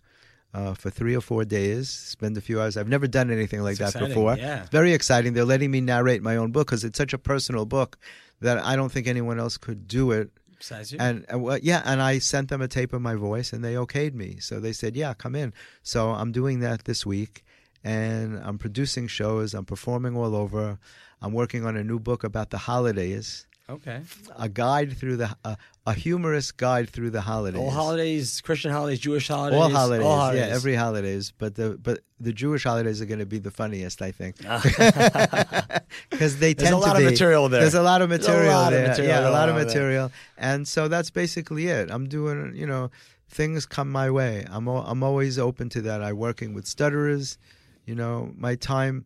uh, 0.54 0.74
for 0.74 0.90
three 0.90 1.16
or 1.16 1.22
four 1.22 1.44
days, 1.46 1.90
spend 1.90 2.38
a 2.38 2.42
few 2.42 2.62
hours. 2.62 2.78
I've 2.78 2.88
never 2.88 3.08
done 3.08 3.32
anything 3.32 3.62
like 3.62 3.78
That's 3.78 3.94
that 3.94 4.04
exciting, 4.04 4.16
before. 4.16 4.38
yeah. 4.38 4.62
It's 4.62 4.70
very 4.70 4.94
exciting. 4.94 5.34
They're 5.34 5.46
letting 5.46 5.72
me 5.72 5.82
narrate 5.82 6.22
my 6.22 6.36
own 6.38 6.52
book 6.52 6.68
because 6.68 6.84
it's 6.84 6.98
such 6.98 7.14
a 7.14 7.18
personal 7.18 7.66
book 7.66 7.98
that 8.42 8.58
I 8.58 8.76
don't 8.76 8.92
think 8.92 9.08
anyone 9.08 9.40
else 9.40 9.58
could 9.58 9.88
do 9.88 10.12
it 10.12 10.30
Besides 10.58 10.92
you. 10.92 10.98
And, 11.00 11.26
and 11.30 11.44
well, 11.44 11.58
yeah, 11.62 11.82
and 11.86 12.02
I 12.02 12.20
sent 12.20 12.50
them 12.50 12.62
a 12.62 12.68
tape 12.68 12.94
of 12.94 13.02
my 13.02 13.16
voice, 13.16 13.54
and 13.54 13.64
they 13.64 13.74
okayed 13.74 14.14
me. 14.14 14.38
So 14.40 14.60
they 14.60 14.74
said, 14.74 14.96
"Yeah, 14.96 15.14
come 15.14 15.36
in." 15.36 15.54
So 15.84 16.12
I'm 16.12 16.32
doing 16.32 16.60
that 16.62 16.86
this 16.86 17.06
week, 17.06 17.44
and 17.84 18.40
I'm 18.40 18.58
producing 18.58 19.08
shows. 19.08 19.54
I'm 19.54 19.66
performing 19.66 20.16
all 20.16 20.36
over. 20.36 20.80
I'm 21.22 21.34
working 21.34 21.66
on 21.66 21.76
a 21.78 21.84
new 21.84 22.00
book 22.00 22.24
about 22.24 22.50
the 22.50 22.58
holidays, 22.58 23.48
okay. 23.70 24.02
a 24.38 24.50
guide 24.50 24.98
through 24.98 25.18
the 25.18 25.36
uh, 25.44 25.56
a 25.88 25.94
humorous 25.94 26.52
guide 26.52 26.90
through 26.90 27.12
the 27.12 27.22
holidays. 27.22 27.62
All 27.62 27.70
holidays, 27.70 28.42
Christian 28.42 28.72
holidays, 28.72 29.00
Jewish 29.00 29.28
holidays. 29.28 29.60
All 29.60 29.70
holidays, 29.70 30.06
all 30.06 30.18
holidays. 30.18 30.48
yeah, 30.48 30.56
every 30.56 30.74
holidays. 30.76 31.32
But 31.38 31.56
the 31.56 31.78
but 31.82 32.00
the 32.20 32.34
Jewish 32.34 32.64
holidays 32.64 33.02
are 33.02 33.06
going 33.06 33.20
to 33.20 33.26
be 33.26 33.38
the 33.40 33.52
funniest, 33.52 34.02
I 34.02 34.12
think, 34.12 34.38
ah. 34.48 34.62
because 36.10 36.40
they 36.40 36.54
tend 36.54 36.74
There's 36.74 36.84
a 36.84 36.88
lot 36.88 36.98
of 36.98 37.04
material 37.04 37.50
there. 37.50 37.62
There's 37.62 37.74
a 37.76 37.84
lot 37.84 38.02
of 38.02 38.10
material 38.10 38.52
lot 38.54 38.74
of 38.74 38.80
there. 38.80 38.88
material 38.90 39.14
yeah, 39.24 39.30
a 39.30 39.32
lot 39.32 39.50
of 39.50 39.56
going 39.56 39.68
on 39.68 39.74
there. 39.74 39.82
material, 39.82 40.12
and 40.38 40.68
so 40.68 40.88
that's 40.88 41.10
basically 41.12 41.68
it. 41.68 41.92
I'm 41.92 42.08
doing, 42.08 42.56
you 42.56 42.66
know, 42.66 42.90
things 43.30 43.66
come 43.66 43.92
my 43.92 44.10
way. 44.10 44.46
I'm 44.50 44.68
al- 44.68 44.86
I'm 44.88 45.04
always 45.04 45.38
open 45.38 45.70
to 45.70 45.82
that. 45.84 46.02
I'm 46.02 46.18
working 46.18 46.54
with 46.54 46.66
stutterers. 46.66 47.38
You 47.86 47.94
know, 47.96 48.32
my 48.36 48.56
time 48.56 49.06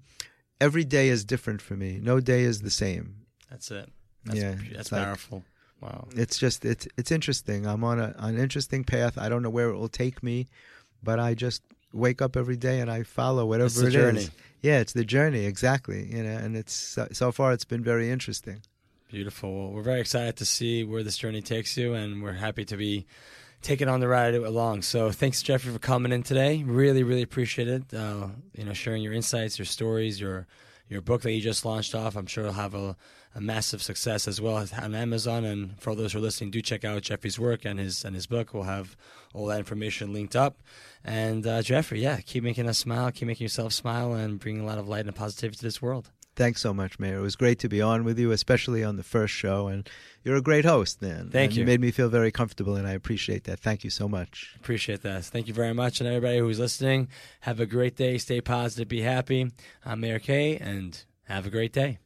every 0.61 0.85
day 0.85 1.09
is 1.09 1.25
different 1.25 1.61
for 1.61 1.75
me. 1.75 1.99
No 2.01 2.19
day 2.21 2.43
is 2.43 2.61
the 2.61 2.69
same. 2.69 3.25
That's 3.49 3.69
it. 3.71 3.89
That's, 4.23 4.39
Yeah, 4.39 4.51
that's 4.51 4.79
it's 4.79 4.91
like- 4.93 5.03
powerful. 5.03 5.43
Wow. 5.81 6.07
It's 6.15 6.37
just 6.37 6.65
it's 6.65 6.87
it's 6.97 7.11
interesting. 7.11 7.65
I'm 7.65 7.83
on 7.83 7.99
a 7.99 8.13
an 8.17 8.37
interesting 8.37 8.83
path. 8.83 9.17
I 9.17 9.29
don't 9.29 9.41
know 9.41 9.49
where 9.49 9.69
it 9.69 9.77
will 9.77 9.87
take 9.89 10.21
me, 10.21 10.47
but 11.01 11.19
I 11.19 11.33
just 11.33 11.61
wake 11.93 12.21
up 12.21 12.35
every 12.37 12.57
day 12.57 12.81
and 12.81 12.91
I 12.91 13.03
follow 13.03 13.45
whatever 13.45 13.67
It's 13.67 13.75
the 13.75 13.83
it 13.87 13.87
is. 13.87 13.93
journey. 13.93 14.27
Yeah, 14.61 14.79
it's 14.79 14.93
the 14.93 15.05
journey 15.05 15.45
exactly. 15.45 16.05
You 16.13 16.23
know, 16.23 16.37
and 16.37 16.55
it's 16.57 16.73
so, 16.73 17.07
so 17.13 17.31
far 17.31 17.53
it's 17.53 17.65
been 17.65 17.83
very 17.83 18.09
interesting. 18.11 18.61
Beautiful. 19.09 19.51
Well, 19.57 19.71
we're 19.71 19.81
very 19.81 20.01
excited 20.01 20.35
to 20.37 20.45
see 20.45 20.83
where 20.83 21.01
this 21.01 21.17
journey 21.17 21.41
takes 21.41 21.75
you, 21.77 21.93
and 21.93 22.21
we're 22.21 22.33
happy 22.33 22.63
to 22.65 22.77
be 22.77 23.07
taking 23.63 23.87
on 23.87 24.01
the 24.01 24.07
ride 24.07 24.35
along. 24.35 24.83
So, 24.83 25.11
thanks, 25.11 25.41
Jeffrey, 25.41 25.73
for 25.73 25.79
coming 25.79 26.11
in 26.11 26.21
today. 26.23 26.61
Really, 26.63 27.01
really 27.03 27.23
appreciate 27.23 27.67
it. 27.67 27.91
Uh, 27.93 28.27
you 28.55 28.65
know, 28.65 28.73
sharing 28.73 29.01
your 29.01 29.13
insights, 29.13 29.57
your 29.57 29.65
stories, 29.65 30.19
your 30.21 30.45
your 30.89 31.01
book 31.01 31.21
that 31.21 31.31
you 31.31 31.41
just 31.41 31.65
launched 31.65 31.95
off. 31.95 32.15
I'm 32.15 32.27
sure 32.27 32.43
it'll 32.43 32.53
have 32.53 32.75
a, 32.75 32.95
a 33.35 33.41
massive 33.41 33.81
success 33.81 34.27
as 34.27 34.41
well 34.41 34.55
on 34.81 34.95
Amazon. 34.95 35.45
And 35.45 35.79
for 35.79 35.95
those 35.95 36.13
who 36.13 36.19
are 36.19 36.21
listening, 36.21 36.51
do 36.51 36.61
check 36.61 36.83
out 36.83 37.01
Jeffrey's 37.03 37.39
work 37.39 37.65
and 37.65 37.79
his 37.79 38.03
and 38.03 38.15
his 38.15 38.27
book. 38.27 38.53
We'll 38.53 38.63
have 38.63 38.97
all 39.33 39.45
that 39.47 39.59
information 39.59 40.13
linked 40.13 40.35
up. 40.35 40.57
And 41.03 41.45
uh, 41.45 41.61
Jeffrey, 41.61 42.01
yeah, 42.01 42.19
keep 42.21 42.43
making 42.43 42.67
us 42.67 42.77
smile, 42.77 43.11
keep 43.11 43.27
making 43.27 43.45
yourself 43.45 43.73
smile, 43.73 44.13
and 44.13 44.39
bringing 44.39 44.61
a 44.61 44.65
lot 44.65 44.77
of 44.77 44.87
light 44.87 45.05
and 45.05 45.15
positivity 45.15 45.57
to 45.57 45.63
this 45.63 45.81
world. 45.81 46.11
Thanks 46.35 46.61
so 46.61 46.73
much, 46.73 46.99
Mayor. 46.99 47.17
It 47.17 47.21
was 47.21 47.35
great 47.35 47.59
to 47.59 47.67
be 47.69 47.81
on 47.81 48.05
with 48.05 48.17
you, 48.17 48.31
especially 48.31 48.81
on 48.81 48.95
the 48.95 49.03
first 49.03 49.33
show. 49.33 49.67
And 49.67 49.89
you're 50.23 50.37
a 50.37 50.41
great 50.41 50.63
host, 50.63 51.01
man. 51.01 51.29
Thank 51.29 51.51
And 51.51 51.57
you. 51.57 51.59
You 51.61 51.65
made 51.65 51.81
me 51.81 51.91
feel 51.91 52.07
very 52.07 52.31
comfortable, 52.31 52.77
and 52.77 52.87
I 52.87 52.93
appreciate 52.93 53.43
that. 53.43 53.59
Thank 53.59 53.83
you 53.83 53.89
so 53.89 54.07
much. 54.07 54.53
Appreciate 54.55 55.01
that. 55.01 55.25
Thank 55.25 55.49
you 55.49 55.53
very 55.53 55.73
much. 55.73 55.99
And 55.99 56.07
everybody 56.07 56.39
who's 56.39 56.57
listening, 56.59 57.09
have 57.41 57.59
a 57.59 57.65
great 57.65 57.97
day. 57.97 58.17
Stay 58.17 58.39
positive. 58.39 58.87
Be 58.87 59.01
happy. 59.01 59.51
I'm 59.85 59.99
Mayor 59.99 60.19
K, 60.19 60.57
and 60.57 61.03
have 61.23 61.45
a 61.45 61.49
great 61.49 61.73
day. 61.73 61.99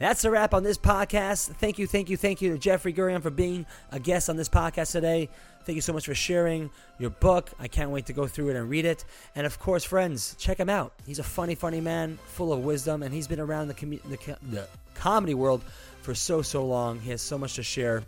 That's 0.00 0.24
a 0.24 0.30
wrap 0.30 0.54
on 0.54 0.62
this 0.62 0.78
podcast. 0.78 1.48
Thank 1.56 1.78
you, 1.78 1.86
thank 1.86 2.08
you, 2.08 2.16
thank 2.16 2.40
you 2.40 2.50
to 2.52 2.58
Jeffrey 2.58 2.90
Gurian 2.90 3.20
for 3.20 3.28
being 3.28 3.66
a 3.92 4.00
guest 4.00 4.30
on 4.30 4.36
this 4.38 4.48
podcast 4.48 4.92
today. 4.92 5.28
Thank 5.64 5.76
you 5.76 5.82
so 5.82 5.92
much 5.92 6.06
for 6.06 6.14
sharing 6.14 6.70
your 6.98 7.10
book. 7.10 7.50
I 7.58 7.68
can't 7.68 7.90
wait 7.90 8.06
to 8.06 8.14
go 8.14 8.26
through 8.26 8.48
it 8.48 8.56
and 8.56 8.70
read 8.70 8.86
it. 8.86 9.04
And 9.36 9.46
of 9.46 9.58
course, 9.58 9.84
friends, 9.84 10.36
check 10.38 10.58
him 10.58 10.70
out. 10.70 10.94
He's 11.06 11.18
a 11.18 11.22
funny, 11.22 11.54
funny 11.54 11.82
man, 11.82 12.18
full 12.28 12.50
of 12.50 12.60
wisdom, 12.64 13.02
and 13.02 13.12
he's 13.12 13.28
been 13.28 13.40
around 13.40 13.68
the, 13.68 13.74
commu- 13.74 14.00
the, 14.04 14.36
the 14.50 14.66
comedy 14.94 15.34
world 15.34 15.62
for 16.00 16.14
so, 16.14 16.40
so 16.40 16.64
long. 16.64 16.98
He 16.98 17.10
has 17.10 17.20
so 17.20 17.36
much 17.36 17.56
to 17.56 17.62
share. 17.62 18.02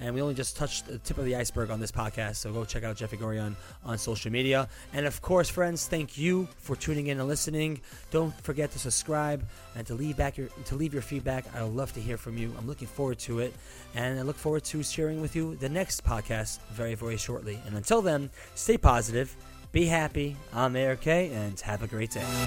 And 0.00 0.14
we 0.14 0.22
only 0.22 0.34
just 0.34 0.56
touched 0.56 0.86
the 0.86 0.98
tip 0.98 1.18
of 1.18 1.24
the 1.24 1.36
iceberg 1.36 1.70
on 1.70 1.80
this 1.80 1.92
podcast. 1.92 2.36
So 2.36 2.52
go 2.52 2.64
check 2.64 2.84
out 2.84 2.96
Jeffrey 2.96 3.18
Gurian 3.18 3.54
on 3.84 3.98
social 3.98 4.30
media. 4.30 4.68
And 4.92 5.06
of 5.06 5.22
course, 5.22 5.48
friends, 5.48 5.86
thank 5.86 6.18
you 6.18 6.48
for 6.58 6.76
tuning 6.76 7.08
in 7.08 7.18
and 7.18 7.28
listening. 7.28 7.80
Don't 8.10 8.38
forget 8.42 8.70
to 8.72 8.78
subscribe 8.78 9.46
and 9.74 9.86
to 9.86 9.94
leave 9.94 10.16
back 10.16 10.36
your 10.36 10.48
to 10.66 10.74
leave 10.74 10.92
your 10.92 11.02
feedback. 11.02 11.44
I 11.54 11.62
would 11.62 11.74
love 11.74 11.92
to 11.94 12.00
hear 12.00 12.16
from 12.16 12.36
you. 12.36 12.54
I'm 12.58 12.66
looking 12.66 12.88
forward 12.88 13.18
to 13.20 13.40
it. 13.40 13.54
And 13.94 14.18
I 14.18 14.22
look 14.22 14.36
forward 14.36 14.64
to 14.64 14.82
sharing 14.82 15.20
with 15.20 15.34
you 15.36 15.56
the 15.56 15.68
next 15.68 16.04
podcast 16.04 16.60
very, 16.70 16.94
very 16.94 17.16
shortly. 17.16 17.60
And 17.66 17.76
until 17.76 18.02
then, 18.02 18.30
stay 18.54 18.78
positive, 18.78 19.34
be 19.72 19.86
happy. 19.86 20.36
I'm 20.52 20.72
Mayor 20.72 20.96
K, 20.96 21.30
and 21.30 21.58
have 21.60 21.82
a 21.82 21.86
great 21.86 22.10
day. 22.10 22.46